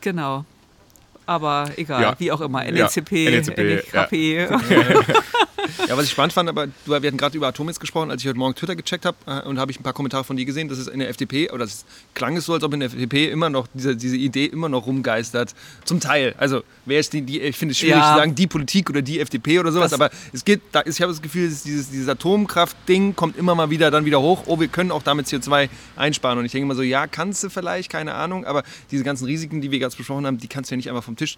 Genau. 0.00 0.44
Aber 1.26 1.70
egal, 1.76 2.14
wie 2.18 2.30
auch 2.30 2.40
immer. 2.40 2.62
NECP, 2.62 3.10
NECP, 3.30 3.58
NEKP. 3.58 4.36
Ja, 4.36 4.60
was 5.88 6.04
ich 6.04 6.10
spannend 6.10 6.32
fand, 6.32 6.48
aber 6.48 6.68
wir 6.86 6.94
hatten 6.96 7.16
gerade 7.16 7.36
über 7.36 7.48
Atom 7.48 7.68
jetzt 7.68 7.80
gesprochen, 7.80 8.10
als 8.10 8.22
ich 8.22 8.28
heute 8.28 8.38
Morgen 8.38 8.54
Twitter 8.54 8.76
gecheckt 8.76 9.04
habe 9.04 9.16
äh, 9.26 9.42
und 9.42 9.58
habe 9.58 9.70
ich 9.70 9.78
ein 9.80 9.82
paar 9.82 9.92
Kommentare 9.92 10.24
von 10.24 10.36
dir 10.36 10.44
gesehen, 10.44 10.68
dass 10.68 10.78
es 10.78 10.88
in 10.88 10.98
der 11.00 11.08
FDP, 11.08 11.50
oder 11.50 11.64
es 11.64 11.84
klang 12.14 12.36
es 12.36 12.44
so, 12.46 12.54
als 12.54 12.62
ob 12.64 12.72
in 12.74 12.80
der 12.80 12.88
FDP 12.88 13.30
immer 13.30 13.50
noch 13.50 13.66
diese, 13.74 13.96
diese 13.96 14.16
Idee 14.16 14.46
immer 14.46 14.68
noch 14.68 14.86
rumgeistert. 14.86 15.54
Zum 15.84 16.00
Teil. 16.00 16.34
Also, 16.38 16.62
wer 16.84 17.00
ist 17.00 17.12
die, 17.12 17.22
die 17.22 17.40
ich 17.40 17.56
finde 17.56 17.72
es 17.72 17.78
schwierig 17.78 17.96
Ja. 17.96 18.12
zu 18.12 18.18
sagen, 18.18 18.34
die 18.34 18.46
Politik 18.46 18.90
oder 18.90 19.02
die 19.02 19.20
FDP 19.20 19.58
oder 19.58 19.72
sowas, 19.72 19.90
Das- 19.90 20.00
aber 20.00 20.10
es 20.32 20.44
geht, 20.44 20.60
da 20.72 20.80
ist, 20.80 20.96
ich 20.96 21.02
habe 21.02 21.12
das 21.12 21.22
Gefühl, 21.22 21.48
dieses, 21.48 21.62
dieses 21.90 22.08
Atomkraft-Ding 22.08 23.14
kommt 23.16 23.36
immer 23.36 23.54
mal 23.54 23.70
wieder 23.70 23.90
dann 23.90 24.04
wieder 24.04 24.20
hoch. 24.20 24.44
Oh, 24.46 24.58
wir 24.60 24.68
können 24.68 24.90
auch 24.90 25.02
damit 25.02 25.26
CO2 25.26 25.68
einsparen. 25.96 26.38
Und 26.38 26.44
ich 26.44 26.52
denke 26.52 26.64
immer 26.64 26.74
so, 26.74 26.82
ja, 26.82 27.06
kannst 27.06 27.42
du 27.44 27.50
vielleicht, 27.50 27.90
keine 27.90 28.14
Ahnung, 28.14 28.44
aber 28.44 28.62
diese 28.90 29.04
ganzen 29.04 29.24
Risiken, 29.26 29.60
die 29.60 29.70
wir 29.70 29.78
gerade 29.78 29.94
besprochen 29.96 30.26
haben, 30.26 30.38
die 30.38 30.48
kannst 30.48 30.70
du 30.70 30.74
ja 30.74 30.76
nicht 30.76 30.88
einfach 30.88 31.04
vom 31.04 31.16
Tisch 31.16 31.36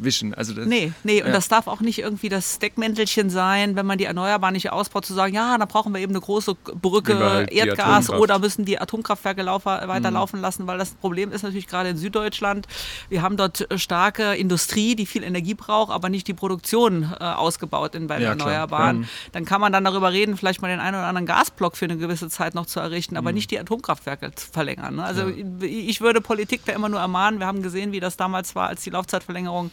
wischen. 0.00 0.34
Also 0.34 0.52
das, 0.54 0.66
Nee, 0.66 0.92
nee, 1.04 1.20
und 1.22 1.28
Ja. 1.28 1.32
das 1.32 1.48
darf 1.48 1.66
auch 1.66 1.80
nicht 1.80 1.98
irgendwie 2.00 2.28
das 2.28 2.58
Deckmäntelchen 2.58 3.30
sein, 3.30 3.67
wenn 3.76 3.86
man 3.86 3.98
die 3.98 4.04
Erneuerbaren 4.04 4.52
nicht 4.52 4.70
ausbaut, 4.72 5.04
zu 5.06 5.14
sagen, 5.14 5.34
ja, 5.34 5.56
da 5.58 5.64
brauchen 5.64 5.92
wir 5.94 6.00
eben 6.00 6.12
eine 6.12 6.20
große 6.20 6.54
Brücke, 6.54 7.18
halt 7.18 7.50
Erdgas 7.52 8.10
oder 8.10 8.38
müssen 8.38 8.64
die 8.64 8.78
Atomkraftwerke 8.80 9.42
laufer, 9.42 9.82
Mhm. 9.84 9.88
weiterlaufen 9.88 10.40
lassen, 10.40 10.66
weil 10.66 10.78
das 10.78 10.90
Problem 10.90 11.32
ist 11.32 11.42
natürlich 11.42 11.66
gerade 11.66 11.88
in 11.90 11.96
Süddeutschland, 11.96 12.66
wir 13.08 13.22
haben 13.22 13.36
dort 13.36 13.66
starke 13.76 14.34
Industrie, 14.34 14.94
die 14.96 15.06
viel 15.06 15.22
Energie 15.22 15.54
braucht, 15.54 15.92
aber 15.92 16.08
nicht 16.08 16.26
die 16.28 16.34
Produktion 16.34 17.12
äh, 17.18 17.24
ausgebaut 17.24 17.94
in, 17.94 18.06
bei 18.06 18.16
den 18.16 18.24
Ja. 18.24 18.30
Erneuerbaren. 18.30 19.02
Ja. 19.02 19.08
Dann 19.32 19.44
kann 19.44 19.60
man 19.60 19.72
dann 19.72 19.84
darüber 19.84 20.12
reden, 20.12 20.36
vielleicht 20.36 20.62
mal 20.62 20.68
den 20.68 20.80
einen 20.80 20.96
oder 20.96 21.06
anderen 21.06 21.26
Gasblock 21.26 21.76
für 21.76 21.84
eine 21.86 21.96
gewisse 21.96 22.28
Zeit 22.28 22.54
noch 22.54 22.66
zu 22.66 22.80
errichten, 22.80 23.14
Mhm. 23.14 23.18
aber 23.18 23.32
nicht 23.32 23.50
die 23.50 23.58
Atomkraftwerke 23.58 24.34
zu 24.34 24.48
verlängern. 24.52 24.96
Ne? 24.96 25.04
Also 25.04 25.28
ich 25.60 26.00
würde 26.00 26.20
Politik 26.20 26.62
da 26.66 26.72
immer 26.72 26.88
nur 26.88 27.00
ermahnen. 27.00 27.38
Wir 27.40 27.46
haben 27.46 27.62
gesehen, 27.62 27.92
wie 27.92 28.00
das 28.00 28.16
damals 28.16 28.54
war, 28.54 28.68
als 28.68 28.82
die 28.82 28.90
Laufzeitverlängerung 28.90 29.70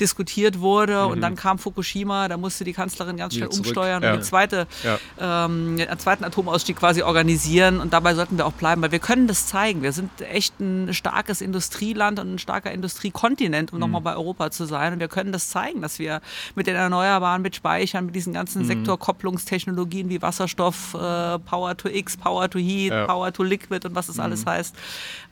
diskutiert 0.00 0.60
wurde 0.60 1.06
und 1.06 1.20
dann 1.20 1.36
kam 1.36 1.58
Fukushima, 1.58 2.28
da 2.28 2.36
musste 2.36 2.64
die 2.64 2.72
Kanzlerin 2.72 3.16
ganz 3.16 3.33
schnell 3.34 3.48
Mhm. 3.48 3.52
Zurück. 3.52 3.66
umsteuern 3.66 4.02
Ja. 4.02 4.12
und 4.14 4.18
die 4.20 4.24
zweite, 4.24 4.66
Ja. 4.82 4.98
ähm, 5.44 5.76
einen 5.78 5.98
zweiten 5.98 6.24
Atomausstieg 6.24 6.76
quasi 6.76 7.02
organisieren 7.02 7.80
und 7.80 7.92
dabei 7.92 8.14
sollten 8.14 8.36
wir 8.38 8.46
auch 8.46 8.52
bleiben, 8.52 8.82
weil 8.82 8.92
wir 8.92 8.98
können 8.98 9.26
das 9.26 9.46
zeigen. 9.46 9.82
Wir 9.82 9.92
sind 9.92 10.10
echt 10.22 10.58
ein 10.60 10.92
starkes 10.94 11.40
Industrieland 11.40 12.18
und 12.18 12.34
ein 12.34 12.38
starker 12.38 12.70
Industriekontinent, 12.72 13.72
um 13.72 13.78
nochmal 13.78 14.00
bei 14.00 14.14
Europa 14.14 14.50
zu 14.50 14.64
sein 14.66 14.92
und 14.94 15.00
wir 15.00 15.08
können 15.08 15.32
das 15.32 15.48
zeigen, 15.48 15.82
dass 15.82 15.98
wir 15.98 16.20
mit 16.54 16.66
den 16.66 16.76
Erneuerbaren, 16.76 17.42
mit 17.42 17.56
Speichern, 17.56 18.06
mit 18.06 18.14
diesen 18.14 18.32
ganzen 18.32 18.64
Sektorkopplungstechnologien 18.64 20.08
wie 20.08 20.20
Wasserstoff, 20.22 20.94
äh, 20.94 21.38
Power 21.38 21.76
to 21.76 21.88
X, 21.88 22.16
Power 22.16 22.48
to 22.50 22.58
Heat, 22.58 22.92
Ja. 22.92 23.06
Power 23.06 23.32
to 23.32 23.42
Liquid 23.42 23.86
und 23.86 23.94
was 23.94 24.06
das 24.08 24.18
alles 24.18 24.44
heißt, 24.46 24.74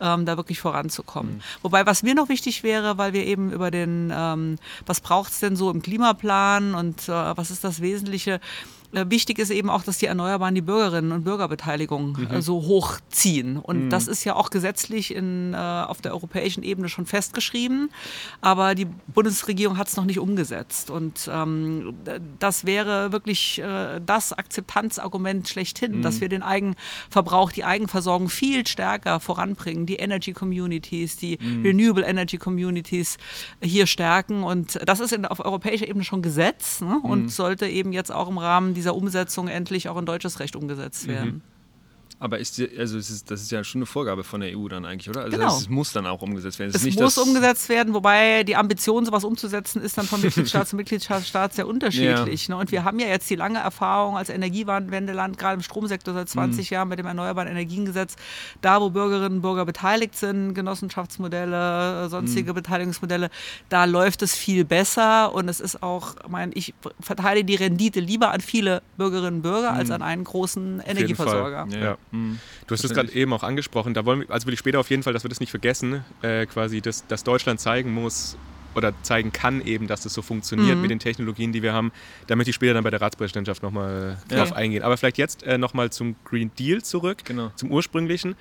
ähm, 0.01 0.25
da 0.27 0.37
wirklich 0.37 0.61
voranzukommen. 0.61 1.43
Wobei, 1.63 1.85
was 1.87 2.03
mir 2.03 2.15
noch 2.15 2.29
wichtig 2.29 2.63
wäre, 2.63 2.99
weil 2.99 3.13
wir 3.13 3.25
eben 3.27 3.53
über 3.53 3.71
den, 3.71 4.13
ähm, 4.15 4.59
was 4.87 5.01
braucht 5.01 5.33
es 5.33 5.41
denn 5.41 5.57
so 5.57 5.71
im 5.71 5.83
Klimaplan 5.83 6.75
und 6.75 7.09
äh, 7.09 7.13
was 7.37 7.51
ist 7.51 7.65
das 7.65 7.81
Wesentliche, 7.83 8.41
Wichtig 8.93 9.39
ist 9.39 9.51
eben 9.51 9.71
auch, 9.71 9.85
dass 9.85 9.97
die 9.97 10.07
Erneuerbaren 10.07 10.55
die 10.55 10.61
Bürgerinnen 10.61 11.13
und 11.13 11.25
Bürgerbeteiligung 11.25 12.19
äh, 12.31 12.43
so 12.43 12.63
hochziehen. 12.63 13.57
Und 13.57 13.89
das 13.89 14.07
ist 14.07 14.25
ja 14.25 14.37
auch 14.37 14.51
gesetzlich 14.51 15.15
in, 15.15 15.55
äh, 15.55 15.57
auf 15.57 16.03
der 16.03 16.13
europäischen 16.13 16.63
Ebene 16.63 16.91
schon 16.91 17.07
festgeschrieben. 17.07 17.91
Aber 18.43 18.75
die 18.75 18.85
Bundesregierung 18.85 19.79
hat 19.79 19.89
es 19.89 19.97
noch 19.97 20.05
nicht 20.05 20.19
umgesetzt. 20.19 20.91
Und 20.91 21.31
ähm, 21.33 21.95
das 22.39 22.67
wäre 22.67 23.13
wirklich 23.13 23.61
äh, 23.61 23.99
das 24.05 24.35
Akzeptanzargument 24.35 25.49
schlechthin, 25.49 26.03
dass 26.03 26.21
wir 26.21 26.29
den 26.29 26.43
Eigenverbrauch, 26.43 27.51
die 27.51 27.65
Eigenversorgung 27.65 28.29
viel 28.29 28.67
stärker 28.67 29.21
voranbringen, 29.21 29.87
die 29.87 29.97
Energy 29.97 30.35
Communities, 30.35 31.17
die 31.17 31.39
Renewable 31.65 32.05
Energy 32.05 32.37
Communities 32.37 33.17
hier 33.63 33.87
stärken. 33.87 34.43
Und 34.43 34.79
das 34.87 35.01
ist 35.01 35.13
in, 35.13 35.25
auf 35.25 35.41
europäischer 35.41 35.89
Ebene 35.89 36.05
schon 36.05 36.21
Gesetz 36.21 36.83
ne? 36.83 37.01
und 37.03 37.31
sollte 37.31 37.67
eben 37.67 37.93
jetzt 37.93 38.13
auch 38.13 38.29
im 38.29 38.37
Rahmen 38.37 38.75
dieser 38.75 38.82
Umsetzung 38.91 39.49
endlich 39.49 39.89
auch 39.89 39.97
in 39.97 40.07
deutsches 40.07 40.41
Recht 40.41 40.57
umgesetzt 40.57 41.07
werden. 41.09 41.43
Aber 42.23 42.39
ist, 42.39 42.57
die- 42.59 42.71
also 42.79 42.99
es 42.99 43.11
ist, 43.11 43.31
das 43.33 43.43
ist 43.43 43.51
ja 43.51 43.65
schon 43.65 43.81
eine 43.81 43.87
Vorgabe 43.87 44.23
von 44.23 44.41
der 44.41 44.57
EU 44.57 44.69
dann 44.69 44.85
eigentlich, 44.85 45.11
oder? 45.11 45.23
Also 45.23 45.37
Genau. 45.37 45.49
das, 45.51 45.63
es 45.63 45.69
muss 45.69 45.93
dann 45.93 46.07
auch 46.07 46.23
umgesetzt 46.23 46.61
werden. 46.61 46.71
Es 46.71 46.77
ist 46.77 46.85
nicht 46.85 47.01
muss 47.01 47.19
umgesetzt 47.19 47.69
werden, 47.69 47.95
wobei 47.95 48.45
die 48.45 48.55
Ambition, 48.55 49.05
sowas 49.05 49.25
umzusetzen, 49.25 49.83
ist 49.83 49.99
dann 49.99 50.07
von 50.07 50.21
Mitgliedstaat 50.21 50.69
zu 50.69 50.77
Mitgliedstaat 50.77 51.53
sehr 51.53 51.67
unterschiedlich. 51.67 52.49
Ne? 52.49 52.57
Und 52.57 52.71
wir 52.71 52.85
haben 52.85 53.01
ja 53.01 53.09
jetzt 53.09 53.29
die 53.29 53.35
lange 53.35 53.59
Erfahrung 53.59 54.17
als 54.17 54.29
Energiewendeland, 54.29 55.37
gerade 55.37 55.55
im 55.57 55.63
Stromsektor 55.63 56.15
seit 56.15 56.29
20 56.29 56.71
Mhm. 56.71 56.75
Jahren 56.75 56.89
mit 56.91 57.01
dem 57.01 57.07
Erneuerbaren 57.07 57.49
Energiengesetz, 57.51 58.15
da 58.61 58.81
wo 58.81 58.91
Bürgerinnen 58.91 59.37
und 59.39 59.43
Bürger 59.43 59.65
beteiligt 59.67 60.15
sind, 60.17 60.55
Genossenschaftsmodelle, 60.55 62.09
sonstige 62.09 62.51
Mhm. 62.53 62.55
Beteiligungsmodelle, 62.55 63.31
da 63.69 63.85
läuft 63.85 64.23
es 64.23 64.35
viel 64.35 64.65
besser 64.65 65.35
und 65.35 65.49
es 65.49 65.61
ist 65.61 65.83
auch, 65.83 66.15
ich 66.23 66.29
meine, 66.29 66.53
ich 66.55 66.73
verteile 67.01 67.45
die 67.45 67.55
Rendite 67.57 68.01
lieber 68.01 68.31
an 68.31 68.41
viele 68.41 68.83
Bürgerinnen 68.97 69.37
und 69.37 69.43
Bürger 69.43 69.73
als 69.73 69.91
an 69.91 70.03
einen 70.03 70.25
großen. 70.25 70.81
Energieversorger. 70.87 71.67
Ja. 71.71 71.97
Mhm. 72.13 72.39
Du 72.67 72.75
hast 72.75 72.85
es 72.85 72.93
gerade 72.95 73.13
eben 73.13 73.33
auch 73.33 73.43
angesprochen. 73.43 73.95
Da 73.95 74.05
wollen 74.05 74.21
wir, 74.21 74.31
also 74.31 74.47
will 74.47 74.55
ich 74.55 74.61
später 74.61 74.79
auf 74.81 74.91
jeden 74.91 75.03
Fall, 75.03 75.13
dass 75.13 75.25
wir 75.25 75.29
das 75.29 75.41
nicht 75.41 75.51
vergessen, 75.51 76.05
äh, 76.23 76.47
quasi, 76.47 76.81
dass, 76.81 77.07
dass 77.09 77.25
Deutschland 77.25 77.59
zeigen 77.61 77.93
muss 77.93 78.37
oder 78.75 78.95
zeigen 79.03 79.33
kann 79.33 79.61
eben, 79.67 79.87
dass 79.87 80.07
es 80.07 80.15
so 80.15 80.23
funktioniert 80.23 80.77
Mhm. 80.77 80.83
mit 80.83 80.91
den 80.91 80.99
Technologien, 80.99 81.53
die 81.53 81.63
wir 81.63 81.73
haben. 81.75 81.93
Da 82.27 82.37
möchte 82.37 82.51
ich 82.51 82.55
später 82.57 82.73
dann 82.75 82.85
bei 82.85 82.91
der 82.91 83.01
Ratspräsidentschaft 83.03 83.63
nochmal 83.63 84.19
Ja. 84.31 84.37
drauf 84.39 84.53
eingehen. 84.55 84.83
Aber 84.83 84.97
vielleicht 84.97 85.19
jetzt 85.19 85.43
äh, 85.43 85.59
nochmal 85.59 85.91
zum 85.91 86.17
Green 86.25 86.51
Deal 86.59 86.83
zurück, 86.83 87.19
Genau. 87.25 87.51
zum 87.57 87.71
ursprünglichen. 87.71 88.35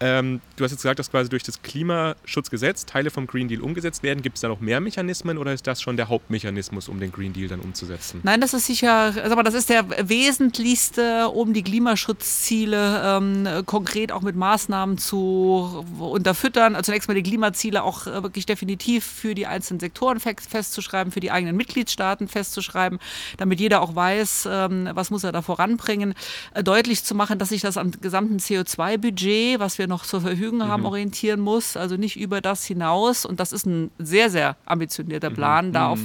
Ähm, 0.00 0.40
du 0.56 0.64
hast 0.64 0.72
jetzt 0.72 0.82
gesagt, 0.82 0.98
dass 0.98 1.10
quasi 1.10 1.30
durch 1.30 1.42
das 1.42 1.62
Klimaschutzgesetz 1.62 2.84
Teile 2.84 3.10
vom 3.10 3.26
Green 3.26 3.48
Deal 3.48 3.60
umgesetzt 3.60 4.02
werden. 4.02 4.22
Gibt 4.22 4.36
es 4.36 4.40
da 4.42 4.48
noch 4.48 4.60
mehr 4.60 4.80
Mechanismen 4.80 5.38
oder 5.38 5.52
ist 5.52 5.66
das 5.66 5.80
schon 5.80 5.96
der 5.96 6.08
Hauptmechanismus, 6.08 6.88
um 6.88 6.98
den 6.98 7.12
Green 7.12 7.32
Deal 7.32 7.48
dann 7.48 7.60
umzusetzen? 7.60 8.20
Nein, 8.24 8.40
das 8.40 8.54
ist 8.54 8.66
sicher, 8.66 9.12
mal, 9.34 9.42
das 9.42 9.54
ist 9.54 9.68
der 9.68 9.86
wesentlichste, 10.08 11.28
um 11.28 11.52
die 11.52 11.62
Klimaschutzziele 11.62 13.02
ähm, 13.04 13.48
konkret 13.66 14.10
auch 14.10 14.22
mit 14.22 14.36
Maßnahmen 14.36 14.98
zu 14.98 15.84
unterfüttern. 15.98 16.74
Also 16.74 16.86
zunächst 16.86 17.08
mal 17.08 17.14
die 17.14 17.22
Klimaziele 17.22 17.82
auch 17.82 18.06
äh, 18.06 18.22
wirklich 18.22 18.46
definitiv 18.46 19.04
für 19.04 19.34
die 19.34 19.46
einzelnen 19.46 19.80
Sektoren 19.80 20.18
fest, 20.18 20.48
festzuschreiben, 20.48 21.12
für 21.12 21.20
die 21.20 21.30
eigenen 21.30 21.56
Mitgliedstaaten 21.56 22.28
festzuschreiben, 22.28 22.98
damit 23.36 23.60
jeder 23.60 23.80
auch 23.80 23.94
weiß, 23.94 24.48
ähm, 24.50 24.90
was 24.92 25.10
muss 25.10 25.24
er 25.24 25.32
da 25.32 25.42
voranbringen. 25.42 26.14
Äh, 26.52 26.64
deutlich 26.64 27.04
zu 27.04 27.14
machen, 27.14 27.38
dass 27.38 27.50
sich 27.50 27.62
das 27.62 27.76
am 27.76 27.92
gesamten 27.92 28.38
CO2-Budget, 28.38 29.60
was 29.60 29.78
wir 29.78 29.83
noch 29.86 30.04
zur 30.04 30.20
Verfügung 30.20 30.66
haben, 30.68 30.84
orientieren 30.86 31.40
muss, 31.40 31.76
also 31.76 31.96
nicht 31.96 32.16
über 32.18 32.40
das 32.40 32.64
hinaus. 32.64 33.24
Und 33.24 33.40
das 33.40 33.52
ist 33.52 33.66
ein 33.66 33.90
sehr, 33.98 34.30
sehr 34.30 34.56
ambitionierter 34.66 35.30
Plan, 35.30 35.72
da 35.72 35.88
auf 35.88 36.00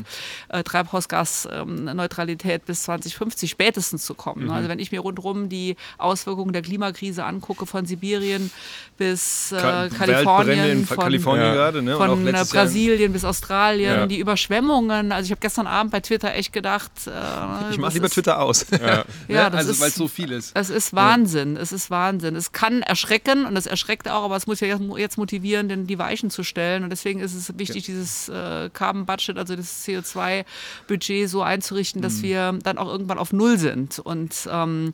äh, 0.49 0.63
Treibhausgasneutralität 0.63 2.65
bis 2.65 2.83
2050 2.83 3.49
spätestens 3.49 4.05
zu 4.05 4.13
kommen. 4.13 4.47
ne? 4.47 4.53
Also 4.53 4.69
wenn 4.69 4.79
ich 4.79 4.91
mir 4.91 4.99
rundherum 5.01 5.49
die 5.49 5.75
Auswirkungen 5.97 6.53
der 6.53 6.61
Klimakrise 6.61 7.23
angucke, 7.25 7.65
von 7.65 7.85
Sibirien 7.85 8.51
bis 8.97 9.51
äh, 9.51 9.57
Ka- 9.59 9.89
Kalifornien, 9.89 10.65
in 10.69 10.85
von, 10.85 10.97
Kalifornien 10.97 11.47
Ja. 11.47 11.53
gerade, 11.53 11.81
ne? 11.81 11.97
Und 11.97 12.09
auch 12.09 12.15
von 12.15 12.27
äh, 12.27 12.31
Brasilien 12.49 13.13
bis 13.13 13.25
Australien, 13.25 13.93
Ja. 13.99 14.07
die 14.07 14.19
Überschwemmungen. 14.19 15.11
Also 15.11 15.25
ich 15.25 15.31
habe 15.31 15.41
gestern 15.41 15.67
Abend 15.67 15.91
bei 15.91 15.99
Twitter 15.99 16.33
echt 16.33 16.53
gedacht, 16.53 16.91
äh, 17.07 17.09
Ich 17.71 17.77
mach 17.77 17.87
das 17.87 17.93
lieber 17.93 18.05
ist- 18.07 18.13
Twitter 18.13 18.39
aus. 18.41 18.65
Ja. 18.71 19.03
Ja, 19.27 19.49
das 19.49 19.59
also 19.59 19.71
ist- 19.71 19.81
weil 19.81 19.89
es 19.89 19.95
so 19.95 20.07
viel 20.07 20.31
ist. 20.31 20.51
es 20.55 20.69
ist 20.69 20.93
Wahnsinn, 20.93 21.57
es 21.57 21.71
ist 21.71 21.91
Wahnsinn. 21.91 22.35
Es 22.35 22.51
kann 22.51 22.81
erschrecken 22.81 23.45
und 23.45 23.55
es 23.57 23.65
erschreckt 23.69 24.07
auch, 24.09 24.23
aber 24.23 24.35
es 24.35 24.47
muss 24.47 24.59
ja 24.59 24.67
jetzt- 24.97 25.17
motivieren, 25.17 25.69
denn 25.69 25.87
die 25.87 25.99
Weichen 25.99 26.29
zu 26.29 26.43
stellen. 26.43 26.83
Und 26.83 26.89
deswegen 26.89 27.19
ist 27.19 27.33
es 27.33 27.57
wichtig, 27.57 27.85
dieses 27.85 28.29
äh, 28.29 28.69
Carbon 28.71 29.05
Budget, 29.05 29.37
also 29.37 29.55
das 29.55 29.85
CO2-Budget 29.85 31.29
so 31.29 31.41
einzurichten, 31.41 32.01
dass 32.01 32.21
wir 32.21 32.57
dann 32.63 32.77
auch 32.77 32.87
irgendwann 32.87 33.17
auf 33.17 33.33
Null 33.33 33.57
sind. 33.57 33.99
Und 33.99 34.47
ähm, 34.51 34.93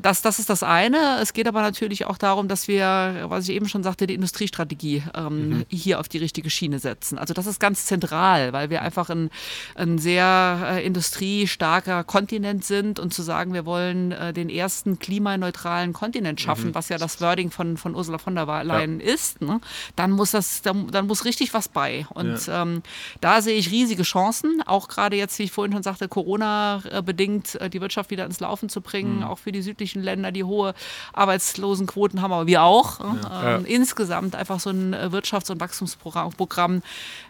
das, 0.00 0.20
das 0.22 0.38
ist 0.38 0.50
das 0.50 0.62
eine. 0.62 1.18
Es 1.20 1.32
geht 1.32 1.48
aber 1.48 1.62
natürlich 1.62 2.06
auch 2.06 2.18
darum, 2.18 2.48
dass 2.48 2.68
wir, 2.68 3.24
was 3.28 3.48
ich 3.48 3.54
eben 3.54 3.68
schon 3.68 3.82
sagte, 3.82 4.06
die 4.06 4.14
Industriestrategie 4.14 5.02
ähm, 5.14 5.64
hier 5.68 6.00
auf 6.00 6.08
die 6.08 6.18
richtige 6.18 6.50
Schiene 6.50 6.78
setzen. 6.78 7.18
Also 7.18 7.32
das 7.32 7.46
ist 7.46 7.60
ganz 7.60 7.86
zentral, 7.86 8.52
weil 8.52 8.68
wir 8.68 8.82
einfach 8.82 9.08
ein, 9.08 9.30
ein 9.74 9.98
sehr 9.98 10.60
äh, 10.76 10.86
industriestarker 10.86 12.04
Kontinent 12.04 12.64
sind 12.64 12.98
und 12.98 13.14
zu 13.14 13.22
sagen, 13.22 13.54
wir 13.54 13.64
wollen 13.64 14.12
äh, 14.12 14.32
den 14.32 14.50
ersten 14.50 14.98
klimaneutralen 14.98 15.92
Kontinent 15.92 16.40
schaffen, 16.40 16.74
was 16.74 16.88
ja 16.90 16.98
das 16.98 17.20
Wording 17.20 17.50
von, 17.50 17.76
von 17.76 17.94
Ursula 17.94 18.18
von 18.18 18.34
der 18.34 18.64
Leyen 18.64 19.00
ist, 19.00 19.40
ne? 19.40 19.60
dann 19.96 20.10
muss 20.10 20.32
das, 20.32 20.62
dann, 20.62 20.88
dann 20.88 21.06
muss 21.06 21.24
richtig 21.24 21.54
was 21.54 21.68
bei. 21.68 22.06
Und 22.10 22.48
ähm, 22.48 22.82
da 23.20 23.40
sehe 23.40 23.56
ich 23.56 23.70
riesige 23.70 24.02
Chancen, 24.02 24.62
auch 24.66 24.88
gerade 24.88 25.16
jetzt, 25.16 25.38
wie 25.38 25.44
ich 25.44 25.52
vorhin 25.52 25.72
schon 25.72 25.82
sagte, 25.82 26.08
Corona-bedingt 26.08 27.54
äh, 27.54 27.70
die 27.70 27.80
Wirtschaft 27.80 28.10
wieder 28.10 28.26
ins 28.26 28.40
Laufen 28.40 28.68
zu 28.68 28.80
bringen, 28.80 29.22
auch 29.22 29.38
für 29.38 29.52
die 29.52 29.62
südlichen 29.70 30.02
Länder, 30.02 30.32
die 30.32 30.44
hohe 30.44 30.74
Arbeitslosenquoten 31.12 32.20
haben, 32.20 32.32
aber 32.32 32.46
wir 32.46 32.62
auch. 32.62 33.00
ne? 33.00 33.20
Ähm, 33.44 33.64
Insgesamt 33.64 34.34
einfach 34.34 34.60
so 34.60 34.70
ein 34.70 34.92
äh, 34.92 35.08
Wirtschafts- 35.12 35.50
und 35.50 35.60
Wachstumsprogramm 35.60 36.32
Programm 36.32 36.82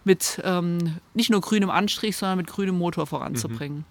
mit 0.04 0.40
ähm, 0.44 0.96
nicht 1.14 1.30
nur 1.30 1.40
grünem 1.40 1.70
Anstrich, 1.70 2.16
sondern 2.16 2.38
mit 2.38 2.46
grünem 2.46 2.76
Motor 2.76 3.06
voranzubringen. 3.06 3.84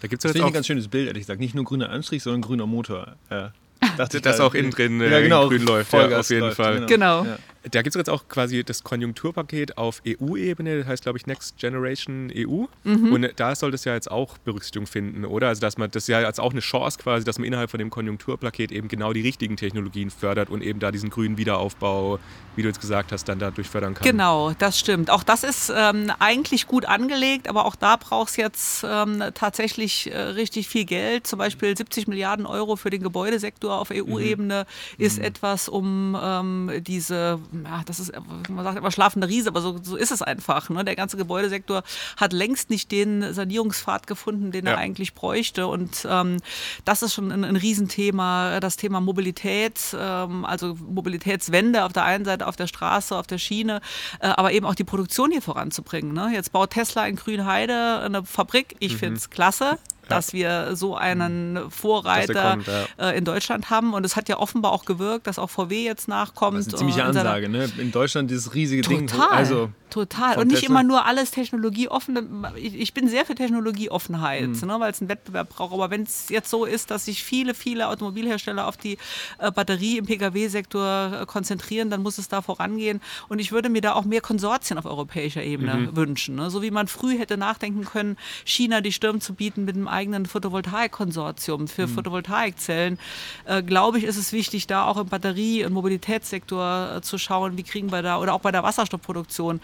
Da 0.00 0.08
gibt 0.08 0.24
es 0.24 0.40
auch 0.40 0.46
ein 0.46 0.52
ganz 0.52 0.66
schönes 0.66 0.88
Bild, 0.88 1.08
ehrlich 1.08 1.22
gesagt. 1.22 1.40
Nicht 1.40 1.54
nur 1.54 1.64
grüner 1.64 1.90
Anstrich, 1.90 2.22
sondern 2.22 2.40
grüner 2.40 2.66
Motor. 2.66 3.16
Ja. 3.30 3.52
Dachte 3.96 4.18
ich 4.18 4.22
das 4.22 4.40
auch 4.40 4.54
innen 4.54 4.70
drin 4.70 5.00
äh, 5.00 5.10
ja, 5.10 5.20
genau, 5.20 5.48
grün 5.48 5.62
läuft, 5.62 5.92
ja, 5.92 6.18
auf 6.18 6.28
jeden 6.28 6.42
läuft, 6.42 6.56
Fall. 6.56 6.86
Genau. 6.86 7.24
Ja. 7.24 7.38
Da 7.70 7.82
gibt 7.82 7.94
es 7.94 7.98
jetzt 7.98 8.08
auch 8.08 8.26
quasi 8.28 8.64
das 8.64 8.82
Konjunkturpaket 8.84 9.76
auf 9.76 10.00
EU-Ebene, 10.06 10.78
das 10.78 10.86
heißt, 10.86 11.02
glaube 11.02 11.18
ich, 11.18 11.26
Next 11.26 11.58
Generation 11.58 12.32
EU. 12.34 12.64
Mhm. 12.84 13.12
Und 13.12 13.28
da 13.36 13.54
soll 13.54 13.70
das 13.70 13.84
ja 13.84 13.92
jetzt 13.92 14.10
auch 14.10 14.38
Berücksichtigung 14.38 14.86
finden, 14.86 15.26
oder? 15.26 15.48
Also, 15.48 15.60
dass 15.60 15.76
man 15.76 15.90
das 15.90 16.06
ja 16.06 16.22
jetzt 16.22 16.40
auch 16.40 16.52
eine 16.52 16.60
Chance 16.60 16.98
quasi, 16.98 17.24
dass 17.24 17.38
man 17.38 17.46
innerhalb 17.46 17.70
von 17.70 17.78
dem 17.78 17.90
Konjunkturpaket 17.90 18.72
eben 18.72 18.88
genau 18.88 19.12
die 19.12 19.20
richtigen 19.20 19.56
Technologien 19.56 20.10
fördert 20.10 20.48
und 20.48 20.62
eben 20.62 20.80
da 20.80 20.90
diesen 20.90 21.10
grünen 21.10 21.36
Wiederaufbau, 21.36 22.18
wie 22.56 22.62
du 22.62 22.68
jetzt 22.68 22.80
gesagt 22.80 23.12
hast, 23.12 23.28
dann 23.28 23.38
dadurch 23.38 23.68
fördern 23.68 23.92
kann. 23.94 24.06
Genau, 24.06 24.52
das 24.58 24.78
stimmt. 24.78 25.10
Auch 25.10 25.22
das 25.22 25.44
ist 25.44 25.70
ähm, 25.74 26.10
eigentlich 26.18 26.66
gut 26.66 26.86
angelegt, 26.86 27.46
aber 27.46 27.66
auch 27.66 27.76
da 27.76 27.96
braucht 27.96 28.30
es 28.30 28.36
jetzt 28.36 28.86
ähm, 28.88 29.22
tatsächlich 29.34 30.10
äh, 30.10 30.18
richtig 30.18 30.68
viel 30.68 30.86
Geld. 30.86 31.26
Zum 31.26 31.38
Beispiel 31.38 31.76
70 31.76 32.08
Milliarden 32.08 32.46
Euro 32.46 32.76
für 32.76 32.88
den 32.88 33.02
Gebäudesektor 33.02 33.78
auf 33.78 33.90
EU-Ebene 33.90 34.66
mhm. 34.96 35.04
ist 35.04 35.18
mhm. 35.18 35.24
etwas, 35.24 35.68
um 35.68 36.16
ähm, 36.20 36.70
diese 36.80 37.38
ja, 37.52 37.82
das 37.86 38.00
ist, 38.00 38.12
man 38.48 38.64
sagt 38.64 38.78
immer 38.78 38.90
schlafende 38.90 39.28
Riese, 39.28 39.48
aber 39.48 39.60
so, 39.60 39.78
so 39.82 39.96
ist 39.96 40.10
es 40.10 40.22
einfach. 40.22 40.70
Ne? 40.70 40.84
Der 40.84 40.96
ganze 40.96 41.16
Gebäudesektor 41.16 41.82
hat 42.16 42.32
längst 42.32 42.70
nicht 42.70 42.90
den 42.92 43.32
Sanierungspfad 43.32 44.06
gefunden, 44.06 44.52
den 44.52 44.66
ja. 44.66 44.72
er 44.72 44.78
eigentlich 44.78 45.14
bräuchte. 45.14 45.66
Und 45.66 46.06
ähm, 46.08 46.38
das 46.84 47.02
ist 47.02 47.14
schon 47.14 47.32
ein, 47.32 47.44
ein 47.44 47.56
Riesenthema, 47.56 48.60
das 48.60 48.76
Thema 48.76 49.00
Mobilität, 49.00 49.80
ähm, 49.98 50.44
also 50.44 50.74
Mobilitätswende 50.74 51.84
auf 51.84 51.92
der 51.92 52.04
einen 52.04 52.24
Seite 52.24 52.46
auf 52.46 52.56
der 52.56 52.66
Straße, 52.66 53.16
auf 53.16 53.26
der 53.26 53.38
Schiene, 53.38 53.80
äh, 54.20 54.28
aber 54.28 54.52
eben 54.52 54.66
auch 54.66 54.74
die 54.74 54.84
Produktion 54.84 55.30
hier 55.30 55.42
voranzubringen. 55.42 56.12
Ne? 56.12 56.30
Jetzt 56.32 56.52
baut 56.52 56.70
Tesla 56.70 57.06
in 57.06 57.16
Grünheide 57.16 58.00
eine 58.00 58.24
Fabrik. 58.24 58.76
Ich 58.78 58.94
mhm. 58.94 58.98
finde 58.98 59.16
es 59.16 59.30
klasse 59.30 59.78
dass 60.10 60.32
wir 60.32 60.76
so 60.76 60.96
einen 60.96 61.70
Vorreiter 61.70 62.34
kommt, 62.34 62.66
ja. 62.66 63.10
äh, 63.10 63.18
in 63.18 63.24
Deutschland 63.24 63.70
haben. 63.70 63.94
Und 63.94 64.04
es 64.04 64.16
hat 64.16 64.28
ja 64.28 64.38
offenbar 64.38 64.72
auch 64.72 64.84
gewirkt, 64.84 65.26
dass 65.26 65.38
auch 65.38 65.50
VW 65.50 65.84
jetzt 65.84 66.08
nachkommt. 66.08 66.58
Das 66.58 66.66
ist 66.66 66.72
eine 66.74 66.78
ziemliche 66.78 67.04
Ansage, 67.04 67.48
ne? 67.48 67.70
In 67.78 67.92
Deutschland 67.92 68.30
dieses 68.30 68.54
riesige 68.54 68.82
Total. 68.82 68.98
Ding. 68.98 69.20
Also 69.20 69.70
Total. 69.90 70.38
Und 70.38 70.48
nicht 70.48 70.62
immer 70.62 70.82
nur 70.82 71.04
alles 71.04 71.30
technologieoffen. 71.30 72.46
Ich 72.56 72.94
bin 72.94 73.08
sehr 73.08 73.26
für 73.26 73.34
Technologieoffenheit, 73.34 74.48
mhm. 74.48 74.68
ne, 74.68 74.80
weil 74.80 74.92
es 74.92 75.00
einen 75.00 75.08
Wettbewerb 75.08 75.48
braucht. 75.50 75.72
Aber 75.72 75.90
wenn 75.90 76.02
es 76.02 76.28
jetzt 76.28 76.48
so 76.48 76.64
ist, 76.64 76.90
dass 76.90 77.04
sich 77.04 77.22
viele, 77.22 77.54
viele 77.54 77.88
Automobilhersteller 77.88 78.66
auf 78.66 78.76
die 78.76 78.98
äh, 79.38 79.50
Batterie 79.50 79.98
im 79.98 80.06
Pkw-Sektor 80.06 81.20
äh, 81.22 81.26
konzentrieren, 81.26 81.90
dann 81.90 82.02
muss 82.02 82.18
es 82.18 82.28
da 82.28 82.40
vorangehen. 82.40 83.00
Und 83.28 83.38
ich 83.40 83.52
würde 83.52 83.68
mir 83.68 83.80
da 83.80 83.94
auch 83.94 84.04
mehr 84.04 84.20
Konsortien 84.20 84.78
auf 84.78 84.86
europäischer 84.86 85.42
Ebene 85.42 85.74
mhm. 85.74 85.96
wünschen. 85.96 86.36
Ne? 86.36 86.50
So 86.50 86.62
wie 86.62 86.70
man 86.70 86.86
früh 86.86 87.18
hätte 87.18 87.36
nachdenken 87.36 87.84
können, 87.84 88.16
China 88.44 88.80
die 88.80 88.92
Stirn 88.92 89.20
zu 89.20 89.34
bieten 89.34 89.64
mit 89.64 89.76
einem 89.76 89.88
eigenen 89.88 90.26
Photovoltaikkonsortium 90.26 91.68
für 91.68 91.86
mhm. 91.86 91.94
Photovoltaikzellen. 91.94 92.98
Äh, 93.44 93.62
Glaube 93.62 93.98
ich, 93.98 94.04
ist 94.04 94.16
es 94.16 94.32
wichtig, 94.32 94.66
da 94.66 94.84
auch 94.84 94.96
im 94.96 95.08
Batterie- 95.08 95.64
und 95.64 95.72
Mobilitätssektor 95.72 96.96
äh, 96.96 97.00
zu 97.02 97.18
schauen, 97.18 97.56
wie 97.56 97.62
kriegen 97.62 97.90
wir 97.90 98.02
da, 98.02 98.18
oder 98.18 98.34
auch 98.34 98.40
bei 98.40 98.52
der 98.52 98.62
Wasserstoffproduktion, 98.62 99.60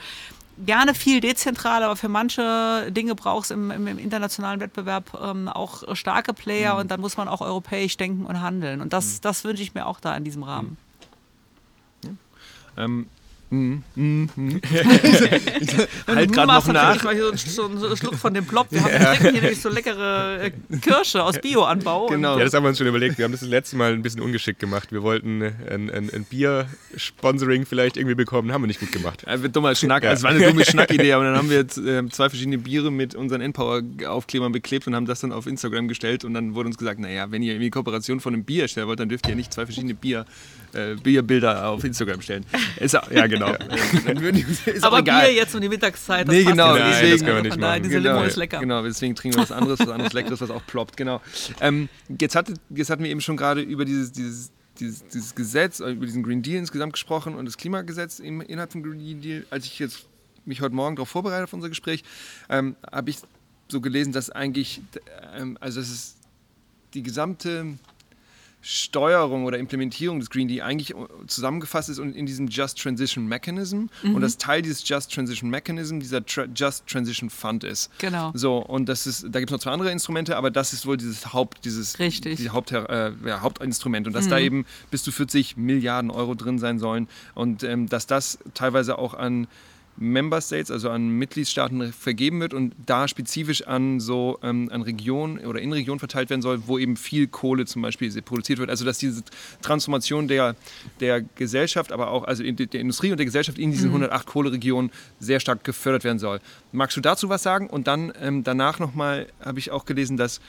gerne 0.64 0.94
viel 0.94 1.20
dezentral, 1.20 1.82
aber 1.82 1.96
für 1.96 2.08
manche 2.08 2.90
Dinge 2.90 3.14
braucht 3.14 3.46
es 3.46 3.50
im, 3.50 3.70
im, 3.70 3.86
im, 3.86 3.98
internationalen 3.98 4.60
Wettbewerb 4.60 5.18
ähm, 5.22 5.48
auch 5.48 5.94
starke 5.94 6.32
Player 6.32 6.74
mhm. 6.74 6.80
und 6.80 6.90
dann 6.90 7.00
muss 7.00 7.16
man 7.16 7.28
auch 7.28 7.40
europäisch 7.40 7.96
denken 7.96 8.24
und 8.24 8.40
handeln. 8.40 8.80
Und 8.80 8.92
das, 8.92 9.16
mhm. 9.16 9.20
das 9.22 9.44
wünsche 9.44 9.62
ich 9.62 9.74
mir 9.74 9.86
auch 9.86 10.00
da 10.00 10.16
in 10.16 10.24
diesem 10.24 10.42
Rahmen. 10.42 10.76
Mhm. 12.02 12.18
Ähm, 12.76 13.06
Mm, 13.48 13.76
mm, 13.94 14.28
mm. 14.34 14.60
halt 16.08 16.32
gerade 16.32 16.52
noch 16.52 16.66
nach. 16.66 16.96
Ich 16.96 17.04
mal 17.04 17.14
hier 17.14 17.36
so, 17.36 17.76
so 17.76 17.86
einen 17.86 17.96
Schluck 17.96 18.16
von 18.16 18.34
dem 18.34 18.44
Plop. 18.44 18.66
Wir 18.70 18.80
ja. 18.80 19.14
haben 19.14 19.20
hier 19.20 19.32
nämlich 19.32 19.60
so 19.60 19.68
leckere 19.68 20.42
äh, 20.42 20.50
Kirsche 20.80 21.22
aus 21.22 21.38
Bioanbau. 21.38 22.08
Genau. 22.08 22.38
Ja, 22.38 22.44
das 22.44 22.54
haben 22.54 22.64
wir 22.64 22.70
uns 22.70 22.78
schon 22.78 22.88
überlegt. 22.88 23.18
Wir 23.18 23.24
haben 23.24 23.30
das, 23.30 23.42
das 23.42 23.48
letzte 23.48 23.76
Mal 23.76 23.92
ein 23.92 24.02
bisschen 24.02 24.20
ungeschickt 24.20 24.58
gemacht. 24.58 24.90
Wir 24.90 25.04
wollten 25.04 25.42
ein, 25.42 25.90
ein, 25.90 26.10
ein 26.12 26.24
Bier-Sponsoring 26.24 27.66
vielleicht 27.66 27.96
irgendwie 27.96 28.16
bekommen, 28.16 28.52
haben 28.52 28.62
wir 28.62 28.66
nicht 28.66 28.80
gut 28.80 28.90
gemacht. 28.90 29.22
Ja, 29.24 29.36
dummer 29.36 29.76
Schnack. 29.76 30.02
Ja. 30.02 30.10
Also, 30.10 30.20
es 30.20 30.24
war 30.24 30.30
eine 30.30 30.44
dumme 30.44 30.64
Schnackidee, 30.66 31.12
aber 31.12 31.24
dann 31.24 31.36
haben 31.36 31.48
wir 31.48 31.58
jetzt 31.58 31.78
äh, 31.78 32.04
zwei 32.08 32.28
verschiedene 32.28 32.58
Biere 32.58 32.90
mit 32.90 33.14
unseren 33.14 33.40
Endpower-Aufklebern 33.42 34.50
beklebt 34.50 34.88
und 34.88 34.96
haben 34.96 35.06
das 35.06 35.20
dann 35.20 35.30
auf 35.30 35.46
Instagram 35.46 35.86
gestellt 35.86 36.24
und 36.24 36.34
dann 36.34 36.56
wurde 36.56 36.66
uns 36.66 36.78
gesagt, 36.78 36.98
naja, 36.98 37.30
wenn 37.30 37.42
ihr 37.42 37.52
irgendwie 37.52 37.70
Kooperation 37.70 38.18
von 38.18 38.34
einem 38.34 38.44
Bier 38.44 38.62
erstellen 38.62 38.88
wollt, 38.88 38.98
dann 38.98 39.08
dürft 39.08 39.28
ihr 39.28 39.36
nicht 39.36 39.52
zwei 39.52 39.66
verschiedene 39.66 39.94
Bier, 39.94 40.26
äh, 40.76 40.96
Bierbilder 41.02 41.68
auf 41.68 41.84
Instagram 41.84 42.20
stellen. 42.20 42.44
Ist, 42.78 42.92
ja, 42.92 43.26
genau. 43.26 43.52
ist 44.66 44.84
Aber 44.84 45.02
Bier 45.02 45.32
jetzt 45.32 45.54
um 45.54 45.60
die 45.60 45.68
Mittagszeit, 45.68 46.28
das 46.28 46.34
nee, 46.34 46.44
genau, 46.44 46.74
Nein, 46.74 46.90
deswegen, 46.90 47.12
das 47.12 47.20
können 47.24 47.36
wir 47.36 47.42
nicht 47.42 47.60
machen. 47.60 47.82
Diese 47.82 47.94
genau, 47.94 48.14
Limo 48.14 48.24
ist 48.24 48.36
lecker. 48.36 48.60
Genau, 48.60 48.82
deswegen 48.82 49.14
trinken 49.14 49.36
wir 49.38 49.42
was 49.42 49.52
anderes, 49.52 49.80
was 49.80 49.88
anderes 49.88 50.12
Leckeres, 50.12 50.40
was 50.40 50.50
auch 50.50 50.64
ploppt, 50.66 50.96
genau. 50.96 51.20
Ähm, 51.60 51.88
jetzt, 52.20 52.36
hatte, 52.36 52.54
jetzt 52.70 52.90
hatten 52.90 53.02
wir 53.02 53.10
eben 53.10 53.20
schon 53.20 53.36
gerade 53.36 53.60
über 53.60 53.84
dieses, 53.84 54.12
dieses 54.12 54.52
dieses, 54.78 55.06
dieses, 55.08 55.34
Gesetz, 55.34 55.80
über 55.80 56.04
diesen 56.04 56.22
Green 56.22 56.42
Deal 56.42 56.58
insgesamt 56.58 56.92
gesprochen 56.92 57.34
und 57.34 57.46
das 57.46 57.56
Klimagesetz 57.56 58.18
innerhalb 58.18 58.72
vom 58.72 58.82
Green 58.82 59.22
Deal. 59.22 59.46
Als 59.48 59.64
ich 59.64 59.78
jetzt 59.78 60.06
mich 60.44 60.60
heute 60.60 60.74
Morgen 60.74 60.96
darauf 60.96 61.08
vorbereitet 61.08 61.44
auf 61.44 61.52
unser 61.52 61.70
Gespräch, 61.70 62.04
ähm, 62.50 62.76
habe 62.92 63.08
ich 63.10 63.18
so 63.68 63.80
gelesen, 63.80 64.12
dass 64.12 64.30
eigentlich, 64.30 64.80
ähm, 65.34 65.56
also 65.60 65.80
es 65.80 65.90
ist 65.90 66.16
die 66.94 67.02
gesamte 67.02 67.78
Steuerung 68.68 69.44
oder 69.44 69.58
Implementierung 69.58 70.18
des 70.18 70.28
Green 70.28 70.48
Deal 70.48 70.66
eigentlich 70.66 70.92
zusammengefasst 71.28 71.88
ist 71.88 71.98
in 71.98 72.26
diesem 72.26 72.48
Just 72.48 72.82
Transition 72.82 73.28
Mechanism 73.28 73.86
mhm. 74.02 74.16
und 74.16 74.22
das 74.22 74.38
Teil 74.38 74.60
dieses 74.60 74.86
Just 74.88 75.14
Transition 75.14 75.48
Mechanism 75.48 76.00
dieser 76.00 76.26
Tra 76.26 76.46
Just 76.52 76.84
Transition 76.88 77.30
Fund 77.30 77.62
ist. 77.62 77.96
Genau. 77.98 78.32
So 78.34 78.58
und 78.58 78.88
das 78.88 79.06
ist, 79.06 79.24
da 79.30 79.38
gibt 79.38 79.50
es 79.50 79.52
noch 79.52 79.60
zwei 79.60 79.70
andere 79.70 79.92
Instrumente, 79.92 80.36
aber 80.36 80.50
das 80.50 80.72
ist 80.72 80.84
wohl 80.84 80.96
dieses 80.96 81.32
Haupt, 81.32 81.64
dieses 81.64 82.00
Richtig. 82.00 82.38
Die 82.38 82.50
Haupt, 82.50 82.72
äh, 82.72 83.12
ja, 83.24 83.40
Hauptinstrument 83.40 84.08
und 84.08 84.14
dass 84.14 84.24
mhm. 84.24 84.30
da 84.30 84.38
eben 84.40 84.66
bis 84.90 85.04
zu 85.04 85.12
40 85.12 85.56
Milliarden 85.56 86.10
Euro 86.10 86.34
drin 86.34 86.58
sein 86.58 86.80
sollen 86.80 87.06
und 87.36 87.62
ähm, 87.62 87.88
dass 87.88 88.08
das 88.08 88.40
teilweise 88.54 88.98
auch 88.98 89.14
an 89.14 89.46
Member 89.98 90.40
States, 90.40 90.70
also 90.70 90.90
an 90.90 91.08
Mitgliedstaaten 91.08 91.92
vergeben 91.92 92.40
wird 92.40 92.54
und 92.54 92.74
da 92.84 93.08
spezifisch 93.08 93.66
an 93.66 94.00
so 94.00 94.38
ähm, 94.42 94.68
an 94.70 94.82
Regionen 94.82 95.38
oder 95.44 95.60
in 95.60 95.72
Regionen 95.72 95.98
verteilt 95.98 96.30
werden 96.30 96.42
soll, 96.42 96.66
wo 96.66 96.78
eben 96.78 96.96
viel 96.96 97.26
Kohle 97.26 97.64
zum 97.66 97.82
Beispiel 97.82 98.10
produziert 98.22 98.58
wird. 98.58 98.70
Also 98.70 98.84
dass 98.84 98.98
diese 98.98 99.22
Transformation 99.62 100.28
der, 100.28 100.56
der 101.00 101.22
Gesellschaft, 101.22 101.92
aber 101.92 102.10
auch 102.10 102.24
also 102.24 102.42
in, 102.42 102.56
der 102.56 102.80
Industrie 102.80 103.10
und 103.10 103.18
der 103.18 103.26
Gesellschaft 103.26 103.58
in 103.58 103.70
diesen 103.70 103.88
mhm. 103.88 104.02
108 104.02 104.26
Kohleregionen 104.26 104.90
sehr 105.18 105.40
stark 105.40 105.64
gefördert 105.64 106.04
werden 106.04 106.18
soll. 106.18 106.40
Magst 106.72 106.96
du 106.96 107.00
dazu 107.00 107.28
was 107.28 107.42
sagen? 107.42 107.68
Und 107.68 107.86
dann 107.86 108.12
ähm, 108.20 108.44
danach 108.44 108.78
nochmal 108.78 109.26
habe 109.44 109.58
ich 109.58 109.70
auch 109.70 109.84
gelesen, 109.84 110.16
dass 110.16 110.40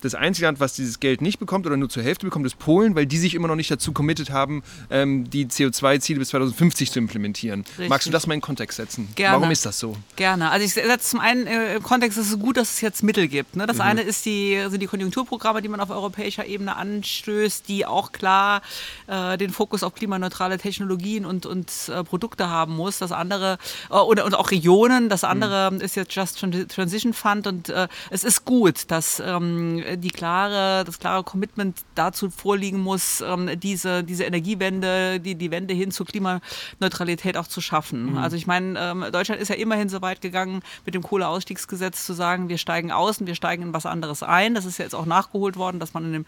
das 0.00 0.14
einzige 0.14 0.46
Land, 0.46 0.60
was 0.60 0.74
dieses 0.74 1.00
Geld 1.00 1.20
nicht 1.20 1.38
bekommt 1.38 1.66
oder 1.66 1.76
nur 1.76 1.88
zur 1.88 2.02
Hälfte 2.02 2.26
bekommt, 2.26 2.46
ist 2.46 2.58
Polen, 2.58 2.94
weil 2.94 3.06
die 3.06 3.18
sich 3.18 3.34
immer 3.34 3.48
noch 3.48 3.56
nicht 3.56 3.70
dazu 3.70 3.92
committed 3.92 4.30
haben, 4.30 4.62
ähm, 4.90 5.28
die 5.28 5.46
CO2-Ziele 5.46 6.18
bis 6.18 6.28
2050 6.30 6.90
zu 6.90 6.98
implementieren. 6.98 7.60
Richtig. 7.60 7.88
Magst 7.88 8.06
du 8.06 8.10
das 8.10 8.26
mal 8.26 8.34
in 8.34 8.40
Kontext 8.40 8.76
setzen? 8.76 9.08
Gerne. 9.14 9.36
Warum 9.36 9.50
ist 9.50 9.66
das 9.66 9.78
so? 9.78 9.96
Gerne. 10.16 10.50
Also 10.50 10.64
ich 10.64 10.74
setze 10.74 11.10
zum 11.10 11.20
einen 11.20 11.46
äh, 11.46 11.76
im 11.76 11.82
Kontext, 11.82 12.18
ist 12.18 12.30
es 12.30 12.38
gut, 12.38 12.56
dass 12.56 12.74
es 12.74 12.80
jetzt 12.80 13.02
Mittel 13.02 13.28
gibt. 13.28 13.56
Ne? 13.56 13.66
Das 13.66 13.76
mhm. 13.76 13.82
eine 13.82 14.02
ist 14.02 14.24
die, 14.26 14.62
sind 14.68 14.80
die 14.80 14.86
Konjunkturprogramme, 14.86 15.62
die 15.62 15.68
man 15.68 15.80
auf 15.80 15.90
europäischer 15.90 16.46
Ebene 16.46 16.76
anstößt, 16.76 17.68
die 17.68 17.86
auch 17.86 18.12
klar 18.12 18.62
äh, 19.06 19.36
den 19.36 19.50
Fokus 19.50 19.82
auf 19.82 19.94
klimaneutrale 19.94 20.58
Technologien 20.58 21.24
und, 21.24 21.46
und 21.46 21.70
äh, 21.88 22.04
Produkte 22.04 22.48
haben 22.48 22.76
muss. 22.76 22.98
Das 22.98 23.12
andere, 23.12 23.58
äh, 23.90 23.94
oder, 23.94 24.24
und 24.24 24.34
auch 24.34 24.50
Regionen, 24.50 25.08
das 25.08 25.24
andere 25.24 25.70
mhm. 25.70 25.80
ist 25.80 25.96
jetzt 25.96 26.14
Just 26.14 26.38
Transition 26.40 27.12
Fund 27.12 27.46
und 27.46 27.68
äh, 27.68 27.88
es 28.10 28.24
ist 28.24 28.44
gut, 28.44 28.90
dass 28.90 29.20
ähm, 29.20 29.82
die 29.96 30.10
klare, 30.10 30.84
das 30.84 30.98
klare 30.98 31.24
Commitment 31.24 31.78
dazu 31.94 32.30
vorliegen 32.30 32.80
muss, 32.80 33.20
ähm, 33.20 33.50
diese, 33.58 34.04
diese 34.04 34.24
Energiewende, 34.24 35.20
die, 35.20 35.34
die 35.34 35.50
Wende 35.50 35.74
hin 35.74 35.90
zur 35.90 36.06
Klimaneutralität 36.06 37.36
auch 37.36 37.46
zu 37.46 37.60
schaffen. 37.60 38.12
Mhm. 38.12 38.18
Also 38.18 38.36
ich 38.36 38.46
meine, 38.46 38.78
ähm, 38.78 39.04
Deutschland 39.12 39.40
ist 39.40 39.48
ja 39.48 39.56
immerhin 39.56 39.88
so 39.88 40.02
weit 40.02 40.20
gegangen, 40.20 40.62
mit 40.84 40.94
dem 40.94 41.02
Kohleausstiegsgesetz 41.02 42.06
zu 42.06 42.12
sagen, 42.12 42.48
wir 42.48 42.58
steigen 42.58 42.92
aus 42.92 43.20
und 43.20 43.26
wir 43.26 43.34
steigen 43.34 43.64
in 43.64 43.72
was 43.72 43.86
anderes 43.86 44.22
ein. 44.22 44.54
Das 44.54 44.64
ist 44.64 44.78
ja 44.78 44.84
jetzt 44.84 44.94
auch 44.94 45.06
nachgeholt 45.06 45.56
worden, 45.56 45.80
dass 45.80 45.94
man 45.94 46.04
in 46.04 46.12
dem 46.12 46.26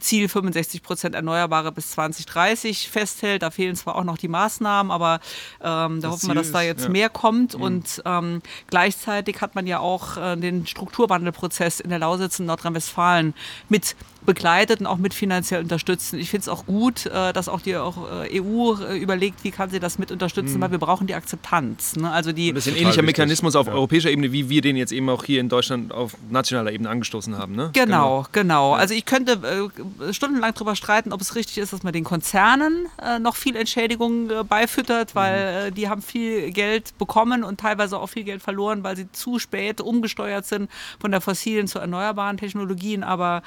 Ziel 0.00 0.28
65 0.28 0.82
Prozent 0.82 1.14
Erneuerbare 1.14 1.72
bis 1.72 1.90
2030 1.92 2.88
festhält. 2.88 3.42
Da 3.42 3.50
fehlen 3.50 3.76
zwar 3.76 3.96
auch 3.96 4.04
noch 4.04 4.18
die 4.18 4.28
Maßnahmen, 4.28 4.90
aber 4.90 5.20
ähm, 5.60 6.00
da 6.00 6.08
das 6.08 6.10
hoffen 6.10 6.20
Ziel 6.20 6.30
wir, 6.30 6.34
dass 6.34 6.52
da 6.52 6.62
jetzt 6.62 6.80
ist, 6.80 6.86
ja. 6.86 6.90
mehr 6.90 7.08
kommt. 7.08 7.56
Mhm. 7.56 7.62
Und 7.62 8.02
ähm, 8.04 8.42
gleichzeitig 8.68 9.40
hat 9.40 9.54
man 9.54 9.66
ja 9.66 9.78
auch 9.78 10.16
äh, 10.16 10.36
den 10.36 10.66
Strukturwandelprozess 10.66 11.80
in 11.80 11.90
der 11.90 11.98
Lausitz 11.98 12.38
in 12.38 12.46
Nordrhein-Westfalen 12.46 13.01
Westfalen 13.02 13.34
mit 13.68 13.96
begleitet 14.24 14.80
und 14.80 14.86
auch 14.86 14.98
mit 14.98 15.14
finanziell 15.14 15.62
unterstützen. 15.62 16.18
Ich 16.18 16.30
finde 16.30 16.42
es 16.42 16.48
auch 16.48 16.66
gut, 16.66 17.06
äh, 17.06 17.32
dass 17.32 17.48
auch 17.48 17.60
die 17.60 17.76
auch, 17.76 17.96
äh, 18.22 18.40
EU 18.40 18.74
äh, 18.74 18.96
überlegt, 18.98 19.42
wie 19.44 19.50
kann 19.50 19.70
sie 19.70 19.80
das 19.80 19.98
mit 19.98 20.12
unterstützen, 20.12 20.58
mhm. 20.58 20.60
weil 20.60 20.70
wir 20.70 20.78
brauchen 20.78 21.06
die 21.06 21.14
Akzeptanz. 21.14 21.96
Ne? 21.96 22.10
Also 22.10 22.32
die 22.32 22.50
und 22.50 22.56
das 22.56 22.66
ist 22.66 22.72
ein 22.72 22.76
ähnlicher 22.76 23.02
wichtig. 23.02 23.18
Mechanismus 23.18 23.56
auf 23.56 23.66
ja. 23.66 23.72
europäischer 23.72 24.10
Ebene, 24.10 24.32
wie 24.32 24.48
wir 24.48 24.62
den 24.62 24.76
jetzt 24.76 24.92
eben 24.92 25.08
auch 25.08 25.24
hier 25.24 25.40
in 25.40 25.48
Deutschland 25.48 25.92
auf 25.92 26.16
nationaler 26.30 26.72
Ebene 26.72 26.88
angestoßen 26.88 27.36
haben. 27.36 27.54
Ne? 27.54 27.70
Genau, 27.72 28.26
genau. 28.32 28.70
genau. 28.70 28.74
Also 28.74 28.94
ich 28.94 29.04
könnte 29.04 29.70
äh, 30.00 30.12
stundenlang 30.12 30.54
darüber 30.54 30.76
streiten, 30.76 31.12
ob 31.12 31.20
es 31.20 31.34
richtig 31.34 31.58
ist, 31.58 31.72
dass 31.72 31.82
man 31.82 31.92
den 31.92 32.04
Konzernen 32.04 32.86
äh, 33.02 33.18
noch 33.18 33.36
viel 33.36 33.56
Entschädigung 33.56 34.30
äh, 34.30 34.44
beifüttert, 34.44 35.14
weil 35.14 35.70
mhm. 35.70 35.74
die 35.74 35.88
haben 35.88 36.02
viel 36.02 36.52
Geld 36.52 36.96
bekommen 36.98 37.42
und 37.42 37.58
teilweise 37.58 37.98
auch 37.98 38.08
viel 38.08 38.24
Geld 38.24 38.42
verloren, 38.42 38.84
weil 38.84 38.96
sie 38.96 39.10
zu 39.10 39.38
spät 39.38 39.80
umgesteuert 39.80 40.46
sind 40.46 40.70
von 41.00 41.10
der 41.10 41.20
fossilen 41.20 41.66
zur 41.66 41.80
erneuerbaren 41.80 42.36
Technologie 42.36 42.91
Energien, 42.92 43.04
aber 43.04 43.42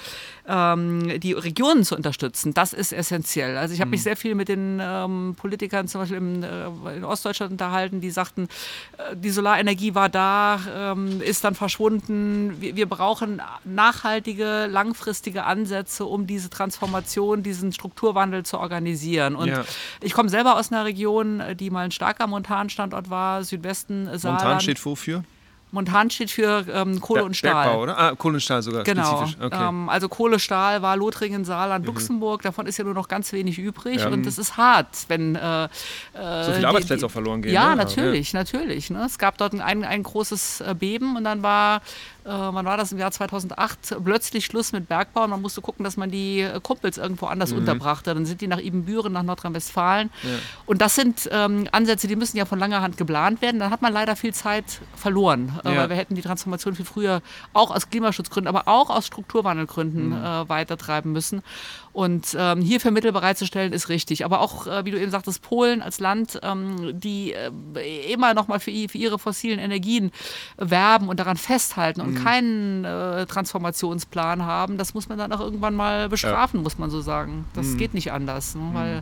ähm, 0.48 1.20
die 1.20 1.34
Regionen 1.34 1.84
zu 1.84 1.96
unterstützen, 1.96 2.54
das 2.54 2.74
ist 2.74 2.92
essentiell. 2.92 3.58
Also 3.58 3.74
ich 3.74 3.82
habe 3.82 3.92
mich 3.92 4.04
sehr 4.04 4.18
viel 4.18 4.36
mit 4.36 4.48
den 4.48 4.80
ähm, 4.82 5.36
Politikern 5.38 5.88
zum 5.88 6.02
Beispiel 6.02 6.18
im, 6.18 6.44
äh, 6.44 6.98
in 6.98 7.04
Ostdeutschland 7.04 7.52
unterhalten, 7.52 8.02
die 8.02 8.12
sagten, 8.12 8.48
äh, 8.98 9.16
die 9.16 9.30
Solarenergie 9.30 9.96
war 9.96 10.10
da, 10.10 10.60
ähm, 10.76 11.22
ist 11.22 11.44
dann 11.44 11.56
verschwunden. 11.56 12.60
Wir, 12.60 12.76
wir 12.76 12.88
brauchen 12.88 13.42
nachhaltige, 13.64 14.68
langfristige 14.68 15.44
Ansätze, 15.44 16.06
um 16.06 16.28
diese 16.28 16.50
Transformation, 16.50 17.44
diesen 17.44 17.72
Strukturwandel 17.72 18.44
zu 18.44 18.60
organisieren. 18.60 19.36
Und 19.36 19.48
Ja. 19.48 19.64
ich 20.02 20.14
komme 20.14 20.30
selber 20.30 20.58
aus 20.58 20.72
einer 20.72 20.86
Region, 20.86 21.42
die 21.56 21.70
mal 21.70 21.86
ein 21.86 21.92
starker 21.92 22.28
Montanstandort 22.28 23.10
war, 23.10 23.44
Südwesten 23.44 24.06
Saarland. 24.06 24.24
Montan 24.44 24.60
steht 24.60 24.86
wofür? 24.86 25.24
Montan 25.72 26.10
steht 26.10 26.32
für 26.32 26.66
ähm, 26.72 27.02
Kohle 27.02 27.22
Ber- 27.22 27.26
und 27.26 27.36
Stahl. 27.36 27.66
Bergbau, 27.66 27.84
oder? 27.84 27.98
Ah, 27.98 28.16
Kohle 28.16 28.36
und 28.36 28.40
Stahl 28.42 28.62
sogar 28.62 28.84
Genau. 28.84 29.18
spezifisch. 29.18 29.38
Okay. 29.46 29.68
Ähm, 29.68 29.90
also 29.90 30.08
Kohle, 30.08 30.40
Stahl 30.40 30.82
war 30.82 30.96
Lothringen, 30.96 31.44
Saarland, 31.44 31.86
Luxemburg. 31.86 32.42
Davon 32.44 32.66
ist 32.66 32.78
ja 32.78 32.86
nur 32.86 32.94
noch 32.94 33.08
ganz 33.08 33.34
wenig 33.34 33.60
übrig. 33.60 34.06
Und 34.06 34.26
das 34.26 34.38
ist 34.38 34.56
hart, 34.58 34.88
wenn. 35.08 35.36
Äh, 35.36 35.68
so 36.14 36.54
viele 36.54 36.68
Arbeitsplätze 36.68 37.06
auch 37.06 37.12
verloren 37.12 37.42
gehen. 37.42 37.54
Ja, 37.54 37.70
ne? 37.72 37.76
natürlich, 37.78 38.34
natürlich. 38.34 38.90
Ne? 38.90 39.04
Es 39.06 39.18
gab 39.18 39.38
dort 39.38 39.54
ein, 39.54 39.84
ein 39.84 40.04
großes 40.04 40.62
äh, 40.62 40.76
Beben 40.78 41.18
und 41.18 41.24
dann 41.26 41.44
war, 41.44 41.82
äh, 42.26 42.30
wann 42.30 42.66
war 42.66 42.76
das 42.78 42.92
im 42.92 42.98
Jahr 42.98 43.12
2008, 43.12 43.98
plötzlich 44.04 44.46
Schluss 44.46 44.72
mit 44.72 44.88
Bergbau 44.88 45.24
und 45.26 45.30
man 45.30 45.42
musste 45.42 45.62
gucken, 45.62 45.84
dass 45.84 45.96
man 45.98 46.10
die 46.12 46.42
äh, 46.42 46.60
Kumpels 46.62 46.98
irgendwo 46.98 47.28
anders 47.28 47.52
Mhm. 47.52 47.60
unterbrachte. 47.60 48.14
Dann 48.14 48.26
sind 48.26 48.42
die 48.42 48.48
nach 48.48 48.60
Ibbenbüren, 48.60 49.14
nach 49.14 49.24
Nordrhein-Westfalen. 49.24 50.10
Und 50.66 50.82
das 50.82 50.96
sind 50.96 51.30
ähm, 51.32 51.68
Ansätze, 51.72 52.08
die 52.08 52.16
müssen 52.16 52.38
ja 52.38 52.46
von 52.46 52.60
langer 52.60 52.82
Hand 52.82 52.98
geplant 52.98 53.42
werden. 53.42 53.60
Dann 53.60 53.70
hat 53.72 53.82
man 53.82 53.94
leider 53.94 54.16
viel 54.16 54.34
Zeit 54.34 54.66
verloren, 54.96 55.60
äh, 55.64 55.74
Ja. 55.74 55.82
weil 55.82 55.90
wir 55.90 55.96
hätten 55.98 56.16
die 56.16 56.22
Transformation 56.22 56.76
viel 56.76 56.86
früher 56.86 57.22
auch 57.54 57.70
aus 57.72 57.90
Klimaschutzgründen, 57.90 58.48
aber 58.54 58.68
auch 58.68 58.90
aus 58.90 59.06
Strukturwandelgründen 59.08 60.10
Mhm. 60.10 60.14
äh, 60.26 60.50
weitertreiben 60.50 61.12
müssen. 61.12 61.42
Und 61.94 62.36
ähm, 62.38 62.62
hierfür 62.62 62.92
Mittel 62.92 63.14
bereitzustellen, 63.14 63.72
ist 63.72 63.88
richtig. 63.88 64.26
Aber 64.26 64.42
auch, 64.42 64.68
äh, 64.68 64.84
wie 64.84 64.92
du 64.92 65.00
eben 65.00 65.12
sagtest, 65.12 65.42
Polen 65.42 65.82
als 65.82 66.02
Land, 66.02 66.40
ähm, 66.44 67.00
die 67.00 67.32
äh, 67.34 67.52
immer 68.12 68.34
noch 68.34 68.50
mal 68.50 68.60
für, 68.60 68.72
für 68.90 68.98
ihre 68.98 69.18
fossilen 69.18 69.60
Energien 69.60 70.12
werben 70.58 71.08
und 71.08 71.20
daran 71.22 71.38
festhalten 71.38 72.02
Mhm. 72.02 72.15
Und 72.18 72.24
keinen 72.24 72.86
äh, 72.86 73.26
Transformationsplan 73.26 74.44
haben, 74.46 74.78
das 74.78 74.94
muss 74.94 75.10
man 75.10 75.18
dann 75.18 75.32
auch 75.32 75.40
irgendwann 75.40 75.76
mal 75.76 76.10
bestrafen, 76.10 76.64
muss 76.64 76.78
man 76.78 76.90
so 76.90 77.02
sagen. 77.02 77.46
Das 77.54 77.78
geht 77.78 77.94
nicht 77.94 78.12
anders, 78.12 78.56
ne? 78.56 78.62
weil 78.74 78.92
äh, 78.98 79.02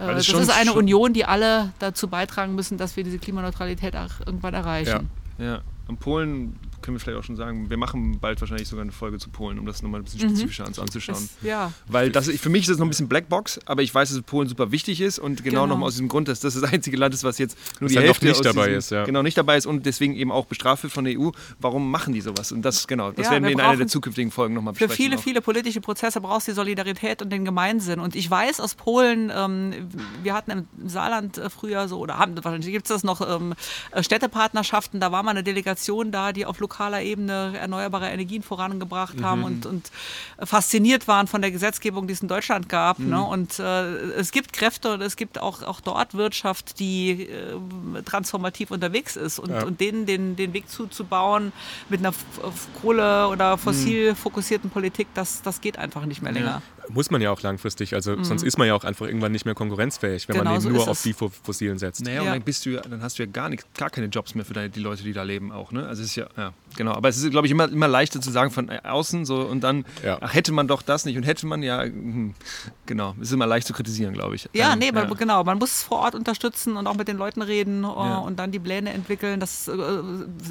Mhm. 0.00 0.06
Weil 0.06 0.14
das 0.14 0.24
es 0.24 0.30
schon- 0.32 0.40
ist 0.40 0.48
eine 0.50 0.72
Union, 0.72 1.12
die 1.12 1.26
alle 1.26 1.72
dazu 1.78 2.08
beitragen 2.08 2.54
müssen, 2.54 2.78
dass 2.78 2.96
wir 2.96 3.04
diese 3.04 3.18
Klimaneutralität 3.18 3.94
auch 3.96 4.24
irgendwann 4.24 4.54
erreichen. 4.54 5.10
Ja, 5.36 5.60
und 5.88 6.00
Polen 6.00 6.56
können 6.82 6.96
wir 6.96 7.00
vielleicht 7.00 7.18
auch 7.18 7.24
schon 7.24 7.36
sagen, 7.36 7.70
wir 7.70 7.76
machen 7.76 8.18
bald 8.20 8.40
wahrscheinlich 8.40 8.68
sogar 8.68 8.82
eine 8.82 8.92
Folge 8.92 9.18
zu 9.18 9.30
Polen, 9.30 9.58
um 9.58 9.66
das 9.66 9.82
nochmal 9.82 10.00
ein 10.00 10.04
bisschen 10.04 10.20
spezifischer 10.20 10.64
ans- 10.64 10.78
anzuschauen. 10.78 11.22
Mhm. 11.22 11.28
Das, 11.40 11.48
ja. 11.48 11.72
Weil 11.88 12.10
das, 12.10 12.28
für 12.28 12.48
mich 12.48 12.62
ist 12.64 12.70
es 12.70 12.78
noch 12.78 12.86
ein 12.86 12.90
bisschen 12.90 13.08
Blackbox, 13.08 13.60
aber 13.66 13.82
ich 13.82 13.94
weiß, 13.94 14.10
dass 14.12 14.22
Polen 14.22 14.48
super 14.48 14.72
wichtig 14.72 15.00
ist 15.00 15.18
und 15.18 15.42
genau, 15.44 15.62
Genau. 15.62 15.66
nochmal 15.74 15.86
aus 15.88 15.94
diesem 15.94 16.08
Grund, 16.08 16.28
dass 16.28 16.40
das 16.40 16.54
das 16.54 16.62
einzige 16.72 16.96
Land 16.96 17.14
ist, 17.14 17.24
was 17.24 17.38
jetzt 17.38 17.56
nur 17.80 17.86
Was 17.88 17.92
die 17.92 17.98
noch 17.98 18.04
Hälfte 18.04 18.26
nicht 18.26 18.36
aus 18.36 18.42
dabei 18.42 18.66
diesem, 18.66 18.78
ist, 18.78 18.90
ja. 18.90 19.04
Genau, 19.04 19.22
nicht 19.22 19.36
dabei 19.36 19.56
ist 19.56 19.66
und 19.66 19.84
deswegen 19.86 20.14
eben 20.16 20.32
auch 20.32 20.46
bestraft 20.46 20.82
wird 20.82 20.92
von 20.92 21.04
der 21.04 21.18
EU. 21.18 21.30
Warum 21.60 21.90
machen 21.90 22.12
die 22.14 22.20
sowas? 22.20 22.52
Und 22.52 22.62
das, 22.62 22.86
genau, 22.86 23.12
das 23.12 23.26
Ja, 23.26 23.32
werden 23.32 23.44
wir 23.44 23.48
wir 23.50 23.54
in 23.54 23.60
einer 23.60 23.76
der 23.76 23.86
zukünftigen 23.88 24.30
Folgen 24.30 24.54
nochmal 24.54 24.74
Für 24.74 24.86
besprechen. 24.86 25.04
viele, 25.04 25.16
auch. 25.18 25.22
viele 25.22 25.40
politische 25.42 25.80
Prozesse 25.80 26.20
brauchst 26.20 26.48
du 26.48 26.52
die 26.52 26.56
Solidarität 26.56 27.22
und 27.22 27.30
den 27.30 27.44
Gemeinsinn. 27.44 28.00
Und 28.00 28.14
ich 28.16 28.30
weiß 28.30 28.60
aus 28.60 28.74
Polen, 28.74 29.30
ähm, 29.34 29.72
wir 30.22 30.34
hatten 30.34 30.50
im 30.50 30.88
Saarland 30.88 31.38
äh, 31.38 31.50
früher 31.50 31.88
so, 31.88 31.98
oder 31.98 32.18
haben, 32.18 32.34
wahrscheinlich 32.36 32.70
gibt 32.72 32.86
es 32.86 32.88
das 32.94 33.04
noch, 33.04 33.20
ähm, 33.28 33.54
äh, 33.92 34.02
Städtepartnerschaften. 34.02 35.00
Da 35.00 35.12
war 35.12 35.22
mal 35.22 35.32
eine 35.32 35.42
Delegation 35.42 36.10
da, 36.12 36.32
die 36.32 36.46
auf 36.46 36.58
lokaler 36.70 37.02
Ebene 37.02 37.52
erneuerbare 37.58 38.08
Energien 38.10 38.42
vorangebracht 38.42 39.16
Mhm. 39.18 39.24
haben 39.24 39.44
und, 39.44 39.66
und 39.66 39.90
fasziniert 40.42 41.08
waren 41.08 41.26
von 41.26 41.42
der 41.42 41.50
Gesetzgebung, 41.50 42.06
die 42.06 42.12
es 42.12 42.22
in 42.22 42.28
Deutschland 42.28 42.68
gab. 42.68 42.98
Mhm. 43.00 43.10
Ne? 43.10 43.22
Und 43.24 43.58
äh, 43.58 43.94
es 44.12 44.30
gibt 44.30 44.52
Kräfte 44.52 44.94
und 44.94 45.00
es 45.02 45.16
gibt 45.16 45.38
auch, 45.40 45.62
auch 45.62 45.80
dort 45.80 46.14
Wirtschaft, 46.14 46.78
die 46.78 47.24
äh, 47.24 48.02
transformativ 48.04 48.70
unterwegs 48.70 49.16
ist. 49.16 49.38
Und, 49.40 49.50
Ja. 49.50 49.64
und 49.64 49.80
denen 49.80 50.06
den, 50.06 50.36
den 50.36 50.52
Weg 50.52 50.68
zuzubauen 50.68 51.52
mit 51.88 52.00
einer 52.00 52.14
Kohle- 52.80 53.26
oder 53.28 53.58
fossil 53.58 54.14
fokussierten 54.14 54.70
Politik, 54.70 55.08
das, 55.14 55.42
das 55.42 55.60
geht 55.60 55.76
einfach 55.76 56.06
nicht 56.06 56.22
mehr 56.22 56.32
länger. 56.32 56.62
Muss 56.92 57.10
man 57.10 57.20
ja 57.22 57.30
auch 57.30 57.40
langfristig, 57.42 57.94
also 57.94 58.22
sonst 58.22 58.42
ist 58.42 58.58
man 58.58 58.66
ja 58.68 58.74
auch 58.74 58.84
einfach 58.84 59.06
irgendwann 59.06 59.32
nicht 59.32 59.44
mehr 59.44 59.54
konkurrenzfähig, 59.54 60.28
wenn 60.28 60.36
Mhm. 60.36 60.40
Genau 60.40 60.50
man 60.52 60.60
so 60.60 60.68
eben 60.68 60.74
nur 60.76 60.82
ist 60.84 60.88
auf 60.90 60.96
es. 60.98 61.02
die 61.02 61.12
Fo- 61.14 61.30
Fossilen 61.42 61.78
setzt. 61.78 62.04
Naja, 62.04 62.20
und 62.20 62.26
Ja. 62.26 62.32
dann 62.34 62.42
bist 62.42 62.66
du 62.66 62.70
ja, 62.70 62.80
dann 62.80 63.02
hast 63.02 63.18
du 63.18 63.22
ja 63.24 63.28
gar 63.30 63.48
nichts, 63.48 63.66
gar 63.76 63.90
keine 63.90 64.06
Jobs 64.08 64.34
mehr 64.34 64.44
für 64.44 64.54
deine, 64.54 64.70
die 64.70 64.80
Leute, 64.80 65.02
die 65.02 65.12
da 65.12 65.22
leben 65.22 65.52
auch, 65.52 65.72
ne? 65.72 65.86
Also 65.86 66.02
es 66.02 66.08
ist 66.10 66.16
ja, 66.16 66.26
ja, 66.36 66.52
genau. 66.76 66.92
Aber 66.92 67.08
es 67.08 67.16
ist, 67.18 67.30
glaube 67.30 67.46
ich, 67.46 67.50
immer, 67.52 67.68
immer 67.70 67.88
leichter 67.88 68.20
zu 68.20 68.30
sagen 68.30 68.50
von 68.50 68.70
außen 68.70 69.24
so 69.24 69.40
und 69.42 69.60
dann, 69.62 69.84
Ja. 70.04 70.18
ach, 70.20 70.34
hätte 70.34 70.52
man 70.52 70.68
doch 70.68 70.82
das 70.82 71.04
nicht 71.04 71.16
und 71.16 71.22
hätte 71.24 71.46
man 71.46 71.62
ja, 71.62 71.82
hm, 71.82 72.34
genau. 72.86 73.14
Es 73.20 73.28
ist 73.28 73.32
immer 73.32 73.46
leicht 73.46 73.66
zu 73.66 73.72
kritisieren, 73.72 74.12
glaube 74.14 74.34
ich. 74.36 74.48
Ja, 74.52 74.72
Ähm, 74.72 74.78
nee, 74.80 74.88
aber 74.88 75.14
genau. 75.14 75.44
Man 75.44 75.58
muss 75.58 75.82
vor 75.82 75.98
Ort 76.00 76.14
unterstützen 76.14 76.76
und 76.76 76.86
auch 76.86 76.96
mit 76.96 77.08
den 77.08 77.16
Leuten 77.16 77.42
reden 77.42 77.84
äh, 77.84 77.86
Ja. 77.86 78.18
und 78.18 78.38
dann 78.38 78.52
die 78.52 78.58
Pläne 78.58 78.92
entwickeln. 78.92 79.40
Das 79.40 79.68
äh, 79.68 79.76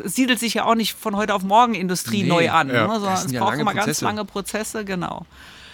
siedelt 0.06 0.39
sich 0.39 0.54
ja 0.56 0.65
auch 0.65 0.75
nicht 0.75 0.93
von 0.97 1.15
heute 1.15 1.34
auf 1.34 1.43
morgen 1.43 1.73
Industrie 1.73 2.23
Nee. 2.23 2.30
neu 2.30 2.49
an, 2.49 2.69
Ja. 2.69 2.88
ne, 2.88 2.99
sind 2.99 3.13
es 3.28 3.32
ja 3.32 3.39
braucht 3.39 3.52
lange 3.52 3.62
immer 3.62 3.73
ganz 3.73 3.86
Prozesse. 3.86 4.06
lange 4.06 4.25
Prozesse, 4.25 4.86
genau. 4.86 5.25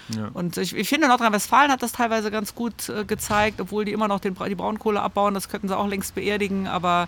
Ja. 0.09 0.29
Und 0.33 0.57
ich, 0.57 0.75
ich 0.75 0.87
finde, 0.87 1.07
Nordrhein-Westfalen 1.07 1.71
hat 1.71 1.81
das 1.81 1.91
teilweise 1.91 2.29
ganz 2.31 2.53
gut 2.53 2.89
äh, 2.89 3.05
gezeigt, 3.05 3.59
obwohl 3.59 3.85
die 3.85 3.91
immer 3.91 4.07
noch 4.07 4.19
den, 4.19 4.35
die 4.47 4.55
Braunkohle 4.55 5.01
abbauen, 5.01 5.33
das 5.33 5.49
könnten 5.49 5.67
sie 5.67 5.77
auch 5.77 5.87
längst 5.87 6.15
beerdigen, 6.15 6.67
aber 6.67 7.07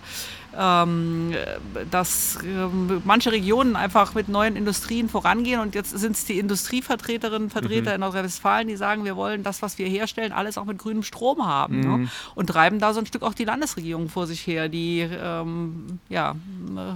ähm, 0.58 1.32
äh, 1.32 1.84
dass 1.90 2.38
ähm, 2.44 3.00
manche 3.04 3.30
Regionen 3.30 3.76
einfach 3.76 4.14
mit 4.14 4.28
neuen 4.28 4.56
Industrien 4.56 5.08
vorangehen 5.08 5.60
und 5.60 5.74
jetzt 5.76 5.96
sind 5.96 6.16
es 6.16 6.24
die 6.24 6.38
Industrievertreterinnen 6.38 7.44
und 7.44 7.50
Vertreter 7.50 7.94
in 7.94 8.00
Nordrhein-Westfalen, 8.00 8.66
die 8.66 8.76
sagen, 8.76 9.04
wir 9.04 9.14
wollen 9.14 9.44
das, 9.44 9.62
was 9.62 9.78
wir 9.78 9.86
herstellen, 9.88 10.32
alles 10.32 10.58
auch 10.58 10.64
mit 10.64 10.78
grünem 10.78 11.04
Strom 11.04 11.46
haben 11.46 11.80
ne? 11.80 12.08
und 12.34 12.48
treiben 12.48 12.80
da 12.80 12.92
so 12.92 12.98
ein 13.00 13.06
Stück 13.06 13.22
auch 13.22 13.34
die 13.34 13.44
Landesregierung 13.44 14.08
vor 14.08 14.26
sich 14.26 14.44
her, 14.46 14.68
die 14.68 15.00
ähm, 15.00 16.00
ja, 16.08 16.34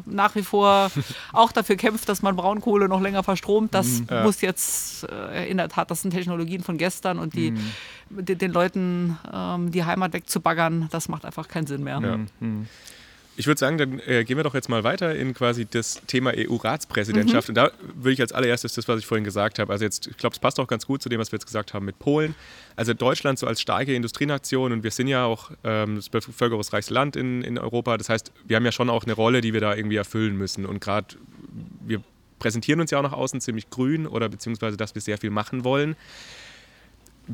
nach 0.06 0.34
wie 0.34 0.42
vor 0.42 0.90
auch 1.32 1.52
dafür 1.52 1.76
kämpft, 1.76 2.08
dass 2.08 2.22
man 2.22 2.34
Braunkohle 2.34 2.88
noch 2.88 3.00
länger 3.00 3.22
verstromt. 3.22 3.74
Das 3.74 4.02
Ja. 4.10 4.24
muss 4.24 4.40
jetzt 4.40 5.04
äh, 5.08 5.48
in 5.48 5.58
der 5.58 5.68
Tat, 5.68 5.90
das 5.90 6.02
sind 6.02 6.10
Technologien 6.10 6.62
von 6.62 6.78
gestern 6.78 7.18
und 7.18 7.34
die 7.34 7.54
den, 8.10 8.38
den 8.38 8.52
Leuten 8.52 9.18
ähm, 9.32 9.70
die 9.70 9.84
Heimat 9.84 10.12
wegzubaggern, 10.12 10.88
das 10.90 11.08
macht 11.08 11.24
einfach 11.24 11.48
keinen 11.48 11.66
Sinn 11.66 11.82
mehr. 11.84 12.00
Ja. 12.02 12.18
Ich 13.36 13.46
würde 13.46 13.58
sagen, 13.58 13.78
dann 13.78 13.98
äh, 14.00 14.24
gehen 14.24 14.36
wir 14.36 14.44
doch 14.44 14.54
jetzt 14.54 14.68
mal 14.68 14.84
weiter 14.84 15.14
in 15.14 15.32
quasi 15.32 15.64
das 15.64 16.02
Thema 16.06 16.32
EU-Ratspräsidentschaft. 16.36 17.48
Und 17.48 17.54
da 17.54 17.70
würde 17.94 18.12
ich 18.12 18.20
als 18.20 18.32
allererstes 18.32 18.74
das, 18.74 18.88
was 18.88 19.00
ich 19.00 19.06
vorhin 19.06 19.24
gesagt 19.24 19.58
habe, 19.58 19.72
also 19.72 19.84
jetzt, 19.84 20.06
ich 20.06 20.18
glaube, 20.18 20.34
es 20.34 20.38
passt 20.38 20.60
auch 20.60 20.66
ganz 20.66 20.86
gut 20.86 21.02
zu 21.02 21.08
dem, 21.08 21.18
was 21.18 21.32
wir 21.32 21.38
jetzt 21.38 21.46
gesagt 21.46 21.72
haben 21.72 21.86
mit 21.86 21.98
Polen. 21.98 22.34
Also 22.76 22.92
Deutschland 22.92 23.38
so 23.38 23.46
als 23.46 23.60
starke 23.60 23.94
Industrienation 23.94 24.72
und 24.72 24.82
wir 24.82 24.90
sind 24.90 25.08
ja 25.08 25.24
auch 25.24 25.50
ähm, 25.64 25.96
das 25.96 26.10
bevölkerungsreichste 26.10 26.92
Land 26.92 27.16
in, 27.16 27.42
in 27.42 27.58
Europa. 27.58 27.96
Das 27.96 28.10
heißt, 28.10 28.32
wir 28.44 28.56
haben 28.56 28.66
ja 28.66 28.72
schon 28.72 28.90
auch 28.90 29.04
eine 29.04 29.14
Rolle, 29.14 29.40
die 29.40 29.54
wir 29.54 29.60
da 29.60 29.74
irgendwie 29.74 29.96
erfüllen 29.96 30.36
müssen. 30.36 30.66
Und 30.66 30.80
gerade 30.80 31.16
wir 31.86 32.02
präsentieren 32.38 32.80
uns 32.80 32.90
ja 32.90 32.98
auch 32.98 33.02
nach 33.02 33.12
außen 33.12 33.40
ziemlich 33.40 33.70
grün 33.70 34.06
oder 34.06 34.28
beziehungsweise, 34.28 34.76
dass 34.76 34.94
wir 34.94 35.00
sehr 35.00 35.16
viel 35.16 35.30
machen 35.30 35.64
wollen. 35.64 35.96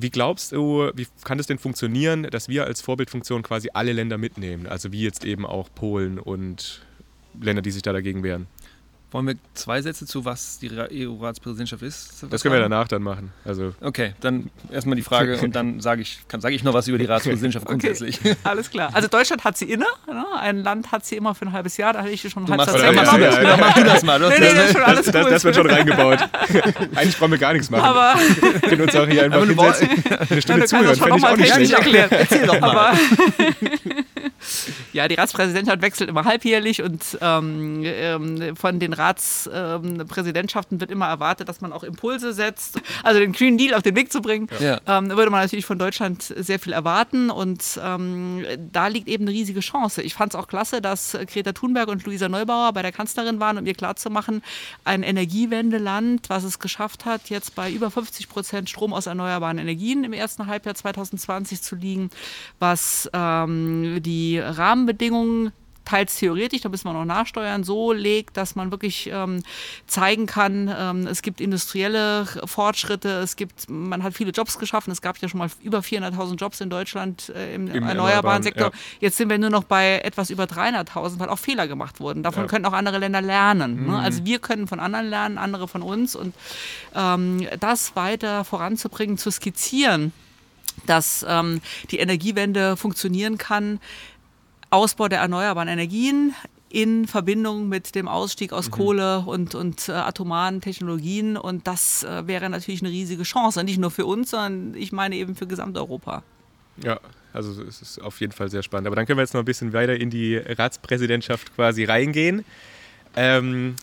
Wie 0.01 0.11
glaubst 0.11 0.53
du, 0.53 0.91
wie 0.95 1.07
kann 1.25 1.39
es 1.39 1.47
denn 1.47 1.59
funktionieren, 1.59 2.25
dass 2.25 2.49
wir 2.49 2.65
als 2.65 2.81
Vorbildfunktion 2.81 3.43
quasi 3.43 3.71
alle 3.73 3.93
Länder 3.93 4.19
mitnehmen? 4.19 4.67
Also 4.67 4.93
wie 4.93 5.03
jetzt 5.03 5.25
eben 5.25 5.45
auch 5.45 5.69
Polen 5.75 6.19
und 6.19 6.83
Länder, 7.41 7.63
die 7.63 7.71
sich 7.71 7.83
da 7.83 7.93
dagegen 7.93 8.23
wehren. 8.23 8.47
Wollen 9.11 9.27
wir 9.27 9.35
zwei 9.55 9.81
Sätze 9.81 10.05
zu, 10.05 10.27
was 10.27 10.59
die 10.59 10.67
Ra- 10.69 10.89
EU-Ratspräsidentschaft 10.93 11.83
ist? 11.83 12.27
Das 12.29 12.43
können 12.43 12.53
wir 12.55 12.61
danach 12.61 12.89
dann 12.89 13.03
machen. 13.03 13.33
Also 13.43 13.73
Okay, 13.81 14.13
dann 14.21 14.51
erstmal 14.71 14.97
die 14.97 15.03
Frage 15.03 15.39
und 15.39 15.57
dann 15.57 15.81
sage 15.81 16.03
ich, 16.03 16.19
kann- 16.29 16.43
sage 16.43 16.55
ich 16.55 16.63
noch 16.63 16.75
was 16.75 16.89
über 16.89 16.99
die 16.99 17.07
Ratspräsidentschaft 17.07 17.65
grundsätzlich. 17.65 18.21
Alles 18.45 18.69
klar. 18.71 18.91
Also 18.93 19.09
Deutschland 19.09 19.45
hat 19.45 19.57
sie 19.57 19.65
inne. 19.71 19.87
Ne? 20.07 20.25
Ein 20.39 20.59
Land 20.63 20.93
hat 20.93 21.07
sie 21.07 21.17
immer 21.17 21.35
für 21.35 21.47
ein 21.47 21.53
halbes 21.55 21.79
Jahr. 21.79 21.95
Da 21.95 22.01
hatte 22.01 22.11
ich 22.11 22.21
dir 22.21 22.29
schon 22.29 22.45
Du 22.45 22.51
halb 22.53 22.59
machst, 22.59 22.73
Satz 22.73 22.83
ja, 22.83 22.93
dann 22.93 22.97
machst 22.97 23.13
du 23.17 23.21
ja, 23.21 23.31
das, 23.31 23.43
ja. 23.43 23.57
mach 23.57 24.01
du 24.01 24.07
mal. 24.07 24.19
Du 24.19 24.29
Nee, 24.29 24.35
nee, 24.41 24.45
das- 24.47 24.55
das 24.55 24.67
ist 24.67 24.73
schon 24.75 24.83
alles 24.83 25.07
das, 25.07 25.15
cool. 25.25 25.31
das 25.31 25.45
wird 25.45 25.57
schon 25.57 25.71
reingebaut. 25.71 26.19
Eigentlich 26.95 27.19
brauchen 27.19 27.31
wir 27.31 27.39
gar 27.39 27.53
nichts 27.55 27.71
machen. 27.71 27.85
Aber 27.85 28.15
wir 28.21 28.61
können 28.61 28.83
uns 28.83 28.95
auch 28.95 29.07
hier 29.09 29.25
einfach 29.25 29.41
du 29.41 29.47
hinsetzen, 29.47 29.89
eine 29.89 30.29
Ja, 30.35 30.41
Stunde 30.43 30.67
du 30.67 30.69
kannst 30.69 30.69
zuhören. 30.69 30.87
das 30.87 30.99
schon 30.99 31.07
Fände 31.09 31.17
ich 31.17 31.23
nochmal 31.23 31.33
auch 31.33 31.37
nicht 31.39 31.55
schlecht. 31.55 31.73
erklären. 31.73 32.09
Erzähl 32.11 32.47
doch 32.47 32.61
mal. 32.61 32.71
Aber 32.71 32.99
ja, 34.93 35.09
die 35.09 35.15
Ratspräsidentschaft 35.15 35.83
wechselt 35.83 36.11
immer 36.11 36.25
halbjährlich 36.25 36.83
und 36.83 37.19
ähm, 37.21 37.83
ähm, 37.85 38.57
von 38.57 38.79
den 38.79 38.93
Ratspräsidentschaften 38.93 40.81
wird 40.81 40.91
immer 40.91 41.07
erwartet, 41.07 41.49
dass 41.49 41.61
man 41.61 41.73
auch 41.73 41.83
Impulse 41.83 42.33
setzt, 42.33 42.81
also 43.03 43.21
den 43.21 43.33
Green 43.33 43.59
Deal 43.59 43.75
auf 43.75 43.83
den 43.83 43.97
Weg 43.97 44.13
zu 44.13 44.21
bringen. 44.21 44.49
Ja. 44.61 44.81
Ähm, 44.87 45.09
da 45.09 45.17
würde 45.17 45.31
man 45.31 45.43
natürlich 45.43 45.67
von 45.67 45.79
Deutschland 45.79 46.23
sehr 46.23 46.59
viel 46.59 46.73
erwarten 46.73 47.31
und 47.31 47.81
ähm, 47.83 48.45
da 48.73 48.89
liegt 48.89 49.09
eben 49.09 49.25
eine 49.25 49.33
riesige 49.33 49.61
Chance. 49.61 50.03
Ich 50.03 50.15
fand 50.15 50.35
es 50.35 50.41
auch 50.41 50.49
klasse, 50.49 50.81
dass 50.81 51.17
Greta 51.27 51.53
Thunberg 51.53 51.89
und 51.89 52.05
Luisa 52.05 52.29
Neubauer 52.29 52.73
bei 52.73 52.83
der 52.83 52.93
Kanzlerin 52.93 53.41
waren, 53.41 53.59
um 53.59 53.67
ihr 53.67 53.75
klarzumachen, 53.75 54.43
ein 54.85 55.03
Energiewendeland, 55.03 56.29
was 56.29 56.45
es 56.45 56.59
geschafft 56.59 57.05
hat, 57.05 57.31
jetzt 57.31 57.55
bei 57.55 57.71
über 57.71 57.91
50 57.91 58.29
Prozent 58.29 58.71
Strom 58.71 58.93
aus 58.93 59.07
erneuerbaren 59.07 59.59
Energien 59.59 60.05
im 60.05 60.13
ersten 60.13 60.47
Halbjahr 60.47 60.75
2020 60.75 61.63
zu 61.63 61.77
liegen, 61.77 62.11
was 62.59 63.09
ähm, 63.13 64.03
die 64.29 64.39
Rahmenbedingungen 64.39 65.53
teils 65.89 66.17
theoretisch, 66.17 66.61
da 66.61 66.69
müssen 66.69 66.85
wir 66.85 66.93
noch 66.93 67.07
nachsteuern, 67.07 67.65
so 67.65 67.93
legt, 67.93 68.37
dass 68.37 68.55
man 68.55 68.71
wirklich 68.71 69.09
ähm, 69.11 69.43
zeigen 69.87 70.27
kann, 70.27 70.71
ähm, 70.77 71.07
es 71.07 71.23
gibt 71.23 71.41
industrielle 71.41 72.27
Fortschritte, 72.45 73.09
es 73.21 73.37
gibt, 73.37 73.71
man 73.71 74.03
hat 74.03 74.13
viele 74.13 74.31
Jobs 74.33 74.59
geschaffen, 74.59 74.91
es 74.91 75.01
gab 75.01 75.17
ja 75.19 75.31
schon 75.31 75.39
mal 75.39 75.49
über 75.63 75.79
400.000 75.79 76.37
Jobs 76.37 76.61
in 76.61 76.69
Deutschland 76.69 77.33
äh, 77.35 77.55
im, 77.55 77.69
Im, 77.69 77.85
erneuerbaren 77.85 78.43
Sektor. 78.43 78.67
Ja. 78.67 78.73
Jetzt 79.01 79.17
sind 79.17 79.31
wir 79.31 79.39
nur 79.39 79.49
noch 79.49 79.65
bei 79.65 80.01
etwas 80.01 80.29
über 80.29 80.45
300.000, 80.45 81.19
weil 81.19 81.31
auch 81.31 81.39
Fehler 81.39 81.67
gemacht 81.67 82.01
wurden. 82.01 82.23
Davon 82.23 82.43
ja. 82.43 82.49
können 82.49 82.67
auch 82.67 82.75
andere 82.75 82.99
Länder 82.99 83.23
lernen. 83.23 83.77
Ne? 83.77 83.81
Mhm. 83.81 83.91
Ne? 83.93 83.99
Also 83.99 84.27
wir 84.27 84.41
können 84.41 84.67
von 84.67 84.81
anderen 84.81 85.09
lernen, 85.09 85.39
andere 85.39 85.69
von 85.69 85.81
uns 85.81 86.15
und 86.15 86.35
ähm, 86.95 87.47
das 87.61 87.97
weiter 87.97 88.45
voranzubringen, 88.45 89.17
zu 89.17 89.31
skizzieren, 89.31 90.13
dass 90.85 91.25
ähm, 91.27 91.63
die 91.91 91.99
Energiewende 91.99 92.77
funktionieren 92.77 93.39
kann, 93.39 93.81
Ausbau 94.71 95.09
der 95.09 95.21
erneuerbaren 95.21 95.69
Energien 95.69 96.35
in 96.71 97.07
Verbindung 97.07 97.69
mit 97.69 97.95
dem 97.95 98.09
Ausstieg 98.09 98.53
aus 98.53 98.67
mhm. 98.67 98.73
Kohle 98.73 99.19
und, 99.21 99.55
und 99.55 99.89
äh, 99.89 99.93
atomaren 99.93 100.61
Technologien. 100.61 101.37
Und 101.37 101.67
das 101.67 102.05
äh, 102.05 102.27
wäre 102.27 102.51
natürlich 102.51 102.83
eine 102.83 102.91
riesige 102.91 103.23
Chance, 103.23 103.65
nicht 103.65 103.79
nur 103.79 103.91
für 103.91 104.05
uns, 104.05 104.31
sondern 104.31 104.75
ich 104.75 104.93
meine 104.93 105.17
eben 105.17 105.35
für 105.35 105.47
Gesamteuropa. 105.47 106.23
Ja, 106.85 107.01
also 107.33 107.63
es 107.63 107.81
ist 107.81 108.03
auf 108.03 108.21
jeden 108.21 108.33
Fall 108.33 108.51
sehr 108.51 108.63
spannend. 108.63 108.87
Aber 108.87 108.97
dann 108.97 109.07
können 109.07 109.19
wir 109.19 109.23
jetzt 109.23 109.35
noch 109.35 109.41
ein 109.43 109.47
bisschen 109.47 109.73
weiter 109.73 109.97
in 109.97 110.11
die 110.11 110.37
Ratspräsidentschaft 110.37 111.55
quasi 111.55 111.85
reingehen. 111.85 112.45
Ähm, 113.17 113.77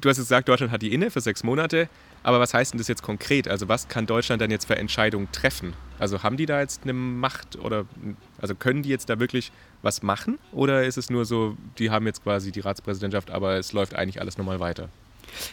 du 0.00 0.08
hast 0.08 0.18
jetzt 0.18 0.26
gesagt, 0.26 0.48
Deutschland 0.48 0.72
hat 0.72 0.82
die 0.82 0.92
inne 0.92 1.10
für 1.10 1.20
sechs 1.20 1.42
Monate. 1.42 1.88
Aber 2.28 2.40
was 2.40 2.52
heißt 2.52 2.74
denn 2.74 2.78
das 2.78 2.88
jetzt 2.88 3.02
konkret? 3.02 3.48
Also 3.48 3.68
was 3.70 3.88
kann 3.88 4.04
Deutschland 4.04 4.42
dann 4.42 4.50
jetzt 4.50 4.66
für 4.66 4.76
Entscheidungen 4.76 5.32
treffen? 5.32 5.72
Also 5.98 6.22
haben 6.22 6.36
die 6.36 6.44
da 6.44 6.60
jetzt 6.60 6.82
eine 6.82 6.92
Macht 6.92 7.56
oder 7.56 7.86
also 8.38 8.54
können 8.54 8.82
die 8.82 8.90
jetzt 8.90 9.08
da 9.08 9.18
wirklich 9.18 9.50
was 9.80 10.02
machen? 10.02 10.38
Oder 10.52 10.84
ist 10.84 10.98
es 10.98 11.08
nur 11.08 11.24
so, 11.24 11.56
die 11.78 11.90
haben 11.90 12.04
jetzt 12.04 12.22
quasi 12.22 12.52
die 12.52 12.60
Ratspräsidentschaft, 12.60 13.30
aber 13.30 13.56
es 13.56 13.72
läuft 13.72 13.94
eigentlich 13.94 14.20
alles 14.20 14.36
nochmal 14.36 14.60
weiter? 14.60 14.90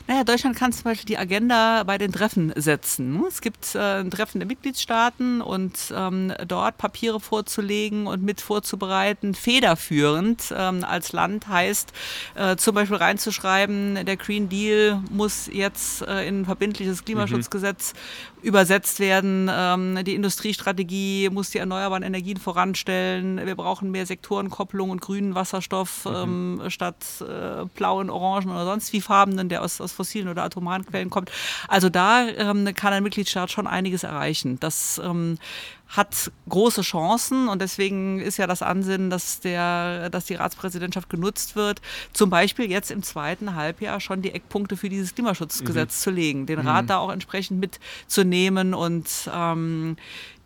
Naja, 0.08 0.24
Deutschland 0.24 0.56
kann 0.56 0.72
zum 0.72 0.84
Beispiel 0.84 1.06
die 1.06 1.18
Agenda 1.18 1.84
bei 1.84 1.98
den 1.98 2.12
Treffen 2.12 2.54
setzen. 2.56 3.24
Es 3.28 3.42
gibt 3.42 3.76
äh, 3.76 4.00
ein 4.00 4.12
Treffen 4.12 4.40
der 4.40 4.48
Mitgliedstaaten 4.48 5.42
und 5.42 5.94
ähm, 5.96 6.34
dort 6.48 6.78
Papiere 6.78 7.20
vorzulegen 7.20 8.08
und 8.08 8.24
mit 8.24 8.42
vorzubereiten, 8.42 9.34
federführend 9.36 10.54
ähm, 10.56 10.84
als 10.84 11.14
Land 11.14 11.48
heißt 11.48 11.94
äh, 12.36 12.56
zum 12.56 12.76
Beispiel 12.76 12.98
reinzuschreiben, 12.98 14.06
der 14.06 14.18
Green 14.18 14.50
Deal 14.50 15.02
muss 15.10 15.48
jetzt 15.52 16.02
äh, 16.02 16.28
in 16.28 16.42
ein 16.42 16.46
verbindliches 16.46 17.04
Klimaschutzgesetz 17.06 17.94
mhm. 17.94 18.35
Übersetzt 18.46 19.00
werden. 19.00 19.50
Ähm, 19.52 20.04
die 20.06 20.14
Industriestrategie 20.14 21.30
muss 21.32 21.50
die 21.50 21.58
erneuerbaren 21.58 22.04
Energien 22.04 22.38
voranstellen. 22.38 23.44
Wir 23.44 23.56
brauchen 23.56 23.90
mehr 23.90 24.06
Sektorenkopplung 24.06 24.92
und 24.92 25.02
grünen 25.02 25.34
Wasserstoff 25.36 26.06
mhm. 26.06 26.16
Ähm, 26.16 26.62
statt 26.70 26.96
äh, 27.22 27.66
blauen, 27.76 28.10
orangen 28.10 28.52
oder 28.52 28.66
sonst 28.66 28.94
wie 28.94 29.02
farbenen, 29.02 29.50
der 29.50 29.64
aus, 29.64 29.82
aus 29.82 29.92
fossilen 29.92 30.30
oder 30.30 30.44
atomaren 30.44 30.86
Quellen 30.86 31.10
kommt. 31.10 31.32
Also 31.68 31.90
da 31.90 32.28
ähm, 32.28 32.72
kann 32.76 32.94
ein 32.94 33.04
Mitgliedstaat 33.04 33.52
schon 33.52 33.66
einiges 33.66 34.04
erreichen. 34.04 34.60
Das 34.60 35.02
ähm, 35.04 35.38
hat 35.88 36.32
große 36.50 36.82
Chancen 36.82 37.48
und 37.48 37.62
deswegen 37.62 38.19
ist 38.19 38.38
ja 38.38 38.48
das 38.48 38.62
Ansinnen, 38.62 39.10
dass, 39.10 39.39
der, 39.39 40.10
dass 40.10 40.26
die 40.26 40.36
Ratspräsidentschaft 40.36 41.10
genutzt 41.10 41.56
wird, 41.56 41.82
zum 42.12 42.30
Beispiel 42.30 42.69
jetzt 42.69 42.91
im 42.91 43.04
zweiten 43.04 43.56
Halbjahr 43.56 44.00
schon 44.00 44.21
die 44.21 44.32
Eckpunkte 44.32 44.78
für 44.78 44.89
dieses 44.89 45.13
Klimaschutzgesetz 45.13 46.00
mhm. 46.00 46.04
zu 46.04 46.10
legen, 46.12 46.45
den 46.45 46.60
Rat 46.60 46.84
mhm. 46.84 46.88
da 46.88 46.98
auch 46.98 47.12
entsprechend 47.12 47.60
mitzunehmen 47.60 48.74
und 48.74 49.08
ähm, 49.34 49.98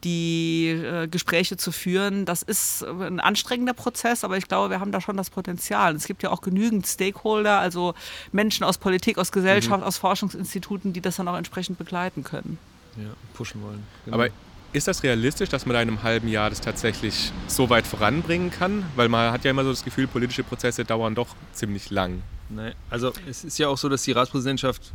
die 0.03 0.69
äh, 0.69 1.07
Gespräche 1.07 1.57
zu 1.57 1.71
führen. 1.71 2.25
Das 2.25 2.41
ist 2.41 2.83
ein 2.83 3.19
anstrengender 3.19 3.73
Prozess, 3.73 4.23
aber 4.23 4.37
ich 4.37 4.47
glaube, 4.47 4.69
wir 4.69 4.79
haben 4.79 4.91
da 4.91 5.01
schon 5.01 5.17
das 5.17 5.29
Potenzial. 5.29 5.95
Es 5.95 6.05
gibt 6.05 6.23
ja 6.23 6.31
auch 6.31 6.41
genügend 6.41 6.87
Stakeholder, 6.87 7.59
also 7.59 7.93
Menschen 8.31 8.63
aus 8.63 8.77
Politik, 8.77 9.17
aus 9.17 9.31
Gesellschaft, 9.31 9.81
mhm. 9.81 9.87
aus 9.87 9.97
Forschungsinstituten, 9.97 10.93
die 10.93 11.01
das 11.01 11.17
dann 11.17 11.27
auch 11.27 11.37
entsprechend 11.37 11.77
begleiten 11.77 12.23
können. 12.23 12.57
Ja, 12.95 13.09
pushen 13.33 13.61
wollen. 13.61 13.83
Genau. 14.05 14.15
Aber 14.15 14.29
ist 14.73 14.87
das 14.87 15.03
realistisch, 15.03 15.49
dass 15.49 15.65
man 15.65 15.75
in 15.75 15.81
einem 15.81 16.03
halben 16.03 16.27
Jahr 16.27 16.49
das 16.49 16.61
tatsächlich 16.61 17.31
so 17.47 17.69
weit 17.69 17.87
voranbringen 17.87 18.51
kann? 18.51 18.85
Weil 18.95 19.09
man 19.09 19.31
hat 19.31 19.43
ja 19.43 19.51
immer 19.51 19.63
so 19.63 19.71
das 19.71 19.83
Gefühl, 19.83 20.07
politische 20.07 20.43
Prozesse 20.43 20.85
dauern 20.85 21.15
doch 21.15 21.35
ziemlich 21.53 21.89
lang. 21.89 22.21
Nein, 22.49 22.73
also 22.89 23.13
es 23.27 23.43
ist 23.43 23.59
ja 23.59 23.67
auch 23.67 23.77
so, 23.77 23.89
dass 23.89 24.03
die 24.03 24.11
Ratspräsidentschaft 24.11 24.91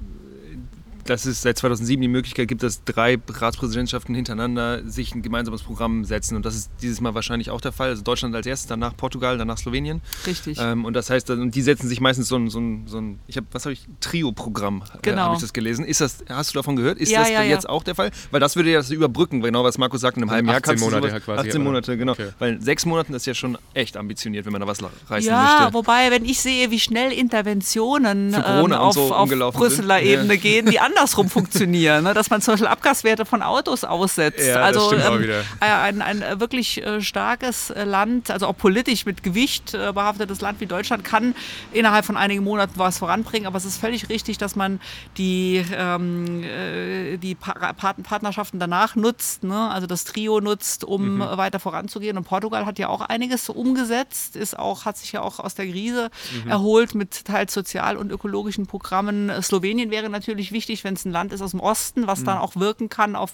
dass 1.04 1.26
es 1.26 1.42
seit 1.42 1.58
2007 1.58 2.00
die 2.00 2.08
Möglichkeit 2.08 2.48
gibt, 2.48 2.62
dass 2.62 2.84
drei 2.84 3.18
Ratspräsidentschaften 3.28 4.14
hintereinander 4.14 4.82
sich 4.88 5.14
ein 5.14 5.22
gemeinsames 5.22 5.62
Programm 5.62 6.04
setzen. 6.04 6.36
Und 6.36 6.46
das 6.46 6.54
ist 6.54 6.70
dieses 6.82 7.00
Mal 7.00 7.14
wahrscheinlich 7.14 7.50
auch 7.50 7.60
der 7.60 7.72
Fall. 7.72 7.90
Also 7.90 8.02
Deutschland 8.02 8.34
als 8.34 8.46
erstes, 8.46 8.68
danach 8.68 8.96
Portugal, 8.96 9.38
danach 9.38 9.58
Slowenien. 9.58 10.00
Richtig. 10.26 10.58
Ähm, 10.60 10.84
und 10.84 10.94
das 10.94 11.10
heißt, 11.10 11.30
und 11.30 11.54
die 11.54 11.62
setzen 11.62 11.88
sich 11.88 12.00
meistens 12.00 12.28
so 12.28 12.36
ein, 12.36 12.50
so 12.50 12.60
ein, 12.60 12.86
so 12.86 12.98
ein 12.98 13.18
ich 13.26 13.36
habe, 13.36 13.46
was 13.52 13.64
habe 13.64 13.72
ich, 13.72 13.86
Trio-Programm, 14.00 14.82
äh, 14.82 14.98
genau. 15.02 15.16
äh, 15.16 15.20
habe 15.24 15.34
ich 15.36 15.40
das 15.40 15.52
gelesen. 15.52 15.84
Ist 15.84 16.00
das, 16.00 16.24
hast 16.28 16.54
du 16.54 16.58
davon 16.58 16.76
gehört? 16.76 16.98
Ist 16.98 17.10
ja, 17.10 17.20
das 17.20 17.30
ja, 17.30 17.42
jetzt 17.42 17.64
ja. 17.64 17.70
auch 17.70 17.82
der 17.82 17.94
Fall? 17.94 18.10
Weil 18.30 18.40
das 18.40 18.56
würde 18.56 18.70
ja 18.70 18.78
das 18.78 18.90
überbrücken, 18.90 19.40
genau 19.40 19.64
was 19.64 19.78
Markus 19.78 20.00
sagt, 20.00 20.16
in 20.16 20.22
einem 20.22 20.30
halben 20.30 20.48
Jahr 20.48 20.60
kannst 20.60 20.82
Monate 20.82 21.08
du 21.08 21.20
sowas, 21.20 21.38
18 21.46 21.62
Monate, 21.62 21.96
genau. 21.96 22.12
Okay. 22.12 22.28
Weil 22.38 22.60
sechs 22.60 22.86
Monaten 22.86 23.14
ist 23.14 23.26
ja 23.26 23.34
schon 23.34 23.58
echt 23.74 23.96
ambitioniert, 23.96 24.44
wenn 24.46 24.52
man 24.52 24.60
da 24.60 24.66
was 24.66 24.78
reißen 25.08 25.28
ja, 25.28 25.42
möchte. 25.42 25.62
Ja, 25.64 25.74
wobei, 25.74 26.10
wenn 26.10 26.24
ich 26.24 26.40
sehe, 26.40 26.70
wie 26.70 26.80
schnell 26.80 27.12
Interventionen 27.12 28.34
ähm, 28.34 28.72
auf, 28.72 28.94
so 28.94 29.14
auf 29.14 29.54
Brüsseler 29.54 29.98
sind. 29.98 30.08
Ebene 30.08 30.38
gehen, 30.38 30.66
die 30.66 30.80
andersrum 30.94 31.28
funktionieren 31.28 32.04
ne? 32.04 32.14
dass 32.14 32.30
man 32.30 32.40
zum 32.40 32.52
Beispiel 32.52 32.68
Abgaswerte 32.68 33.24
von 33.24 33.42
Autos 33.42 33.84
aussetzt. 33.84 34.46
Ja, 34.46 34.62
also 34.62 34.92
ähm, 34.92 35.30
ein, 35.60 36.02
ein, 36.02 36.22
äh, 36.22 36.40
wirklich 36.40 36.84
äh, 36.84 37.00
starkes 37.00 37.70
äh, 37.70 37.84
Land, 37.84 38.30
also 38.30 38.46
auch 38.46 38.56
politisch 38.56 39.04
mit 39.06 39.22
Gewicht 39.22 39.72
behaftetes 39.72 40.40
Land 40.40 40.60
wie 40.60 40.66
Deutschland 40.66 41.04
kann 41.04 41.34
innerhalb 41.72 42.04
von 42.04 42.16
einigen 42.16 42.44
Monaten 42.44 42.74
was 42.76 42.98
voranbringen. 42.98 43.46
Aber 43.46 43.56
es 43.56 43.64
ist 43.64 43.78
völlig 43.78 44.08
richtig, 44.08 44.38
dass 44.38 44.56
man 44.56 44.80
die, 45.16 45.64
ähm, 45.76 46.44
äh, 46.44 47.16
die 47.16 47.34
pa 47.34 47.72
Partnerschaften 47.72 48.58
danach 48.58 48.96
nutzt, 48.96 49.44
ne? 49.44 49.70
also 49.70 49.86
das 49.86 50.04
Trio 50.04 50.40
nutzt, 50.40 50.84
um 50.84 51.16
mhm. 51.16 51.20
weiter 51.20 51.58
voranzugehen. 51.58 52.16
Und 52.16 52.24
Portugal 52.24 52.66
hat 52.66 52.78
ja 52.78 52.88
auch 52.88 53.00
einiges 53.00 53.48
umgesetzt, 53.48 54.36
ist 54.36 54.58
auch, 54.58 54.84
hat 54.84 54.96
sich 54.96 55.12
ja 55.12 55.22
auch 55.22 55.38
aus 55.38 55.54
der 55.54 55.66
Krise 55.66 56.10
mhm. 56.44 56.50
erholt 56.50 56.94
mit 56.94 57.24
teils 57.24 57.52
sozial- 57.54 57.96
und 57.96 58.10
ökologischen 58.10 58.66
Programmen. 58.66 59.30
Slowenien 59.42 59.90
wäre 59.90 60.08
natürlich 60.08 60.52
wichtig, 60.52 60.83
wenn 60.84 60.94
es 60.94 61.04
ein 61.04 61.12
Land 61.12 61.32
ist 61.32 61.40
aus 61.40 61.52
dem 61.52 61.60
Osten, 61.60 62.06
was 62.06 62.20
mhm. 62.20 62.24
dann 62.26 62.38
auch 62.38 62.56
wirken 62.56 62.88
kann 62.88 63.16
auf, 63.16 63.32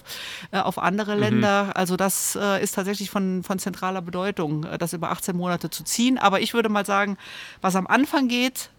äh, 0.52 0.58
auf 0.58 0.78
andere 0.78 1.14
mhm. 1.14 1.20
Länder. 1.20 1.72
Also 1.74 1.96
das 1.96 2.36
äh, 2.40 2.62
ist 2.62 2.74
tatsächlich 2.74 3.10
von, 3.10 3.42
von 3.42 3.58
zentraler 3.58 4.02
Bedeutung, 4.02 4.64
äh, 4.64 4.78
das 4.78 4.92
über 4.92 5.10
18 5.10 5.36
Monate 5.36 5.70
zu 5.70 5.84
ziehen. 5.84 6.18
Aber 6.18 6.40
ich 6.40 6.54
würde 6.54 6.68
mal 6.68 6.86
sagen, 6.86 7.18
was 7.60 7.76
am 7.76 7.86
Anfang 7.86 8.28
geht, 8.28 8.70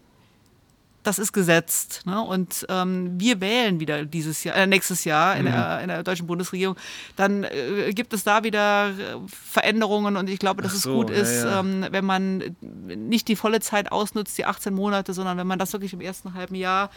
das 1.03 1.19
ist 1.19 1.33
gesetzt. 1.33 2.01
Ne? 2.05 2.21
Und 2.21 2.65
ähm, 2.69 3.19
wir 3.19 3.41
wählen 3.41 3.79
wieder 3.79 4.05
dieses 4.05 4.43
Jahr, 4.43 4.55
äh, 4.55 4.67
nächstes 4.67 5.03
Jahr 5.03 5.35
in, 5.35 5.43
mhm. 5.43 5.51
der, 5.51 5.81
in, 5.81 5.87
der, 5.87 6.03
deutschen 6.03 6.27
Bundesregierung. 6.27 6.75
Dann 7.15 7.43
äh, 7.43 7.91
gibt 7.93 8.13
es 8.13 8.23
da 8.23 8.43
wieder 8.43 8.89
äh, 8.89 8.93
Veränderungen 9.27 10.17
und 10.17 10.29
ich 10.29 10.39
glaube, 10.39 10.61
dass 10.61 10.73
so, 10.73 10.91
es 10.91 10.95
gut 10.95 11.09
ja, 11.09 11.15
ist, 11.21 11.43
ja. 11.43 11.59
Ähm, 11.59 11.87
wenn 11.89 12.05
man 12.05 12.55
nicht 12.61 13.27
die 13.27 13.35
volle 13.35 13.59
Zeit 13.59 13.91
ausnutzt, 13.91 14.37
die 14.37 14.45
18 14.45 14.73
Monate, 14.73 15.13
sondern 15.13 15.37
wenn 15.37 15.47
man 15.47 15.59
das 15.59 15.73
wirklich 15.73 15.93
im 15.93 16.01
ersten 16.01 16.33
halben 16.33 16.55
Jahr 16.55 16.91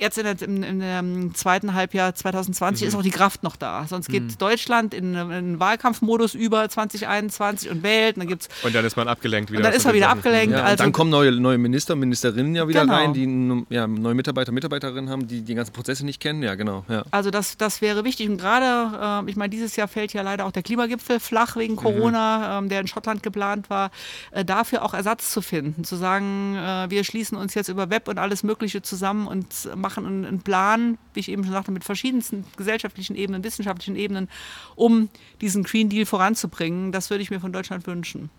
jetzt 0.00 0.18
in, 0.18 0.24
der, 0.24 0.40
in, 0.42 0.62
in 0.62 0.80
dem 0.80 1.34
zweiten 1.34 1.74
Halbjahr 1.74 2.14
2020 2.14 2.82
mhm. 2.82 2.88
ist 2.88 2.94
auch 2.94 3.02
die 3.02 3.10
Kraft 3.10 3.42
noch 3.42 3.56
da. 3.56 3.86
Sonst 3.88 4.08
geht 4.08 4.22
mhm. 4.22 4.38
Deutschland 4.38 4.94
in, 4.94 5.14
in 5.14 5.30
einen 5.30 5.60
Wahlkampfmodus 5.60 6.34
über 6.34 6.68
2021 6.68 7.70
und 7.70 7.82
wählt. 7.82 8.16
Und 8.16 8.20
dann, 8.20 8.28
gibt's, 8.28 8.48
und 8.62 8.74
dann 8.74 8.84
ist 8.84 8.96
man 8.96 9.08
abgelenkt 9.08 9.50
wieder. 9.50 9.60
Und 9.60 9.64
dann 9.64 9.74
ist 9.74 9.84
man 9.84 9.94
wieder 9.94 10.10
abgelenkt. 10.10 10.52
Ja, 10.54 10.64
also, 10.64 10.82
dann 10.82 10.92
kommen 10.92 11.10
neue, 11.10 11.32
neue 11.32 11.58
Minister, 11.58 11.96
Ministerinnen 11.96 12.54
ja 12.54 12.68
wieder 12.68 12.82
genau. 12.82 12.94
rein, 12.94 13.12
die 13.12 13.74
ja, 13.74 13.86
neue 13.86 14.14
Mitarbeiter, 14.14 14.52
Mitarbeiterinnen 14.52 15.10
haben, 15.10 15.26
die 15.26 15.42
die 15.42 15.54
ganzen 15.54 15.72
Prozesse 15.72 16.04
nicht 16.04 16.20
kennen. 16.20 16.42
Ja, 16.42 16.54
genau. 16.54 16.84
Ja. 16.88 17.04
Also 17.10 17.30
das, 17.30 17.56
das 17.56 17.80
wäre 17.80 18.04
wichtig. 18.04 18.28
Und 18.28 18.38
gerade, 18.38 19.24
äh, 19.26 19.30
ich 19.30 19.36
meine, 19.36 19.50
dieses 19.50 19.76
Jahr 19.76 19.88
fällt 19.88 20.12
ja 20.12 20.22
leider 20.22 20.46
auch 20.46 20.52
der 20.52 20.62
Klimagipfel 20.62 21.20
flach 21.20 21.56
wegen 21.56 21.74
mhm. 21.74 21.78
Corona, 21.78 22.60
mhm. 22.60 22.64
ähm, 22.64 22.68
der 22.68 22.80
in 22.80 22.86
Schottland 22.86 23.22
geplant 23.22 23.70
war, 23.70 23.90
äh, 24.30 24.44
dafür 24.44 24.84
auch 24.84 24.94
Ersatz 24.94 25.30
zu 25.30 25.42
finden. 25.42 25.84
Zu 25.84 25.96
sagen, 25.96 26.56
äh, 26.56 26.90
wir 26.90 27.04
schließen 27.04 27.36
uns 27.36 27.54
jetzt 27.54 27.68
über 27.68 27.90
Web 27.90 28.08
und 28.08 28.18
alles 28.18 28.42
Mögliche 28.42 28.82
zusammen 28.82 29.26
und 29.26 29.46
machen 29.76 29.87
einen, 29.96 30.24
einen 30.24 30.40
Plan, 30.40 30.98
wie 31.14 31.20
ich 31.20 31.30
eben 31.30 31.44
schon 31.44 31.52
sagte, 31.52 31.70
mit 31.70 31.84
verschiedensten 31.84 32.44
gesellschaftlichen 32.56 33.16
Ebenen, 33.16 33.44
wissenschaftlichen 33.44 33.96
Ebenen, 33.96 34.28
um 34.76 35.08
diesen 35.40 35.64
Green 35.64 35.88
Deal 35.88 36.04
voranzubringen. 36.04 36.92
Das 36.92 37.10
würde 37.10 37.22
ich 37.22 37.30
mir 37.30 37.40
von 37.40 37.52
Deutschland 37.52 37.86
wünschen. 37.86 38.30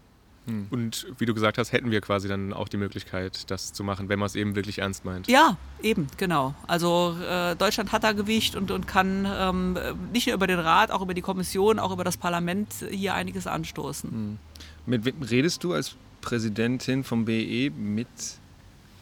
Hm. 0.45 0.67
Und 0.69 1.07
wie 1.17 1.25
du 1.25 1.33
gesagt 1.33 1.57
hast, 1.57 1.71
hätten 1.71 1.91
wir 1.91 2.01
quasi 2.01 2.27
dann 2.27 2.53
auch 2.53 2.67
die 2.67 2.77
Möglichkeit, 2.77 3.49
das 3.51 3.73
zu 3.73 3.83
machen, 3.83 4.09
wenn 4.09 4.19
man 4.19 4.25
es 4.25 4.35
eben 4.35 4.55
wirklich 4.55 4.79
ernst 4.79 5.05
meint. 5.05 5.27
Ja, 5.27 5.57
eben, 5.81 6.07
genau. 6.17 6.55
Also 6.67 7.15
äh, 7.27 7.55
Deutschland 7.55 7.91
hat 7.91 8.03
da 8.03 8.13
Gewicht 8.13 8.55
und, 8.55 8.71
und 8.71 8.87
kann 8.87 9.27
ähm, 9.29 9.77
nicht 10.11 10.27
nur 10.27 10.35
über 10.35 10.47
den 10.47 10.59
Rat, 10.59 10.91
auch 10.91 11.01
über 11.01 11.13
die 11.13 11.21
Kommission, 11.21 11.79
auch 11.79 11.91
über 11.91 12.03
das 12.03 12.17
Parlament 12.17 12.69
hier 12.89 13.13
einiges 13.13 13.47
anstoßen. 13.47 14.09
Hm. 14.09 14.37
Mit 14.85 15.05
wem 15.05 15.21
redest 15.21 15.63
du 15.63 15.73
als 15.73 15.95
Präsidentin 16.21 17.03
vom 17.03 17.25
BE 17.25 17.69
mit 17.71 18.07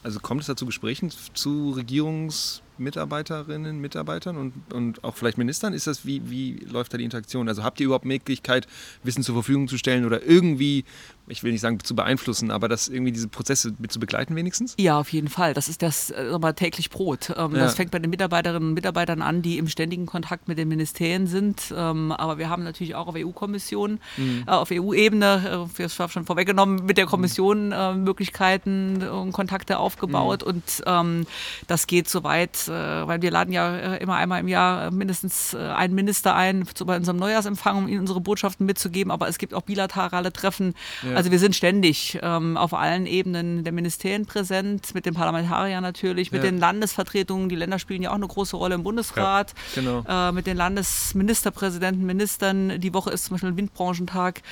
also 0.08 0.22
kommt 0.22 0.39
es 0.39 0.47
da 0.47 0.55
zu 0.55 0.66
Gesprächen 0.66 1.12
zu 1.34 1.72
Regierungs 1.72 2.62
Mitarbeiterinnen, 2.78 3.82
Mitarbeitern 3.82 4.38
und, 4.38 4.53
und 4.74 5.03
auch 5.03 5.16
vielleicht 5.18 5.38
Ministern? 5.38 5.74
Ist 5.74 5.86
das, 5.86 6.05
wie, 6.05 6.30
wie 6.30 6.53
läuft 6.64 6.93
da 6.93 6.97
die 6.97 7.03
Interaktion? 7.03 7.49
Also 7.49 7.62
habt 7.64 7.82
ihr 7.82 7.88
überhaupt 7.88 8.05
Möglichkeit, 8.05 8.68
Wissen 9.03 9.22
zur 9.22 9.36
Verfügung 9.36 9.68
zu 9.68 9.78
stellen 9.78 10.05
oder 10.05 10.24
irgendwie 10.24 10.86
ich 11.30 11.44
will 11.44 11.52
nicht 11.52 11.62
sagen 11.62 11.80
zu 11.82 11.96
beeinflussen, 11.96 12.52
aber 12.52 12.70
das 12.70 12.88
irgendwie 12.88 13.12
diese 13.12 13.28
Prozesse 13.28 13.74
mit 13.80 13.92
zu 13.92 14.00
begleiten 14.00 14.36
wenigstens? 14.36 14.76
Ja, 14.80 15.00
auf 15.00 15.12
jeden 15.12 15.28
Fall. 15.28 15.54
Das 15.54 15.68
ist 15.68 15.82
das 15.82 16.10
äh, 16.10 16.54
täglich 16.54 16.90
Brot. 16.90 17.34
Ähm, 17.36 17.54
ja. 17.54 17.64
Das 17.64 17.76
fängt 17.76 17.92
bei 17.92 18.00
den 18.00 18.10
Mitarbeiterinnen 18.10 18.70
und 18.70 18.74
Mitarbeitern 18.74 19.22
an, 19.22 19.42
die 19.42 19.58
im 19.58 19.68
ständigen 19.68 20.06
Kontakt 20.06 20.48
mit 20.48 20.58
den 20.58 20.70
Ministerien 20.70 21.28
sind. 21.28 21.74
Ähm, 21.76 22.12
aber 22.14 22.38
wir 22.38 22.50
haben 22.50 22.64
natürlich 22.64 22.96
auch 22.96 23.08
auf 23.08 23.16
EU-Kommission, 23.18 24.00
mhm. 24.16 24.44
äh, 24.48 24.52
auf 24.52 24.70
EU-Ebene, 24.72 25.68
äh, 25.78 25.84
das 25.84 26.00
war 26.00 26.08
schon 26.10 26.26
vorweggenommen, 26.26 26.86
mit 26.86 26.98
der 26.98 27.06
Kommission 27.06 27.72
äh, 27.74 27.94
Möglichkeiten 27.94 29.04
und 29.04 29.34
Kontakte 29.34 29.80
aufgebaut. 29.80 30.44
Mhm. 30.44 30.48
Und 30.48 30.84
ähm, 30.86 31.28
das 31.68 31.88
geht 31.88 32.10
so 32.10 32.24
weit, 32.24 32.68
äh, 32.68 32.72
weil 32.72 33.22
wir 33.22 33.32
laden 33.32 33.52
ja 33.52 33.76
äh, 33.76 33.98
immer 34.02 34.16
einmal 34.16 34.40
im 34.40 34.48
Jahr 34.48 34.92
mindestens 34.92 35.54
einen 35.56 35.94
Minister 35.94 36.36
ein 36.36 36.66
zu 36.74 36.86
bei 36.86 36.96
unserem 36.96 37.18
Neujahrsempfang, 37.18 37.78
um 37.78 37.88
ihnen 37.88 38.00
unsere 38.00 38.22
Botschaften 38.22 38.66
mitzugeben. 38.66 39.12
Aber 39.12 39.28
es 39.28 39.38
gibt 39.38 39.54
auch 39.54 39.64
bilaterale 39.64 40.32
Treffen. 40.32 40.74
Ja 41.04 41.16
also 41.18 41.32
wir 41.32 41.39
sind 41.39 41.55
ständig 41.55 42.20
ähm, 42.22 42.57
auf 42.57 42.76
allen 42.76 43.07
Ebenen 43.07 43.63
der 43.63 43.74
Ministerien 43.74 44.28
präsent, 44.28 44.93
mit 44.93 45.07
den 45.07 45.15
Parlamentariern 45.15 45.82
natürlich, 45.82 46.32
mit 46.32 46.43
ja. 46.43 46.51
den 46.51 46.59
Landesvertretungen. 46.59 47.49
Die 47.49 47.55
Länder 47.55 47.80
spielen 47.80 48.03
ja 48.03 48.11
auch 48.11 48.15
eine 48.15 48.28
große 48.28 48.55
Rolle 48.55 48.76
im 48.76 48.84
Bundesrat. 48.84 49.55
Ja, 49.76 49.82
genau. 49.82 50.03
äh, 50.07 50.32
mit 50.32 50.45
den 50.45 50.55
Landesministerpräsidenten, 50.55 52.05
Ministern. 52.05 52.80
Die 52.80 52.93
Woche 52.93 53.09
ist 53.09 53.26
zum 53.26 53.34
Beispiel 53.34 53.49
ein 53.49 53.57
Windbranchentag 53.57 54.43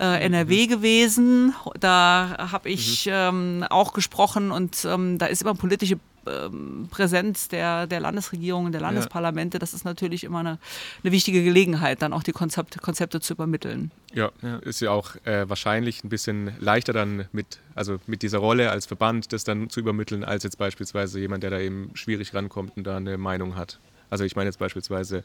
äh, 0.00 0.24
NRW 0.24 0.64
mhm. 0.64 0.70
gewesen. 0.70 1.54
Da 1.78 2.48
habe 2.50 2.70
ich 2.70 3.04
mhm. 3.04 3.12
ähm, 3.12 3.64
auch 3.68 3.92
gesprochen 3.92 4.50
und 4.50 4.86
ähm, 4.86 5.18
da 5.18 5.26
ist 5.26 5.42
immer 5.42 5.54
politische 5.54 5.98
ähm, 6.26 6.88
Präsenz 6.90 7.48
der, 7.48 7.86
der 7.86 8.00
Landesregierung 8.00 8.66
und 8.66 8.72
der 8.72 8.80
Landesparlamente, 8.80 9.56
ja. 9.56 9.58
das 9.60 9.74
ist 9.74 9.84
natürlich 9.84 10.24
immer 10.24 10.40
eine, 10.40 10.58
eine 11.02 11.12
wichtige 11.12 11.42
Gelegenheit, 11.42 12.02
dann 12.02 12.12
auch 12.12 12.22
die 12.22 12.32
Konzepte, 12.32 12.78
Konzepte 12.78 13.20
zu 13.20 13.34
übermitteln. 13.34 13.90
Ja, 14.12 14.30
ja. 14.42 14.56
ist 14.58 14.80
ja 14.80 14.90
auch 14.90 15.16
äh, 15.24 15.48
wahrscheinlich 15.48 16.04
ein 16.04 16.08
bisschen 16.08 16.52
leichter 16.60 16.92
dann 16.92 17.26
mit, 17.32 17.60
also 17.74 17.98
mit 18.06 18.22
dieser 18.22 18.38
Rolle 18.38 18.70
als 18.70 18.86
Verband 18.86 19.32
das 19.32 19.44
dann 19.44 19.70
zu 19.70 19.80
übermitteln, 19.80 20.24
als 20.24 20.44
jetzt 20.44 20.58
beispielsweise 20.58 21.20
jemand, 21.20 21.42
der 21.42 21.50
da 21.50 21.58
eben 21.58 21.90
schwierig 21.94 22.34
rankommt 22.34 22.76
und 22.76 22.84
da 22.84 22.96
eine 22.96 23.18
Meinung 23.18 23.56
hat. 23.56 23.78
Also 24.10 24.24
ich 24.24 24.36
meine 24.36 24.48
jetzt 24.48 24.58
beispielsweise 24.58 25.24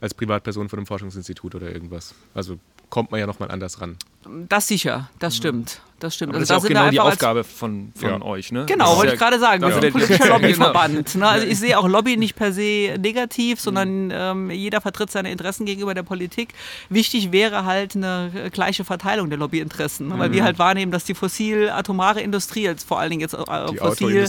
als 0.00 0.14
Privatperson 0.14 0.68
von 0.68 0.78
einem 0.78 0.86
Forschungsinstitut 0.86 1.54
oder 1.54 1.72
irgendwas. 1.72 2.14
Also 2.34 2.58
kommt 2.90 3.10
man 3.10 3.20
ja 3.20 3.26
nochmal 3.26 3.50
anders 3.50 3.80
ran. 3.80 3.96
Das 4.48 4.68
sicher, 4.68 5.10
das 5.18 5.36
stimmt. 5.36 5.80
Das 5.98 6.14
stimmt. 6.14 6.34
Also 6.34 6.40
das 6.40 6.50
ist 6.50 6.50
da 6.50 6.56
auch 6.56 6.68
genau 6.68 6.90
die 6.90 7.00
Aufgabe 7.00 7.42
von, 7.42 7.92
von 7.94 8.08
ja. 8.08 8.22
euch, 8.22 8.52
ne? 8.52 8.66
Genau, 8.66 8.96
wollte 8.96 9.08
ja 9.08 9.12
ich 9.14 9.18
gerade 9.18 9.38
sagen. 9.38 9.62
Wir 9.62 9.72
sind 9.72 9.84
ein 9.84 9.92
politischer 9.92 10.28
Lobbyverband. 10.28 11.14
Ne? 11.14 11.26
Also 11.26 11.46
ich 11.46 11.58
sehe 11.58 11.78
auch 11.78 11.88
Lobby 11.88 12.18
nicht 12.18 12.36
per 12.36 12.52
se 12.52 12.96
negativ, 12.98 13.60
sondern 13.60 14.10
ähm, 14.12 14.50
jeder 14.50 14.82
vertritt 14.82 15.10
seine 15.10 15.32
Interessen 15.32 15.64
gegenüber 15.64 15.94
der 15.94 16.02
Politik. 16.02 16.50
Wichtig 16.90 17.32
wäre 17.32 17.64
halt 17.64 17.96
eine 17.96 18.50
gleiche 18.52 18.84
Verteilung 18.84 19.30
der 19.30 19.38
Lobbyinteressen, 19.38 20.08
ne? 20.08 20.18
weil 20.18 20.28
mhm. 20.28 20.34
wir 20.34 20.44
halt 20.44 20.58
wahrnehmen, 20.58 20.92
dass 20.92 21.04
die 21.04 21.14
fossil-atomare 21.14 22.20
Industrie, 22.20 22.64
jetzt 22.64 22.86
vor 22.86 23.00
allen 23.00 23.10
Dingen 23.10 23.22
jetzt 23.22 23.32
äh, 23.32 23.44
die 23.70 23.78
fossil 23.78 24.28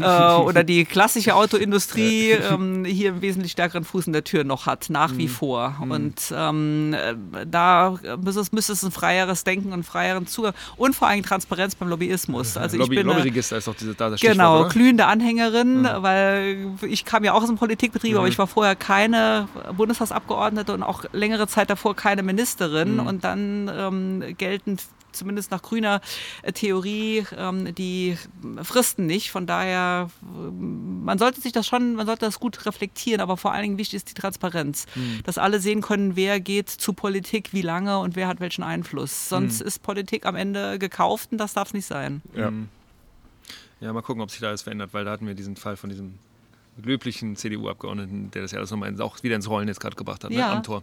äh, 0.00 0.04
oder 0.34 0.64
die 0.64 0.84
klassische 0.84 1.34
Autoindustrie 1.36 2.30
ähm, 2.32 2.84
hier 2.84 3.10
im 3.10 3.22
wesentlich 3.22 3.52
stärkeren 3.52 3.84
Fuß 3.84 4.08
in 4.08 4.12
der 4.12 4.24
Tür 4.24 4.42
noch 4.42 4.66
hat, 4.66 4.90
nach 4.90 5.12
mhm. 5.12 5.18
wie 5.18 5.28
vor. 5.28 5.76
Mhm. 5.80 5.90
Und 5.92 6.34
ähm, 6.34 6.94
äh, 6.94 7.14
da 7.48 7.94
müsste 8.20 8.40
es, 8.40 8.50
müsste 8.50 8.72
es 8.72 8.82
ein 8.82 8.90
freieres 8.90 9.44
Denken 9.44 9.72
und 9.72 9.84
freieren 9.84 10.26
Zugang 10.26 10.54
und 10.76 10.95
vor 10.96 11.08
allem 11.08 11.22
Transparenz 11.22 11.74
beim 11.74 11.88
Lobbyismus. 11.88 12.56
Also 12.56 12.76
Lobby, 12.76 12.94
ich 12.94 13.00
bin 13.00 13.06
Lobbyregister 13.06 13.56
ist 13.56 13.68
auch 13.68 13.74
diese, 13.74 13.94
da 13.94 14.10
das 14.10 14.20
Genau, 14.20 14.60
oder? 14.60 14.68
glühende 14.68 15.06
Anhängerin, 15.06 15.82
mhm. 15.82 15.88
weil 16.00 16.70
ich 16.82 17.04
kam 17.04 17.24
ja 17.24 17.32
auch 17.32 17.42
aus 17.42 17.48
dem 17.48 17.56
Politikbetrieb, 17.56 18.12
mhm. 18.12 18.18
aber 18.18 18.28
ich 18.28 18.38
war 18.38 18.46
vorher 18.46 18.74
keine 18.74 19.48
Bundestagsabgeordnete 19.76 20.72
und 20.72 20.82
auch 20.82 21.04
längere 21.12 21.46
Zeit 21.46 21.70
davor 21.70 21.94
keine 21.94 22.22
Ministerin 22.22 22.94
mhm. 22.94 23.06
und 23.06 23.24
dann 23.24 23.70
ähm, 23.72 24.36
gelten 24.36 24.78
zumindest 25.16 25.50
nach 25.50 25.62
grüner 25.62 26.00
äh, 26.42 26.52
Theorie 26.52 27.24
ähm, 27.36 27.74
die 27.74 28.16
Fristen 28.62 29.06
nicht. 29.06 29.30
Von 29.30 29.46
daher, 29.46 30.10
man 30.30 31.18
sollte 31.18 31.40
sich 31.40 31.52
das 31.52 31.66
schon, 31.66 31.94
man 31.94 32.06
sollte 32.06 32.24
das 32.24 32.40
gut 32.40 32.66
reflektieren, 32.66 33.20
aber 33.20 33.36
vor 33.36 33.52
allen 33.52 33.62
Dingen 33.62 33.78
wichtig 33.78 33.96
ist 33.96 34.10
die 34.10 34.14
Transparenz, 34.14 34.86
mhm. 34.94 35.20
dass 35.24 35.38
alle 35.38 35.60
sehen 35.60 35.80
können, 35.80 36.16
wer 36.16 36.40
geht 36.40 36.68
zu 36.68 36.92
Politik, 36.92 37.52
wie 37.52 37.62
lange 37.62 37.98
und 37.98 38.16
wer 38.16 38.28
hat 38.28 38.40
welchen 38.40 38.62
Einfluss. 38.62 39.28
Sonst 39.28 39.60
mhm. 39.60 39.66
ist 39.66 39.82
Politik 39.82 40.26
am 40.26 40.36
Ende 40.36 40.78
gekauft 40.78 41.32
und 41.32 41.38
das 41.38 41.54
darf 41.54 41.68
es 41.68 41.74
nicht 41.74 41.86
sein. 41.86 42.22
Ja. 42.34 42.50
Mhm. 42.50 42.68
ja, 43.80 43.92
mal 43.92 44.02
gucken, 44.02 44.22
ob 44.22 44.30
sich 44.30 44.40
da 44.40 44.48
alles 44.48 44.62
verändert, 44.62 44.90
weil 44.92 45.04
da 45.04 45.12
hatten 45.12 45.26
wir 45.26 45.34
diesen 45.34 45.56
Fall 45.56 45.76
von 45.76 45.90
diesem 45.90 46.18
löblichen 46.82 47.36
CDU-Abgeordneten, 47.36 48.30
der 48.30 48.42
das 48.42 48.52
ja 48.52 48.58
alles 48.58 48.70
nochmal 48.70 49.00
auch 49.00 49.22
wieder 49.22 49.36
ins 49.36 49.48
Rollen 49.48 49.68
jetzt 49.68 49.80
gerade 49.80 49.96
gebracht 49.96 50.24
hat, 50.24 50.30
ne, 50.30 50.38
ja. 50.38 50.48
ne, 50.48 50.56
am 50.56 50.62
Tor. 50.62 50.82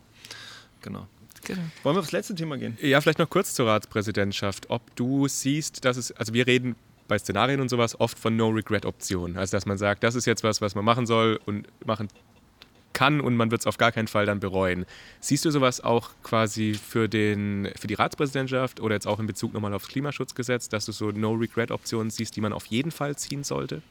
Genau. 0.81 1.07
Genau. 1.45 1.61
Wollen 1.83 1.95
wir 1.95 1.99
aufs 1.99 2.11
letzte 2.11 2.35
Thema 2.35 2.57
gehen? 2.57 2.77
Ja, 2.81 3.01
vielleicht 3.01 3.19
noch 3.19 3.29
kurz 3.29 3.53
zur 3.53 3.67
Ratspräsidentschaft. 3.67 4.69
Ob 4.69 4.95
du 4.95 5.27
siehst, 5.27 5.85
dass 5.85 5.97
es, 5.97 6.11
also 6.13 6.33
wir 6.33 6.47
reden 6.47 6.75
bei 7.07 7.17
Szenarien 7.17 7.59
und 7.61 7.69
sowas 7.69 7.99
oft 7.99 8.17
von 8.17 8.35
No-Regret-Optionen. 8.35 9.37
Also, 9.37 9.57
dass 9.57 9.65
man 9.65 9.77
sagt, 9.77 10.03
das 10.03 10.15
ist 10.15 10.25
jetzt 10.25 10.43
was, 10.43 10.61
was 10.61 10.75
man 10.75 10.85
machen 10.85 11.05
soll 11.05 11.39
und 11.45 11.67
machen 11.85 12.07
kann 12.93 13.19
und 13.19 13.35
man 13.35 13.51
wird 13.51 13.61
es 13.61 13.67
auf 13.67 13.77
gar 13.77 13.91
keinen 13.91 14.07
Fall 14.07 14.25
dann 14.25 14.39
bereuen. 14.39 14.85
Siehst 15.19 15.43
du 15.45 15.51
sowas 15.51 15.81
auch 15.81 16.11
quasi 16.21 16.75
für, 16.75 17.09
den, 17.09 17.69
für 17.75 17.87
die 17.87 17.95
Ratspräsidentschaft 17.95 18.79
oder 18.79 18.93
jetzt 18.95 19.07
auch 19.07 19.19
in 19.19 19.25
Bezug 19.25 19.53
nochmal 19.53 19.73
aufs 19.73 19.87
Klimaschutzgesetz, 19.87 20.69
dass 20.69 20.85
du 20.85 20.91
so 20.91 21.11
No-Regret-Optionen 21.11 22.11
siehst, 22.11 22.35
die 22.35 22.41
man 22.41 22.53
auf 22.53 22.67
jeden 22.67 22.91
Fall 22.91 23.15
ziehen 23.15 23.43
sollte? 23.43 23.81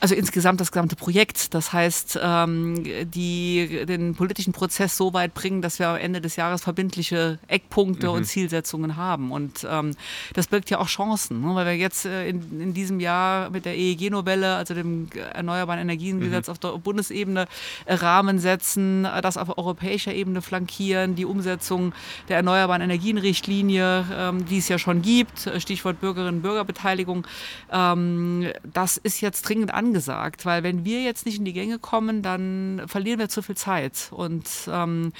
Also 0.00 0.14
insgesamt 0.14 0.60
das 0.60 0.72
gesamte 0.72 0.96
Projekt. 0.96 1.54
Das 1.54 1.72
heißt, 1.72 2.18
ähm, 2.22 2.84
die 2.84 3.84
den 3.86 4.14
politischen 4.14 4.52
Prozess 4.52 4.96
so 4.96 5.12
weit 5.12 5.34
bringen, 5.34 5.62
dass 5.62 5.78
wir 5.78 5.88
am 5.88 5.96
Ende 5.96 6.20
des 6.20 6.36
Jahres 6.36 6.62
verbindliche 6.62 7.38
Eckpunkte 7.48 8.08
mhm. 8.08 8.12
und 8.14 8.24
Zielsetzungen 8.24 8.96
haben. 8.96 9.32
Und 9.32 9.66
ähm, 9.68 9.94
das 10.34 10.46
birgt 10.46 10.70
ja 10.70 10.78
auch 10.78 10.86
Chancen, 10.86 11.40
ne? 11.40 11.54
weil 11.54 11.66
wir 11.66 11.76
jetzt 11.76 12.04
äh, 12.04 12.28
in, 12.28 12.60
in 12.60 12.74
diesem 12.74 13.00
Jahr 13.00 13.50
mit 13.50 13.64
der 13.64 13.76
EEG-Novelle, 13.76 14.56
also 14.56 14.74
dem 14.74 15.08
Erneuerbaren 15.34 15.80
Energiengesetz 15.80 16.46
mhm. 16.46 16.52
auf 16.52 16.58
der 16.58 16.68
Bundesebene, 16.78 17.46
äh, 17.86 17.94
Rahmen 17.94 18.38
setzen, 18.38 19.04
äh, 19.04 19.20
das 19.20 19.36
auf 19.36 19.56
europäischer 19.58 20.14
Ebene 20.14 20.42
flankieren, 20.42 21.14
die 21.14 21.24
Umsetzung 21.24 21.92
der 22.28 22.36
Erneuerbaren 22.36 22.82
Energienrichtlinie, 22.82 24.04
ähm, 24.12 24.44
die 24.46 24.58
es 24.58 24.68
ja 24.68 24.78
schon 24.78 25.02
gibt, 25.02 25.50
Stichwort 25.58 26.00
Bürgerinnen 26.00 26.36
und 26.36 26.42
Bürgerbeteiligung. 26.42 27.26
Ähm, 27.72 28.48
das 28.62 28.96
ist 28.96 29.20
jetzt 29.20 29.42
dringend 29.42 29.67
dringend 29.68 29.74
angesagt, 29.74 30.46
weil 30.46 30.62
wenn 30.62 30.84
wir 30.84 31.02
jetzt 31.02 31.26
nicht 31.26 31.38
in 31.38 31.44
die 31.44 31.52
Gänge 31.52 31.78
kommen, 31.78 32.22
dann 32.22 32.82
verlieren 32.86 33.18
wir 33.18 33.28
zu 33.28 33.42
viel 33.42 33.56
Zeit. 33.56 34.10
Und 34.10 34.48
ähm, 34.70 35.12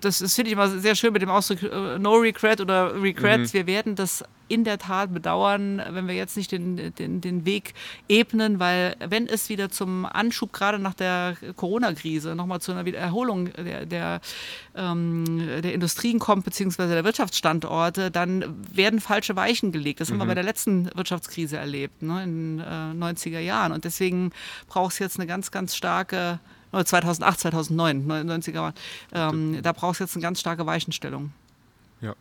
das, 0.00 0.18
das 0.18 0.34
finde 0.34 0.50
ich 0.50 0.52
immer 0.52 0.68
sehr 0.68 0.94
schön 0.94 1.12
mit 1.12 1.22
dem 1.22 1.30
Ausdruck 1.30 1.62
äh, 1.62 1.98
No 1.98 2.16
Regret 2.16 2.60
oder 2.60 3.00
Regret. 3.00 3.40
Mhm. 3.40 3.52
Wir 3.52 3.66
werden 3.66 3.94
das 3.94 4.24
in 4.48 4.64
der 4.64 4.78
Tat 4.78 5.12
bedauern, 5.12 5.82
wenn 5.90 6.08
wir 6.08 6.14
jetzt 6.14 6.36
nicht 6.36 6.52
den, 6.52 6.94
den, 6.94 7.20
den 7.20 7.44
Weg 7.44 7.74
ebnen, 8.08 8.58
weil 8.58 8.96
wenn 9.06 9.26
es 9.26 9.48
wieder 9.48 9.70
zum 9.70 10.06
Anschub 10.06 10.52
gerade 10.52 10.78
nach 10.78 10.94
der 10.94 11.36
Corona-Krise 11.56 12.34
nochmal 12.34 12.60
zu 12.60 12.72
einer 12.72 12.86
Erholung 12.94 13.52
der, 13.52 13.86
der, 13.86 14.20
ähm, 14.74 15.24
der 15.62 15.74
Industrien 15.74 16.18
kommt, 16.18 16.44
beziehungsweise 16.44 16.94
der 16.94 17.04
Wirtschaftsstandorte, 17.04 18.10
dann 18.10 18.44
werden 18.72 19.00
falsche 19.00 19.36
Weichen 19.36 19.72
gelegt. 19.72 20.00
Das 20.00 20.08
mhm. 20.08 20.14
haben 20.14 20.18
wir 20.20 20.24
mhm. 20.24 20.28
bei 20.28 20.34
der 20.34 20.44
letzten 20.44 20.90
Wirtschaftskrise 20.94 21.56
erlebt, 21.58 22.02
ne, 22.02 22.22
in 22.22 22.58
äh, 22.60 22.64
90er 22.64 23.40
Jahren. 23.40 23.72
Und 23.72 23.84
deswegen 23.84 24.32
braucht 24.68 24.92
es 24.92 24.98
jetzt 24.98 25.18
eine 25.18 25.26
ganz, 25.26 25.50
ganz 25.50 25.76
starke 25.76 26.40
2008, 26.72 27.40
2009, 27.40 28.06
90er, 28.06 28.74
ähm, 29.14 29.62
da 29.62 29.72
braucht 29.72 29.94
es 29.94 29.98
jetzt 30.00 30.16
eine 30.16 30.22
ganz 30.22 30.40
starke 30.40 30.66
Weichenstellung. 30.66 31.32
Ja. 32.00 32.14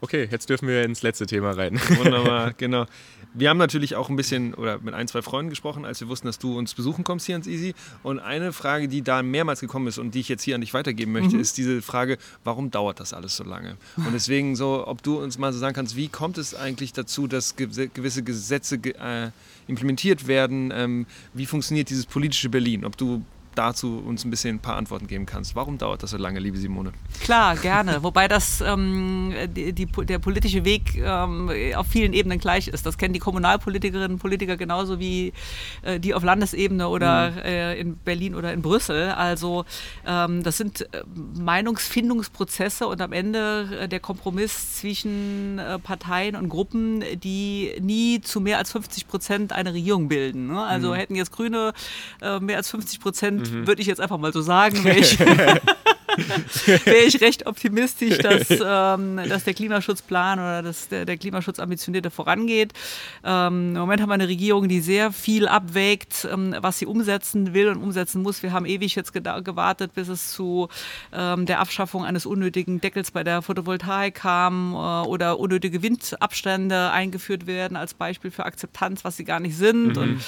Okay, 0.00 0.28
jetzt 0.30 0.50
dürfen 0.50 0.68
wir 0.68 0.82
ins 0.84 1.02
letzte 1.02 1.26
Thema 1.26 1.52
rein. 1.52 1.80
Wunderbar, 1.96 2.52
genau. 2.52 2.86
Wir 3.32 3.50
haben 3.50 3.58
natürlich 3.58 3.96
auch 3.96 4.10
ein 4.10 4.16
bisschen 4.16 4.54
oder 4.54 4.78
mit 4.78 4.94
ein, 4.94 5.08
zwei 5.08 5.22
Freunden 5.22 5.50
gesprochen, 5.50 5.84
als 5.84 6.00
wir 6.00 6.08
wussten, 6.08 6.26
dass 6.26 6.38
du 6.38 6.56
uns 6.56 6.74
besuchen 6.74 7.02
kommst 7.02 7.26
hier 7.26 7.34
ans 7.34 7.48
Easy. 7.48 7.74
Und 8.02 8.20
eine 8.20 8.52
Frage, 8.52 8.86
die 8.86 9.02
da 9.02 9.22
mehrmals 9.22 9.60
gekommen 9.60 9.88
ist 9.88 9.98
und 9.98 10.14
die 10.14 10.20
ich 10.20 10.28
jetzt 10.28 10.42
hier 10.42 10.54
an 10.54 10.60
dich 10.60 10.72
weitergeben 10.72 11.12
möchte, 11.12 11.34
mhm. 11.34 11.40
ist 11.40 11.56
diese 11.58 11.82
Frage, 11.82 12.18
warum 12.44 12.70
dauert 12.70 13.00
das 13.00 13.12
alles 13.12 13.36
so 13.36 13.42
lange? 13.42 13.76
Und 13.96 14.12
deswegen 14.12 14.54
so, 14.54 14.86
ob 14.86 15.02
du 15.02 15.20
uns 15.20 15.36
mal 15.36 15.52
so 15.52 15.58
sagen 15.58 15.74
kannst, 15.74 15.96
wie 15.96 16.08
kommt 16.08 16.38
es 16.38 16.54
eigentlich 16.54 16.92
dazu, 16.92 17.26
dass 17.26 17.56
gewisse 17.56 18.22
Gesetze 18.22 18.76
äh, 18.76 19.30
implementiert 19.66 20.28
werden? 20.28 20.70
Ähm, 20.72 21.06
wie 21.32 21.46
funktioniert 21.46 21.90
dieses 21.90 22.06
politische 22.06 22.50
Berlin? 22.50 22.84
Ob 22.84 22.96
du 22.96 23.24
dazu 23.54 24.02
uns 24.04 24.24
ein 24.24 24.30
bisschen 24.30 24.56
ein 24.56 24.60
paar 24.60 24.76
Antworten 24.76 25.06
geben 25.06 25.26
kannst. 25.26 25.54
Warum 25.56 25.78
dauert 25.78 26.02
das 26.02 26.10
so 26.10 26.16
lange, 26.16 26.40
liebe 26.40 26.58
Simone? 26.58 26.92
Klar, 27.22 27.56
gerne. 27.56 28.02
Wobei 28.02 28.28
das 28.28 28.60
ähm, 28.60 29.32
die, 29.48 29.72
die, 29.72 29.86
der 29.86 30.18
politische 30.18 30.64
Weg 30.64 30.96
ähm, 30.96 31.50
auf 31.76 31.86
vielen 31.86 32.12
Ebenen 32.12 32.38
gleich 32.38 32.68
ist. 32.68 32.86
Das 32.86 32.98
kennen 32.98 33.14
die 33.14 33.20
Kommunalpolitikerinnen 33.20 34.12
und 34.12 34.18
Politiker 34.18 34.56
genauso 34.56 34.98
wie 34.98 35.32
äh, 35.82 36.00
die 36.00 36.14
auf 36.14 36.22
Landesebene 36.22 36.88
oder 36.88 37.30
mhm. 37.30 37.38
äh, 37.38 37.80
in 37.80 37.96
Berlin 37.96 38.34
oder 38.34 38.52
in 38.52 38.62
Brüssel. 38.62 39.10
Also 39.10 39.64
ähm, 40.06 40.42
das 40.42 40.56
sind 40.56 40.82
äh, 40.92 41.02
Meinungsfindungsprozesse 41.38 42.86
und 42.86 43.00
am 43.00 43.12
Ende 43.12 43.80
äh, 43.80 43.88
der 43.88 44.00
Kompromiss 44.00 44.76
zwischen 44.76 45.58
äh, 45.58 45.78
Parteien 45.78 46.36
und 46.36 46.48
Gruppen, 46.48 47.04
die 47.22 47.72
nie 47.80 48.20
zu 48.20 48.40
mehr 48.40 48.58
als 48.58 48.72
50 48.72 49.08
Prozent 49.08 49.52
eine 49.52 49.74
Regierung 49.74 50.08
bilden. 50.08 50.48
Ne? 50.48 50.62
Also 50.62 50.90
mhm. 50.90 50.94
hätten 50.94 51.14
jetzt 51.14 51.32
Grüne 51.32 51.72
äh, 52.20 52.40
mehr 52.40 52.56
als 52.56 52.70
50 52.70 53.00
Prozent, 53.00 53.43
mhm. 53.50 53.66
würde 53.66 53.82
ich 53.82 53.88
jetzt 53.88 54.00
einfach 54.00 54.18
mal 54.18 54.32
so 54.32 54.42
sagen, 54.42 54.84
wäre 54.84 54.98
ich, 54.98 55.18
wäre 56.84 57.04
ich 57.04 57.20
recht 57.20 57.46
optimistisch, 57.46 58.18
dass, 58.18 58.48
ähm, 58.50 59.20
dass 59.28 59.44
der 59.44 59.54
Klimaschutzplan 59.54 60.38
oder 60.38 60.62
dass 60.62 60.88
der, 60.88 61.04
der 61.04 61.16
Klimaschutz 61.16 61.58
ambitionierte 61.58 62.10
vorangeht. 62.10 62.72
Ähm, 63.24 63.72
Im 63.74 63.80
Moment 63.80 64.00
haben 64.00 64.08
wir 64.08 64.14
eine 64.14 64.28
Regierung, 64.28 64.68
die 64.68 64.80
sehr 64.80 65.12
viel 65.12 65.48
abwägt, 65.48 66.26
ähm, 66.30 66.54
was 66.58 66.78
sie 66.78 66.86
umsetzen 66.86 67.54
will 67.54 67.68
und 67.68 67.82
umsetzen 67.82 68.22
muss. 68.22 68.42
Wir 68.42 68.52
haben 68.52 68.66
ewig 68.66 68.94
jetzt 68.94 69.12
gewartet, 69.12 69.94
bis 69.94 70.08
es 70.08 70.32
zu 70.32 70.68
ähm, 71.12 71.46
der 71.46 71.60
Abschaffung 71.60 72.04
eines 72.04 72.26
unnötigen 72.26 72.80
Deckels 72.80 73.10
bei 73.10 73.24
der 73.24 73.42
Photovoltaik 73.42 74.14
kam 74.14 74.72
äh, 74.74 74.76
oder 75.06 75.38
unnötige 75.38 75.82
Windabstände 75.82 76.90
eingeführt 76.90 77.46
werden 77.46 77.76
als 77.76 77.94
Beispiel 77.94 78.30
für 78.30 78.44
Akzeptanz, 78.44 79.04
was 79.04 79.16
sie 79.16 79.24
gar 79.24 79.40
nicht 79.40 79.56
sind. 79.56 79.96
Mhm. 79.96 80.02
Und 80.02 80.24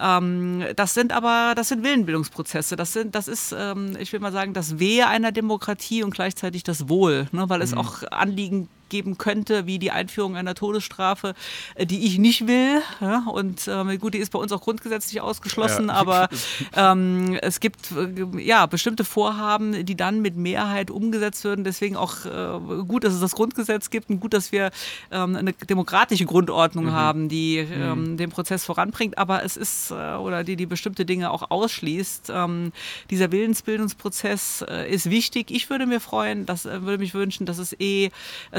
ähm, 0.00 0.64
das 0.76 0.94
sind 0.94 1.12
aber, 1.12 1.54
das 1.56 1.68
sind 1.68 1.82
Willenbildungsprozesse. 1.82 2.76
Das 2.76 2.92
sind, 2.92 3.14
das 3.14 3.28
ist, 3.28 3.54
ähm, 3.56 3.96
ich 3.98 4.12
will 4.12 4.20
mal 4.20 4.32
sagen, 4.32 4.52
das 4.52 4.78
Wehe 4.78 5.06
einer 5.06 5.27
Demokratie 5.32 6.02
und 6.02 6.10
gleichzeitig 6.10 6.62
das 6.62 6.88
Wohl, 6.88 7.28
ne, 7.32 7.48
weil 7.48 7.62
es 7.62 7.72
mhm. 7.72 7.78
auch 7.78 8.02
Anliegen 8.10 8.68
geben 8.88 9.18
könnte, 9.18 9.66
wie 9.66 9.78
die 9.78 9.90
Einführung 9.90 10.36
einer 10.36 10.54
Todesstrafe, 10.54 11.34
äh, 11.74 11.86
die 11.86 12.06
ich 12.06 12.18
nicht 12.18 12.46
will. 12.46 12.82
Ja, 13.00 13.24
und 13.30 13.68
ähm, 13.68 13.98
gut, 13.98 14.14
die 14.14 14.18
ist 14.18 14.32
bei 14.32 14.38
uns 14.38 14.52
auch 14.52 14.60
grundgesetzlich 14.60 15.20
ausgeschlossen, 15.20 15.88
ja. 15.88 15.94
aber 15.94 16.28
ähm, 16.76 17.38
es 17.42 17.60
gibt 17.60 17.92
äh, 17.92 18.42
ja 18.42 18.66
bestimmte 18.66 19.04
Vorhaben, 19.04 19.84
die 19.84 19.96
dann 19.96 20.20
mit 20.20 20.36
Mehrheit 20.36 20.90
umgesetzt 20.90 21.44
würden. 21.44 21.64
Deswegen 21.64 21.96
auch 21.96 22.24
äh, 22.24 22.84
gut, 22.86 23.04
dass 23.04 23.14
es 23.14 23.20
das 23.20 23.32
Grundgesetz 23.32 23.90
gibt 23.90 24.10
und 24.10 24.20
gut, 24.20 24.32
dass 24.32 24.52
wir 24.52 24.70
ähm, 25.10 25.36
eine 25.36 25.52
demokratische 25.52 26.24
Grundordnung 26.24 26.86
mhm. 26.86 26.92
haben, 26.92 27.28
die 27.28 27.58
ähm, 27.58 28.12
mhm. 28.12 28.16
den 28.16 28.30
Prozess 28.30 28.64
voranbringt. 28.64 29.18
Aber 29.18 29.44
es 29.44 29.56
ist 29.56 29.90
äh, 29.90 30.16
oder 30.16 30.44
die 30.44 30.56
die 30.56 30.66
bestimmte 30.66 31.04
Dinge 31.04 31.30
auch 31.30 31.50
ausschließt. 31.50 32.30
Ähm, 32.34 32.72
dieser 33.10 33.32
Willensbildungsprozess 33.32 34.64
äh, 34.68 34.90
ist 34.90 35.10
wichtig. 35.10 35.50
Ich 35.50 35.70
würde 35.70 35.86
mir 35.86 36.00
freuen, 36.00 36.46
dass 36.46 36.64
würde 36.64 36.98
mich 36.98 37.14
wünschen, 37.14 37.46
dass 37.46 37.58
es 37.58 37.78
eh 37.78 38.10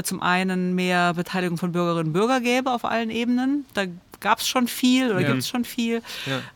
zum 0.02 0.19
einen 0.20 0.74
mehr 0.74 1.14
Beteiligung 1.14 1.58
von 1.58 1.72
Bürgerinnen 1.72 2.08
und 2.08 2.12
Bürgern 2.12 2.42
gäbe 2.42 2.70
auf 2.70 2.84
allen 2.84 3.10
Ebenen. 3.10 3.64
Da 3.74 3.86
gab 4.20 4.38
es 4.38 4.48
schon 4.48 4.68
viel 4.68 5.10
oder 5.10 5.20
ja. 5.20 5.28
gibt 5.28 5.40
es 5.40 5.48
schon 5.48 5.64
viel. 5.64 6.02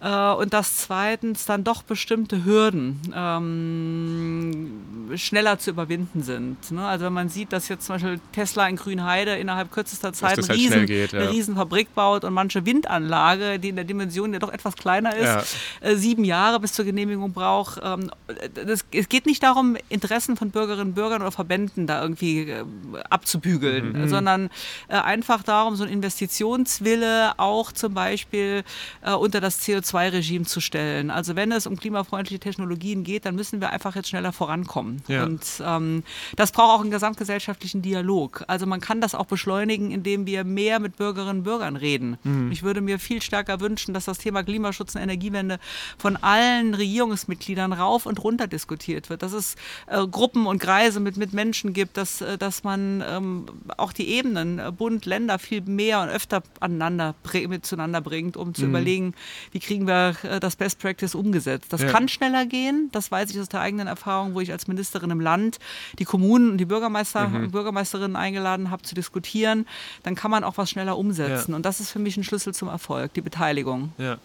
Ja. 0.01 0.35
Äh, 0.35 0.37
und 0.37 0.53
dass 0.53 0.77
zweitens 0.77 1.47
dann 1.47 1.65
doch 1.65 1.83
bestimmte 1.83 2.45
Hürden 2.45 3.01
ähm, 3.15 4.81
schneller 5.17 5.59
zu 5.59 5.71
überwinden 5.71 6.23
sind. 6.23 6.71
Ne? 6.71 6.87
Also 6.87 7.07
wenn 7.07 7.12
man 7.12 7.29
sieht, 7.29 7.53
dass 7.53 7.69
jetzt 7.69 7.87
zum 7.87 7.97
Beispiel 7.97 8.21
Tesla 8.33 8.69
in 8.69 8.77
Grünheide 8.77 9.37
innerhalb 9.37 9.73
kürzester 9.73 10.12
Zeit 10.12 10.37
halt 10.37 10.51
Riesen, 10.51 10.87
geht, 10.87 11.12
ja. 11.12 11.21
eine 11.21 11.31
Riesenfabrik 11.31 11.95
baut 11.95 12.25
und 12.25 12.35
manche 12.35 12.65
Windanlage, 12.67 13.59
die 13.59 13.71
in 13.71 13.77
der 13.77 13.85
Dimension 13.85 14.33
ja 14.33 14.39
doch 14.39 14.53
etwas 14.53 14.77
kleiner 14.77 15.17
ist, 15.17 15.57
äh, 15.81 15.97
sieben 15.97 16.25
Jahre 16.25 16.61
bis 16.61 16.73
zur 16.73 16.85
Genehmigung 16.85 17.33
braucht. 17.33 17.81
Ähm, 17.83 18.11
das, 18.55 18.85
es 18.93 19.09
geht 19.09 19.27
nicht 19.27 19.43
darum, 19.43 19.77
Interessen 19.89 20.37
von 20.37 20.51
Bürgerinnen 20.51 20.89
und 20.89 20.95
Bürgern 20.95 21.23
oder 21.23 21.33
Verbänden 21.33 21.87
da 21.87 22.03
irgendwie 22.03 22.51
äh, 22.51 22.65
abzubügeln, 23.09 23.53
mhm. 23.61 24.09
sondern 24.09 24.50
äh, 24.88 24.96
einfach 24.96 25.42
darum, 25.42 25.76
so 25.76 25.84
ein 25.84 25.90
Investitionswille 25.90 27.32
auch 27.36 27.55
auch 27.55 27.72
zum 27.72 27.94
Beispiel 27.94 28.64
äh, 29.02 29.12
unter 29.12 29.40
das 29.40 29.62
CO2-Regime 29.62 30.44
zu 30.44 30.61
stellen. 30.61 31.11
Also 31.11 31.36
wenn 31.36 31.52
es 31.52 31.66
um 31.66 31.76
klimafreundliche 31.76 32.40
Technologien 32.40 33.05
geht, 33.05 33.26
dann 33.26 33.36
müssen 33.36 33.61
wir 33.61 33.70
einfach 33.70 33.94
jetzt 33.94 34.09
schneller 34.09 34.32
vorankommen. 34.32 35.02
Ja. 35.09 35.24
Und 35.24 35.42
ähm, 35.64 36.02
das 36.36 36.52
braucht 36.52 36.70
auch 36.70 36.80
einen 36.80 36.90
gesamtgesellschaftlichen 36.90 37.80
Dialog. 37.80 38.44
Also 38.48 38.66
man 38.66 38.80
kann 38.80 39.00
das 39.00 39.14
auch 39.14 39.26
beschleunigen, 39.26 39.90
indem 39.92 40.26
wir 40.26 40.44
mehr 40.44 40.80
mit 40.80 40.96
Bürgerinnen 40.96 41.38
und 41.38 41.44
Bürgern 41.44 41.76
reden. 41.76 42.18
Mhm. 42.24 42.50
Ich 42.50 42.62
würde 42.62 42.80
mir 42.80 42.98
viel 42.98 43.22
stärker 43.22 43.61
wünschen, 43.61 43.94
dass 43.94 44.05
das 44.05 44.18
Thema 44.18 44.42
Klimaschutz 44.42 44.94
und 44.94 45.00
Energiewende 45.00 45.59
von 45.96 46.16
allen 46.16 46.74
Regierungsmitgliedern 46.74 47.72
rauf 47.72 48.05
und 48.05 48.22
runter 48.22 48.46
diskutiert 48.46 49.11
wird, 49.11 49.22
dass 49.22 49.32
es 49.32 49.55
äh, 49.86 50.07
Gruppen 50.07 50.46
und 50.46 50.59
Kreise 50.59 51.00
mit, 51.00 51.16
mit 51.16 51.32
Menschen 51.32 51.72
gibt, 51.72 51.96
dass, 51.96 52.20
äh, 52.20 52.36
dass 52.36 52.64
man 52.64 53.02
ähm, 53.07 53.43
auch 53.76 53.92
die 53.92 54.09
Ebenen, 54.09 54.59
äh, 54.59 54.72
Bund, 54.72 55.07
Länder 55.07 55.38
viel 55.38 55.61
mehr 55.62 56.01
und 56.03 56.09
öfter 56.09 56.42
aneinander 56.61 57.14
mit 57.49 57.66
zueinander 57.66 58.01
bringt, 58.01 58.36
um 58.36 58.55
zu 58.55 58.62
mhm. 58.62 58.70
überlegen, 58.70 59.14
wie 59.53 59.61
kriegen 59.61 59.86
wir 59.86 60.16
äh, 60.22 60.40
das 60.40 60.57
Best 60.57 60.78
Practice 60.78 61.14
umgesetzt. 61.14 61.72
Das 61.72 61.82
ja. 61.82 61.88
kann 61.88 62.09
schneller 62.09 62.47
gehen, 62.47 62.88
das 62.92 63.11
weiß 63.11 63.30
ich 63.30 63.40
aus 63.40 63.49
der 63.49 63.61
eigenen 63.61 63.86
Erfahrung, 63.86 64.34
wo 64.34 64.40
ich 64.40 64.53
als 64.53 64.66
Ministerin 64.66 65.11
im 65.11 65.20
Land 65.20 65.59
die 65.99 66.05
Kommunen 66.05 66.53
und 66.53 66.59
die 66.59 66.64
Bürgermeister 66.64 67.28
mhm. 67.28 67.36
und 67.36 67.51
Bürgermeisterinnen 67.53 68.16
eingeladen 68.16 68.70
habe 68.70 68.82
zu 68.82 68.95
diskutieren. 68.95 69.66
Dann 70.03 70.14
kann 70.14 70.30
man 70.30 70.45
auch 70.45 70.59
was 70.59 70.70
schneller 70.70 70.99
umsetzen. 70.99 71.53
Ja. 71.53 71.57
Und 71.57 71.66
das 71.66 71.80
ist 71.80 71.90
für 71.90 71.99
mich 71.99 72.16
ein 72.16 72.24
Schlüssel 72.24 72.55
zum 72.55 72.68
Erfolg, 72.68 73.14
die 73.14 73.20
Beteiligung. 73.20 73.92
Ja, 73.99 74.18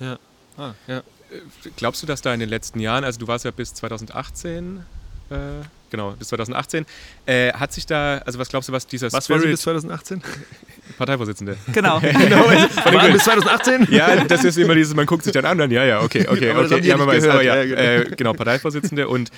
ja. 0.00 0.18
Ah, 0.56 0.74
ja. 0.86 0.98
Äh, 0.98 1.02
glaubst 1.76 2.02
du, 2.02 2.06
dass 2.06 2.22
da 2.22 2.34
in 2.34 2.40
den 2.40 2.48
letzten 2.48 2.80
Jahren, 2.80 3.04
also 3.04 3.18
du 3.18 3.26
warst 3.26 3.44
ja 3.44 3.50
bis 3.50 3.74
2018 3.74 4.84
äh, 5.32 5.64
genau, 5.90 6.12
bis 6.12 6.28
2018. 6.28 6.86
Äh, 7.26 7.52
hat 7.52 7.72
sich 7.72 7.86
da, 7.86 8.18
also 8.18 8.38
was 8.38 8.48
glaubst 8.48 8.68
du, 8.68 8.72
was 8.72 8.86
dieser 8.86 9.12
was 9.12 9.24
Spirit... 9.24 9.44
Was 9.44 9.50
bis 9.50 9.60
2018? 9.62 10.22
Parteivorsitzende. 10.98 11.56
Genau. 11.72 12.00
genau. 12.00 12.48
bis 13.12 13.24
2018? 13.24 13.88
Ja, 13.90 14.24
das 14.24 14.44
ist 14.44 14.58
immer 14.58 14.74
dieses, 14.74 14.94
man 14.94 15.06
guckt 15.06 15.24
sich 15.24 15.32
dann 15.32 15.44
an, 15.44 15.58
dann 15.58 15.70
ja, 15.70 15.84
ja, 15.84 16.00
okay, 16.00 16.26
okay, 16.28 16.50
aber 16.50 16.64
okay. 16.64 16.80
Ja, 16.86 17.06
weiß, 17.06 17.26
aber 17.26 17.42
ja, 17.42 17.64
genau. 17.64 17.80
Äh, 17.80 18.04
genau, 18.16 18.32
Parteivorsitzende 18.32 19.08
und 19.08 19.30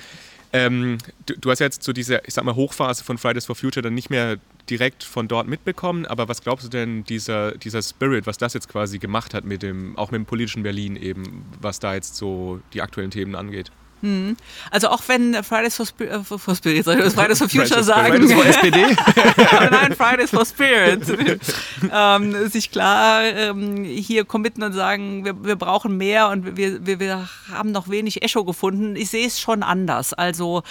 ähm, 0.53 0.99
du, 1.25 1.33
du, 1.37 1.51
hast 1.51 1.59
ja 1.59 1.65
jetzt 1.65 1.83
so 1.83 1.91
diese, 1.91 2.21
ich 2.25 2.33
sag 2.33 2.45
mal, 2.45 2.55
Hochphase 2.55 3.03
von 3.03 3.17
Fridays 3.17 3.45
for 3.45 3.55
Future 3.55 3.81
dann 3.81 3.93
nicht 3.93 4.09
mehr 4.09 4.37
direkt 4.69 5.03
von 5.03 5.27
dort 5.27 5.47
mitbekommen, 5.47 6.05
aber 6.05 6.29
was 6.29 6.41
glaubst 6.41 6.65
du 6.65 6.69
denn, 6.69 7.03
dieser, 7.03 7.51
dieser 7.57 7.81
Spirit, 7.81 8.25
was 8.25 8.37
das 8.37 8.53
jetzt 8.53 8.69
quasi 8.69 8.97
gemacht 8.97 9.33
hat 9.33 9.43
mit 9.43 9.63
dem, 9.63 9.97
auch 9.97 10.11
mit 10.11 10.19
dem 10.19 10.25
politischen 10.25 10.63
Berlin 10.63 10.95
eben, 10.95 11.45
was 11.59 11.79
da 11.79 11.93
jetzt 11.93 12.15
so 12.15 12.61
die 12.73 12.81
aktuellen 12.81 13.11
Themen 13.11 13.35
angeht? 13.35 13.69
Hm. 14.05 14.37
Also 14.69 14.89
auch 14.89 15.01
wenn 15.07 15.43
Fridays 15.43 15.75
for, 15.75 15.87
Spirit, 15.87 16.13
äh, 16.13 16.23
for 16.23 16.55
Spirit 16.55 16.85
soll 16.85 16.99
ich 16.99 17.11
Fridays 17.11 17.39
for 17.39 17.49
Future 17.49 17.83
Fridays 17.83 17.85
sagen. 17.87 18.27
Fridays 18.27 18.33
for 18.33 18.45
SPD? 18.45 18.85
Nein, 19.71 19.95
Fridays 19.95 20.29
for 20.29 20.45
Spirit. 20.45 21.41
ähm, 21.91 22.47
sich 22.47 22.69
klar 22.69 23.23
ähm, 23.23 23.83
hier 23.83 24.23
committen 24.25 24.61
und 24.61 24.73
sagen, 24.73 25.25
wir, 25.25 25.43
wir 25.43 25.55
brauchen 25.55 25.97
mehr 25.97 26.29
und 26.29 26.55
wir, 26.55 26.85
wir, 26.85 26.99
wir 26.99 27.27
haben 27.51 27.71
noch 27.71 27.89
wenig 27.89 28.21
Echo 28.21 28.43
gefunden. 28.43 28.95
Ich 28.95 29.09
sehe 29.09 29.25
es 29.25 29.39
schon 29.39 29.63
anders. 29.63 30.13
Also 30.13 30.61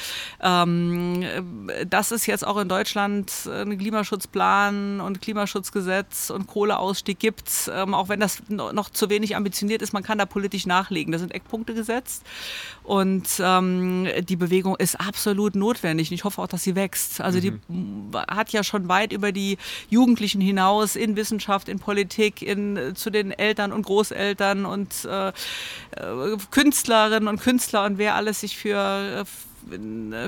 ähm, 0.41 1.25
dass 1.91 2.13
es 2.13 2.27
jetzt 2.27 2.47
auch 2.47 2.59
in 2.59 2.69
Deutschland 2.69 3.33
einen 3.53 3.77
Klimaschutzplan 3.77 5.01
und 5.01 5.21
Klimaschutzgesetz 5.21 6.31
und 6.31 6.47
Kohleausstieg 6.47 7.19
gibt, 7.19 7.51
ähm, 7.75 7.95
auch 7.95 8.09
wenn 8.09 8.21
das 8.21 8.45
noch 8.49 8.91
zu 8.91 9.11
wenig 9.11 9.35
ambitioniert 9.35 9.83
ist, 9.83 9.93
man 9.93 10.05
kann 10.05 10.19
da 10.19 10.27
politisch 10.27 10.67
nachlegen. 10.67 11.11
Da 11.11 11.19
sind 11.19 11.35
Eckpunkte 11.35 11.75
gesetzt 11.75 12.23
und 12.85 13.24
und 13.25 13.41
ähm, 13.41 14.07
die 14.27 14.37
Bewegung 14.37 14.77
ist 14.77 15.01
absolut 15.01 15.55
notwendig. 15.55 16.11
Und 16.11 16.15
ich 16.15 16.25
hoffe 16.25 16.43
auch, 16.43 16.47
dass 16.47 16.63
sie 16.63 16.75
wächst. 16.75 17.21
Also 17.21 17.39
mhm. 17.39 18.11
die 18.13 18.19
hat 18.19 18.51
ja 18.51 18.63
schon 18.63 18.89
weit 18.89 19.13
über 19.13 19.33
die 19.33 19.57
Jugendlichen 19.89 20.41
hinaus 20.41 20.97
in 20.97 21.17
Wissenschaft, 21.17 21.69
in 21.69 21.79
Politik, 21.79 22.43
in, 22.43 22.93
zu 22.95 23.11
den 23.11 23.31
Eltern 23.31 23.73
und 23.73 23.83
Großeltern 23.83 24.67
und 24.67 25.05
äh, 25.05 25.29
äh 25.29 25.33
Künstlerinnen 26.51 27.29
und 27.29 27.41
Künstler 27.41 27.85
und 27.85 27.99
wer 27.99 28.15
alles 28.15 28.41
sich 28.41 28.57
für 28.57 28.77
äh, 28.77 29.25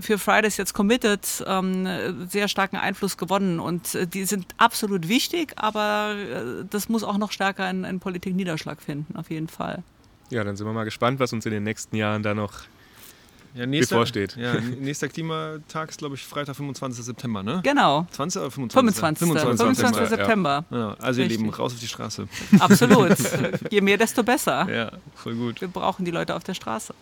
für 0.01 0.17
Fridays 0.17 0.57
jetzt 0.57 0.73
committed, 0.73 1.45
ähm, 1.47 1.87
sehr 2.31 2.49
starken 2.49 2.77
Einfluss 2.77 3.19
gewonnen. 3.19 3.61
Und 3.61 3.95
äh, 3.95 4.07
die 4.07 4.25
sind 4.25 4.47
absolut 4.57 5.09
wichtig, 5.09 5.53
aber 5.57 6.15
das 6.71 6.89
muss 6.89 7.05
auch 7.05 7.19
noch 7.19 7.33
stärker 7.33 7.69
in, 7.69 7.85
in 7.85 8.01
Politik 8.01 8.35
Niederschlag 8.35 8.81
finden, 8.81 9.15
auf 9.15 9.29
jeden 9.31 9.49
Fall. 9.49 9.83
Ja, 10.31 10.43
dann 10.43 10.57
sind 10.57 10.67
wir 10.67 10.73
mal 10.73 10.85
gespannt, 10.85 11.21
was 11.21 11.35
uns 11.35 11.45
in 11.45 11.53
den 11.53 11.65
nächsten 11.65 11.97
Jahren 11.97 12.23
da 12.23 12.33
noch 12.33 12.63
ja, 13.57 13.67
nächster, 13.67 13.97
bevorsteht. 13.97 14.37
Ja, 14.37 14.55
nächster 14.61 15.09
Klimatag 15.09 15.91
ist, 15.91 15.99
glaube 15.99 16.15
ich, 16.15 16.25
Freitag, 16.25 16.57
25. 16.57 17.05
September, 17.05 17.43
ne? 17.43 17.61
Genau. 17.63 18.07
20 18.11 18.41
oder 18.43 18.51
25? 18.51 19.01
25. 19.01 19.29
25. 19.29 19.85
25. 19.85 20.09
September. 20.09 20.65
Ja. 20.71 20.97
also, 21.01 21.23
ihr 21.23 21.29
Lieben, 21.29 21.49
raus 21.49 21.73
auf 21.73 21.81
die 21.81 21.89
Straße. 21.89 22.29
Absolut. 22.59 23.17
Je 23.71 23.81
mehr, 23.81 23.97
desto 23.97 24.23
besser. 24.23 24.69
Ja, 24.71 24.93
voll 25.15 25.35
gut. 25.35 25.61
Wir 25.61 25.69
brauchen 25.69 26.05
die 26.05 26.11
Leute 26.11 26.35
auf 26.35 26.45
der 26.45 26.55
Straße. 26.55 26.95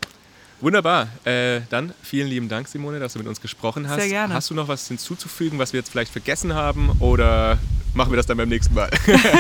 Wunderbar. 0.61 1.09
Äh, 1.25 1.63
dann 1.71 1.93
vielen 2.03 2.29
lieben 2.29 2.49
Dank, 2.49 2.69
Simone, 2.69 3.01
dass 3.01 3.15
du 3.15 3.19
mit 3.19 3.29
uns 3.29 3.41
gesprochen 3.41 3.89
hast. 3.89 4.01
Sehr 4.01 4.09
gerne. 4.09 4.35
Hast 4.35 4.51
du 4.51 4.55
noch 4.55 4.69
was 4.69 4.87
hinzuzufügen, 4.89 5.59
was 5.59 5.73
wir 5.73 5.81
jetzt 5.81 5.91
vielleicht 5.91 6.13
vergessen 6.13 6.55
haben 6.55 6.91
oder 7.01 7.59
machen 7.95 8.13
wir 8.13 8.17
das 8.17 8.27
dann 8.27 8.37
beim 8.37 8.49
nächsten 8.49 8.75
Mal? 8.75 8.89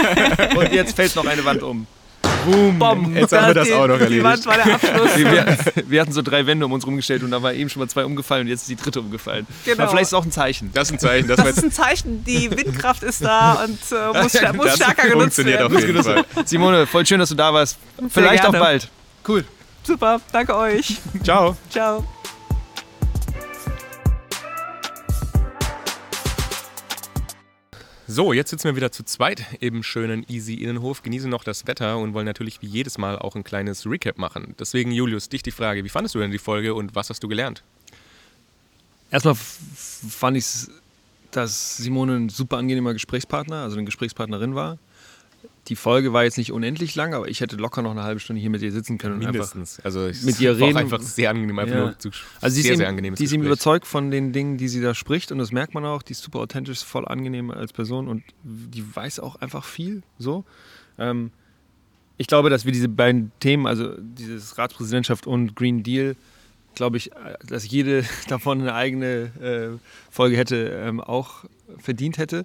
Und 0.56 0.72
jetzt 0.72 0.96
fällt 0.96 1.14
noch 1.16 1.26
eine 1.26 1.44
Wand 1.44 1.62
um. 1.62 1.86
Boom. 2.44 2.78
Bom. 2.78 3.16
Jetzt 3.16 3.32
haben 3.32 3.46
wir 3.48 3.54
das 3.54 3.68
die, 3.68 3.74
auch 3.74 3.86
noch 3.86 3.96
Die 3.96 4.02
erledigt. 4.04 4.24
Wand 4.24 4.46
war 4.46 4.56
der 4.56 4.74
Abschluss. 4.74 5.16
Wir, 5.16 5.56
wir 5.88 6.00
hatten 6.00 6.12
so 6.12 6.22
drei 6.22 6.46
Wände 6.46 6.66
um 6.66 6.72
uns 6.72 6.86
rumgestellt 6.86 7.22
und 7.22 7.30
da 7.30 7.42
war 7.42 7.52
eben 7.54 7.68
schon 7.70 7.80
mal 7.80 7.88
zwei 7.88 8.04
umgefallen 8.04 8.42
und 8.42 8.48
jetzt 8.48 8.62
ist 8.62 8.70
die 8.70 8.76
dritte 8.76 9.00
umgefallen. 9.00 9.46
Genau. 9.64 9.82
Aber 9.82 9.90
vielleicht 9.90 10.02
ist 10.04 10.08
es 10.08 10.14
auch 10.14 10.24
ein 10.24 10.32
Zeichen. 10.32 10.70
Das 10.74 10.88
ist 10.88 10.92
ein 10.94 10.98
Zeichen, 10.98 11.28
Das 11.28 11.38
wir 11.38 11.50
ist 11.50 11.62
ein 11.62 11.72
Zeichen, 11.72 12.24
die 12.24 12.50
Windkraft 12.56 13.02
ist 13.02 13.24
da 13.24 13.64
und 13.64 13.78
äh, 13.92 14.22
muss, 14.22 14.32
muss 14.54 14.66
Das 14.66 14.76
stärker 14.76 15.08
genutzt 15.08 15.44
werden. 15.44 15.74
auf 15.76 15.80
jeden 15.80 16.02
Fall. 16.02 16.24
Simone, 16.44 16.86
voll 16.86 17.06
schön, 17.06 17.18
dass 17.20 17.28
du 17.30 17.34
da 17.34 17.52
warst. 17.52 17.78
Vielleicht 18.08 18.44
auch 18.44 18.50
gerne. 18.50 18.64
bald. 18.64 18.88
Cool. 19.26 19.44
Super, 19.82 20.20
danke 20.32 20.56
euch. 20.56 20.96
Ciao. 21.22 21.56
Ciao. 21.70 22.04
So, 28.06 28.34
jetzt 28.34 28.50
sitzen 28.50 28.64
wir 28.64 28.76
wieder 28.76 28.92
zu 28.92 29.02
zweit 29.02 29.46
im 29.60 29.82
schönen 29.82 30.26
Easy 30.28 30.54
Innenhof, 30.54 31.02
genießen 31.02 31.30
noch 31.30 31.42
das 31.42 31.66
Wetter 31.66 31.96
und 31.96 32.12
wollen 32.12 32.26
natürlich 32.26 32.60
wie 32.60 32.66
jedes 32.66 32.98
Mal 32.98 33.18
auch 33.18 33.34
ein 33.34 33.44
kleines 33.44 33.86
Recap 33.86 34.18
machen. 34.18 34.54
Deswegen, 34.58 34.92
Julius, 34.92 35.30
dich 35.30 35.42
die 35.42 35.50
Frage, 35.50 35.84
wie 35.84 35.88
fandest 35.88 36.14
du 36.14 36.18
denn 36.18 36.30
die 36.30 36.38
Folge 36.38 36.74
und 36.74 36.94
was 36.94 37.08
hast 37.08 37.22
du 37.22 37.28
gelernt? 37.28 37.62
Erstmal 39.10 39.34
fand 39.34 40.36
ich 40.36 40.44
dass 41.34 41.76
Simone 41.76 42.16
ein 42.16 42.28
super 42.28 42.58
angenehmer 42.58 42.92
Gesprächspartner, 42.92 43.62
also 43.62 43.76
eine 43.76 43.84
Gesprächspartnerin 43.84 44.54
war. 44.54 44.78
Die 45.68 45.76
Folge 45.76 46.12
war 46.12 46.24
jetzt 46.24 46.36
nicht 46.36 46.52
unendlich 46.52 46.94
lang, 46.94 47.14
aber 47.14 47.26
ich 47.28 47.40
hätte 47.40 47.56
locker 47.56 47.80
noch 47.80 47.92
eine 47.92 48.02
halbe 48.02 48.20
Stunde 48.20 48.40
hier 48.40 48.50
mit 48.50 48.60
ihr 48.60 48.70
sitzen 48.70 48.98
können. 48.98 49.14
und 49.14 49.20
Mindestens. 49.20 49.80
Also 49.80 50.06
es 50.06 50.22
mit 50.22 50.38
ihr 50.40 50.58
reden. 50.58 50.76
Auch 50.76 50.80
einfach 50.80 51.00
sehr 51.00 51.30
angenehm, 51.30 51.58
einfach 51.58 51.74
Ja. 51.74 51.80
nur 51.86 51.98
zu 51.98 52.10
Also 52.40 52.54
sie 52.54 52.62
sehr, 52.62 52.72
ist, 52.72 52.78
sehr 52.78 52.86
ihm, 52.86 52.90
angenehmes 52.90 53.18
die 53.18 53.24
ist 53.24 53.32
ihm 53.32 53.42
überzeugt 53.42 53.86
von 53.86 54.10
den 54.10 54.32
Dingen, 54.32 54.58
die 54.58 54.68
sie 54.68 54.82
da 54.82 54.94
spricht 54.94 55.32
und 55.32 55.38
das 55.38 55.52
merkt 55.52 55.72
man 55.72 55.84
auch. 55.86 56.02
Die 56.02 56.12
ist 56.12 56.22
super 56.22 56.40
authentisch, 56.40 56.84
voll 56.84 57.06
angenehm 57.08 57.50
als 57.50 57.72
Person 57.72 58.08
und 58.08 58.22
die 58.42 58.84
weiß 58.94 59.20
auch 59.20 59.36
einfach 59.36 59.64
viel. 59.64 60.02
So. 60.18 60.44
Ähm, 60.98 61.30
ich 62.18 62.26
glaube, 62.26 62.50
dass 62.50 62.64
wir 62.64 62.72
diese 62.72 62.88
beiden 62.88 63.32
Themen, 63.40 63.66
also 63.66 63.94
dieses 63.98 64.58
Ratspräsidentschaft 64.58 65.26
und 65.26 65.56
Green 65.56 65.82
Deal, 65.82 66.14
glaube 66.74 66.96
ich, 66.98 67.10
äh, 67.12 67.14
dass 67.46 67.68
jede 67.68 68.04
davon 68.28 68.60
eine 68.60 68.74
eigene 68.74 69.30
äh, 69.40 69.78
Folge 70.10 70.36
hätte, 70.36 70.56
ähm, 70.84 71.00
auch 71.00 71.44
verdient 71.78 72.18
hätte. 72.18 72.44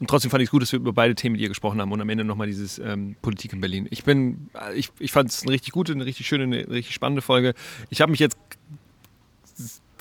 Und 0.00 0.08
trotzdem 0.08 0.30
fand 0.30 0.42
ich 0.42 0.48
es 0.48 0.50
gut, 0.50 0.62
dass 0.62 0.72
wir 0.72 0.78
über 0.78 0.92
beide 0.92 1.14
Themen 1.14 1.34
mit 1.34 1.42
ihr 1.42 1.48
gesprochen 1.48 1.80
haben 1.80 1.92
und 1.92 2.00
am 2.00 2.08
Ende 2.08 2.24
nochmal 2.24 2.46
dieses 2.46 2.78
ähm, 2.78 3.16
Politik 3.20 3.52
in 3.52 3.60
Berlin. 3.60 3.86
Ich 3.90 4.06
äh, 4.06 4.34
ich, 4.74 4.90
ich 4.98 5.12
fand 5.12 5.30
es 5.30 5.42
eine 5.42 5.52
richtig 5.52 5.72
gute, 5.72 5.92
eine 5.92 6.06
richtig 6.06 6.26
schöne, 6.26 6.44
eine 6.44 6.68
richtig 6.68 6.94
spannende 6.94 7.22
Folge. 7.22 7.54
Ich 7.90 8.00
habe 8.00 8.10
mich 8.10 8.20
jetzt 8.20 8.36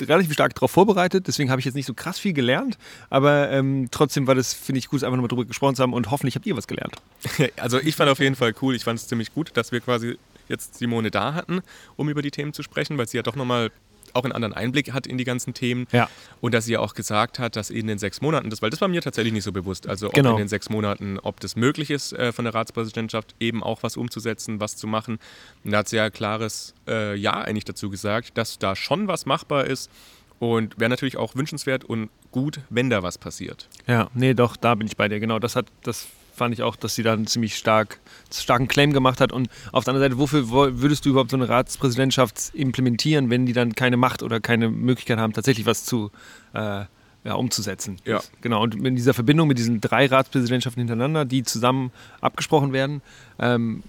relativ 0.02 0.34
stark 0.34 0.56
darauf 0.56 0.72
vorbereitet, 0.72 1.28
deswegen 1.28 1.52
habe 1.52 1.60
ich 1.60 1.66
jetzt 1.66 1.76
nicht 1.76 1.86
so 1.86 1.94
krass 1.94 2.18
viel 2.18 2.32
gelernt, 2.32 2.78
aber 3.10 3.52
ähm, 3.52 3.90
trotzdem 3.92 4.28
war 4.28 4.36
das, 4.36 4.54
finde 4.54 4.80
ich, 4.80 4.88
gut, 4.88 5.04
einfach 5.04 5.18
nochmal 5.18 5.28
drüber 5.28 5.44
gesprochen 5.44 5.76
zu 5.76 5.84
haben 5.84 5.94
und 5.94 6.10
hoffentlich 6.10 6.36
habt 6.36 6.46
ihr 6.46 6.56
was 6.56 6.68
gelernt. 6.68 6.96
Also 7.58 7.80
ich 7.80 7.96
fand 7.96 8.10
auf 8.10 8.20
jeden 8.20 8.36
Fall 8.36 8.54
cool, 8.62 8.76
ich 8.76 8.84
fand 8.84 9.00
es 9.00 9.08
ziemlich 9.08 9.34
gut, 9.34 9.52
dass 9.56 9.72
wir 9.72 9.82
quasi 9.82 10.18
jetzt 10.48 10.76
Simone 10.76 11.12
da 11.12 11.34
hatten, 11.34 11.62
um 11.96 12.10
über 12.10 12.22
die 12.22 12.32
Themen 12.32 12.54
zu 12.54 12.64
sprechen, 12.64 12.98
weil 12.98 13.08
sie 13.08 13.18
ja 13.18 13.24
doch 13.24 13.36
nochmal 13.36 13.72
auch 14.16 14.24
einen 14.24 14.34
anderen 14.34 14.54
Einblick 14.54 14.94
hat 14.94 15.08
in 15.08 15.18
die 15.18 15.24
ganzen 15.24 15.54
Themen. 15.54 15.88
Ja. 15.92 16.10
Und 16.42 16.54
dass 16.54 16.66
sie 16.66 16.74
ja 16.74 16.80
auch 16.80 16.94
gesagt 16.94 17.40
hat, 17.40 17.56
dass 17.56 17.70
in 17.70 17.88
den 17.88 17.98
sechs 18.00 18.22
Monaten, 18.22 18.50
das, 18.50 18.62
weil 18.62 18.70
das 18.70 18.82
war 18.82 18.88
mir 18.88 19.02
tatsächlich 19.02 19.34
nicht 19.34 19.44
so 19.44 19.52
bewusst, 19.52 19.88
also 19.88 20.08
ob 20.08 20.14
Genau. 20.14 20.32
in 20.32 20.38
den 20.38 20.48
sechs 20.48 20.70
Monaten, 20.70 21.20
ob 21.20 21.40
das 21.40 21.56
möglich 21.56 21.90
ist, 21.92 22.14
äh, 22.14 22.32
von 22.32 22.46
der 22.46 22.54
Ratspräsidentschaft 22.54 23.36
eben 23.40 23.64
auch 23.64 23.84
was 23.84 23.98
umzusetzen, 23.98 24.60
was 24.60 24.76
zu 24.76 24.88
machen. 24.88 25.20
Und 25.64 25.72
da 25.72 25.80
hat 25.80 25.90
sie 25.90 25.98
ja 25.98 26.10
klares 26.10 26.74
äh, 26.88 27.16
Ja 27.16 27.34
eigentlich 27.42 27.66
dazu 27.66 27.90
gesagt, 27.90 28.38
dass 28.38 28.60
da 28.60 28.76
schon 28.76 29.08
was 29.08 29.26
machbar 29.26 29.66
ist 29.66 29.90
und 30.40 30.80
wäre 30.80 30.90
natürlich 30.90 31.18
auch 31.18 31.36
wünschenswert 31.36 31.84
und 31.84 32.10
gut, 32.32 32.62
wenn 32.70 32.90
da 32.90 33.04
was 33.04 33.18
passiert. 33.18 33.68
Ja, 33.88 34.10
nee, 34.14 34.34
doch, 34.34 34.56
da 34.56 34.76
bin 34.76 34.88
ich 34.88 34.96
bei 34.96 35.08
dir. 35.10 35.20
Genau, 35.20 35.40
das 35.40 35.56
hat, 35.56 35.66
das 35.84 36.08
fand 36.40 36.56
ich 36.56 36.64
auch, 36.64 36.76
dass 36.76 36.96
sie 36.96 37.04
da 37.04 37.14
einen 37.14 37.28
ziemlich 37.28 37.56
stark, 37.56 38.00
starken 38.34 38.68
Claim 38.68 38.92
gemacht 38.94 39.22
hat. 39.22 39.32
Und 39.32 39.50
auf 39.72 39.84
der 39.84 39.94
anderen 39.94 40.10
Seite, 40.10 40.20
wofür 40.20 40.50
wo- 40.50 40.82
würdest 40.82 41.06
du 41.06 41.10
überhaupt 41.10 41.30
so 41.30 41.38
eine 41.38 41.48
Ratspräsidentschaft 41.48 42.56
implementieren, 42.56 43.30
wenn 43.30 43.46
die 43.46 43.54
dann 43.54 43.76
keine 43.76 43.98
Macht 43.98 44.24
oder 44.24 44.40
keine 44.40 44.70
Möglichkeit 44.70 45.20
haben, 45.20 45.34
tatsächlich 45.34 45.68
was 45.68 45.86
zu 45.86 46.10
äh, 46.54 46.86
ja, 47.26 47.34
umzusetzen? 47.36 47.98
Ja. 48.06 48.22
Genau, 48.42 48.64
und 48.64 48.74
in 48.74 48.96
dieser 48.96 49.14
Verbindung 49.14 49.48
mit 49.48 49.60
diesen 49.60 49.82
drei 49.82 50.08
Ratspräsidentschaften 50.08 50.82
hintereinander, 50.82 51.26
die 51.26 51.44
zusammen 51.44 51.92
abgesprochen 52.22 52.74
werden, 52.74 53.02
ähm, 53.38 53.84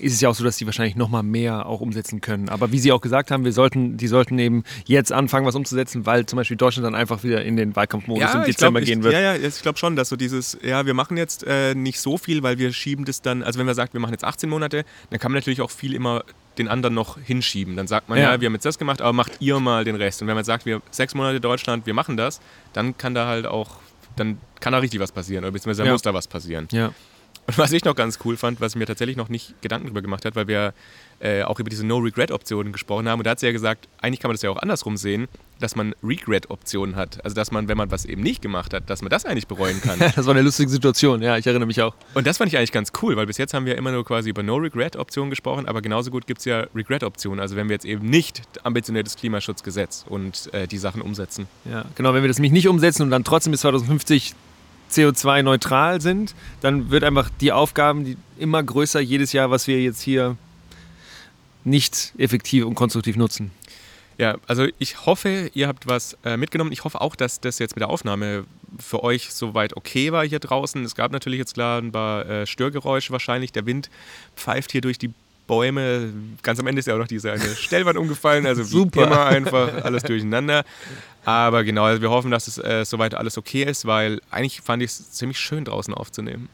ist 0.00 0.12
es 0.12 0.20
ja 0.20 0.28
auch 0.28 0.34
so, 0.34 0.44
dass 0.44 0.56
die 0.56 0.66
wahrscheinlich 0.66 0.96
noch 0.96 1.08
mal 1.08 1.22
mehr 1.22 1.66
auch 1.66 1.80
umsetzen 1.80 2.20
können. 2.20 2.48
Aber 2.48 2.70
wie 2.72 2.78
Sie 2.78 2.92
auch 2.92 3.00
gesagt 3.00 3.30
haben, 3.30 3.44
wir 3.44 3.52
sollten, 3.52 3.96
die 3.96 4.06
sollten 4.08 4.38
eben 4.38 4.62
jetzt 4.84 5.10
anfangen, 5.12 5.46
was 5.46 5.54
umzusetzen, 5.54 6.04
weil 6.06 6.26
zum 6.26 6.36
Beispiel 6.36 6.56
Deutschland 6.56 6.84
dann 6.86 6.94
einfach 6.94 7.24
wieder 7.24 7.44
in 7.44 7.56
den 7.56 7.74
Wahlkampfmodus 7.76 8.34
im 8.34 8.40
ich 8.42 8.46
Dezember 8.56 8.80
glaub, 8.80 8.86
gehen 8.88 8.98
ich, 8.98 9.04
wird. 9.04 9.14
Ja, 9.14 9.20
ja, 9.20 9.36
ich 9.36 9.62
glaube 9.62 9.78
schon, 9.78 9.96
dass 9.96 10.08
so 10.10 10.16
dieses, 10.16 10.58
ja, 10.62 10.84
wir 10.84 10.94
machen 10.94 11.16
jetzt 11.16 11.44
äh, 11.46 11.74
nicht 11.74 11.98
so 12.00 12.18
viel, 12.18 12.42
weil 12.42 12.58
wir 12.58 12.72
schieben 12.72 13.04
das 13.06 13.22
dann, 13.22 13.42
also 13.42 13.58
wenn 13.58 13.66
man 13.66 13.74
sagt, 13.74 13.94
wir 13.94 14.00
machen 14.00 14.12
jetzt 14.12 14.24
18 14.24 14.50
Monate, 14.50 14.84
dann 15.10 15.18
kann 15.18 15.32
man 15.32 15.38
natürlich 15.38 15.62
auch 15.62 15.70
viel 15.70 15.94
immer 15.94 16.24
den 16.58 16.68
anderen 16.68 16.94
noch 16.94 17.18
hinschieben. 17.18 17.76
Dann 17.76 17.86
sagt 17.86 18.08
man, 18.08 18.18
ja, 18.18 18.32
Ja. 18.34 18.40
wir 18.40 18.46
haben 18.46 18.54
jetzt 18.54 18.64
das 18.66 18.78
gemacht, 18.78 19.00
aber 19.00 19.12
macht 19.12 19.32
ihr 19.40 19.60
mal 19.60 19.84
den 19.84 19.96
Rest. 19.96 20.20
Und 20.22 20.28
wenn 20.28 20.34
man 20.36 20.44
sagt, 20.44 20.66
wir 20.66 20.82
sechs 20.90 21.14
Monate 21.14 21.40
Deutschland, 21.40 21.86
wir 21.86 21.94
machen 21.94 22.16
das, 22.16 22.40
dann 22.72 22.96
kann 22.98 23.14
da 23.14 23.26
halt 23.26 23.46
auch, 23.46 23.76
dann 24.16 24.38
kann 24.60 24.72
da 24.72 24.78
richtig 24.78 25.00
was 25.00 25.12
passieren, 25.12 25.44
oder 25.44 25.52
beziehungsweise 25.52 25.86
Ja. 25.86 25.92
muss 25.92 26.02
da 26.02 26.12
was 26.14 26.26
passieren. 26.28 26.68
Ja. 26.72 26.92
Und 27.46 27.58
was 27.58 27.72
ich 27.72 27.84
noch 27.84 27.94
ganz 27.94 28.18
cool 28.24 28.36
fand, 28.36 28.60
was 28.60 28.74
mir 28.74 28.86
tatsächlich 28.86 29.16
noch 29.16 29.28
nicht 29.28 29.60
Gedanken 29.62 29.86
drüber 29.86 30.02
gemacht 30.02 30.24
hat, 30.24 30.34
weil 30.34 30.48
wir 30.48 30.74
äh, 31.20 31.42
auch 31.44 31.58
über 31.60 31.70
diese 31.70 31.86
No-Regret-Optionen 31.86 32.72
gesprochen 32.72 33.08
haben. 33.08 33.20
Und 33.20 33.24
da 33.26 33.30
hat 33.30 33.40
sie 33.40 33.46
ja 33.46 33.52
gesagt, 33.52 33.88
eigentlich 34.00 34.20
kann 34.20 34.28
man 34.28 34.34
das 34.34 34.42
ja 34.42 34.50
auch 34.50 34.58
andersrum 34.58 34.96
sehen, 34.96 35.28
dass 35.60 35.76
man 35.76 35.94
Regret-Optionen 36.02 36.96
hat. 36.96 37.24
Also 37.24 37.34
dass 37.34 37.50
man, 37.50 37.68
wenn 37.68 37.78
man 37.78 37.90
was 37.90 38.04
eben 38.04 38.22
nicht 38.22 38.42
gemacht 38.42 38.74
hat, 38.74 38.90
dass 38.90 39.00
man 39.00 39.10
das 39.10 39.24
eigentlich 39.24 39.46
bereuen 39.46 39.80
kann. 39.80 39.98
Das 40.16 40.26
war 40.26 40.34
eine 40.34 40.42
lustige 40.42 40.70
Situation, 40.70 41.20
ja, 41.20 41.36
ich 41.36 41.46
erinnere 41.46 41.66
mich 41.66 41.80
auch. 41.82 41.94
Und 42.14 42.26
das 42.26 42.38
fand 42.38 42.50
ich 42.50 42.58
eigentlich 42.58 42.72
ganz 42.72 42.92
cool, 43.02 43.16
weil 43.16 43.26
bis 43.26 43.38
jetzt 43.38 43.54
haben 43.54 43.66
wir 43.66 43.76
immer 43.76 43.92
nur 43.92 44.04
quasi 44.04 44.30
über 44.30 44.42
No-Regret-Optionen 44.42 45.30
gesprochen, 45.30 45.66
aber 45.66 45.82
genauso 45.82 46.10
gut 46.10 46.26
gibt 46.26 46.40
es 46.40 46.44
ja 46.44 46.66
Regret-Optionen. 46.74 47.40
Also 47.40 47.56
wenn 47.56 47.68
wir 47.68 47.74
jetzt 47.74 47.84
eben 47.84 48.08
nicht 48.08 48.42
ambitioniertes 48.62 49.16
Klimaschutzgesetz 49.16 50.04
und 50.08 50.52
äh, 50.52 50.66
die 50.66 50.78
Sachen 50.78 51.02
umsetzen. 51.02 51.48
Ja, 51.64 51.84
genau, 51.94 52.14
wenn 52.14 52.22
wir 52.22 52.28
das 52.28 52.38
nämlich 52.38 52.52
nicht 52.52 52.68
umsetzen 52.68 53.02
und 53.02 53.10
dann 53.10 53.24
trotzdem 53.24 53.50
bis 53.50 53.60
2050 53.60 54.34
CO2-neutral 54.96 56.00
sind, 56.00 56.34
dann 56.60 56.90
wird 56.90 57.04
einfach 57.04 57.30
die 57.40 57.52
Aufgaben 57.52 58.04
die 58.04 58.16
immer 58.38 58.62
größer 58.62 59.00
jedes 59.00 59.32
Jahr, 59.32 59.50
was 59.50 59.66
wir 59.66 59.82
jetzt 59.82 60.00
hier 60.00 60.36
nicht 61.64 62.12
effektiv 62.18 62.64
und 62.64 62.74
konstruktiv 62.74 63.16
nutzen. 63.16 63.50
Ja, 64.18 64.36
also 64.46 64.66
ich 64.78 65.04
hoffe, 65.04 65.50
ihr 65.52 65.68
habt 65.68 65.86
was 65.86 66.16
äh, 66.24 66.36
mitgenommen. 66.36 66.72
Ich 66.72 66.84
hoffe 66.84 67.00
auch, 67.00 67.16
dass 67.16 67.40
das 67.40 67.58
jetzt 67.58 67.76
mit 67.76 67.82
der 67.82 67.90
Aufnahme 67.90 68.44
für 68.78 69.02
euch 69.02 69.32
soweit 69.32 69.76
okay 69.76 70.12
war 70.12 70.26
hier 70.26 70.38
draußen. 70.38 70.82
Es 70.84 70.94
gab 70.94 71.12
natürlich 71.12 71.38
jetzt 71.38 71.54
klar 71.54 71.80
ein 71.80 71.92
paar 71.92 72.26
äh, 72.26 72.46
Störgeräusche 72.46 73.12
wahrscheinlich. 73.12 73.52
Der 73.52 73.66
Wind 73.66 73.90
pfeift 74.34 74.72
hier 74.72 74.80
durch 74.80 74.96
die 74.96 75.12
Bäume. 75.46 76.12
Ganz 76.42 76.58
am 76.60 76.66
Ende 76.66 76.80
ist 76.80 76.86
ja 76.86 76.94
auch 76.94 76.98
noch 76.98 77.06
diese 77.08 77.32
eine 77.32 77.44
Stellwand 77.56 77.98
umgefallen. 77.98 78.46
Also 78.46 78.64
Super. 78.64 79.04
immer 79.04 79.26
einfach 79.26 79.84
alles 79.84 80.02
durcheinander. 80.02 80.64
Aber 81.24 81.64
genau, 81.64 81.84
also 81.84 82.00
wir 82.02 82.10
hoffen, 82.10 82.30
dass 82.30 82.46
es 82.48 82.58
äh, 82.58 82.84
soweit 82.84 83.14
alles 83.14 83.36
okay 83.38 83.64
ist, 83.64 83.86
weil 83.86 84.20
eigentlich 84.30 84.60
fand 84.60 84.82
ich 84.82 84.90
es 84.90 85.12
ziemlich 85.12 85.38
schön 85.38 85.64
draußen 85.64 85.92
aufzunehmen. 85.94 86.48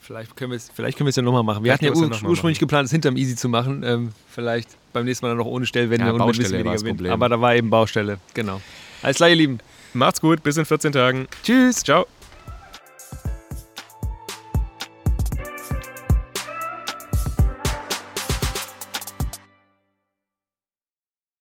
Vielleicht 0.00 0.34
können 0.36 0.52
wir 0.52 0.56
es, 0.56 0.70
vielleicht 0.74 0.96
können 0.96 1.06
wir 1.06 1.10
es 1.10 1.16
ja 1.16 1.22
nochmal 1.22 1.42
machen. 1.42 1.62
Wir 1.62 1.76
Vielleicht 1.76 1.94
hatten 1.94 2.00
ja 2.00 2.08
ur 2.08 2.16
ja 2.22 2.28
ursprünglich 2.28 2.56
machen. 2.58 2.66
geplant, 2.66 2.86
es 2.86 2.92
hinterm 2.92 3.16
Easy 3.18 3.36
zu 3.36 3.50
machen. 3.50 3.82
Ähm, 3.82 4.12
vielleicht 4.30 4.70
beim 4.94 5.04
nächsten 5.04 5.26
Mal 5.26 5.30
dann 5.30 5.38
noch 5.38 5.44
ohne 5.46 5.66
Stellwände 5.66 6.06
Ja, 6.06 6.12
und 6.12 6.16
mit 6.16 6.22
ein 6.22 6.26
Baustelle 6.26 6.48
bisschen 6.64 6.84
weniger 6.84 6.98
Wind. 7.02 7.10
Aber 7.12 7.28
da 7.28 7.38
war 7.38 7.54
eben 7.54 7.68
Baustelle, 7.68 8.18
genau. 8.32 8.62
Alles 9.02 9.16
klar, 9.18 9.28
ihr 9.28 9.36
Lieben. 9.36 9.58
Macht's 9.92 10.22
gut, 10.22 10.42
bis 10.42 10.56
in 10.56 10.64
14 10.64 10.92
Tagen. 10.92 11.28
Tschüss. 11.42 11.82
Ciao. 11.84 12.06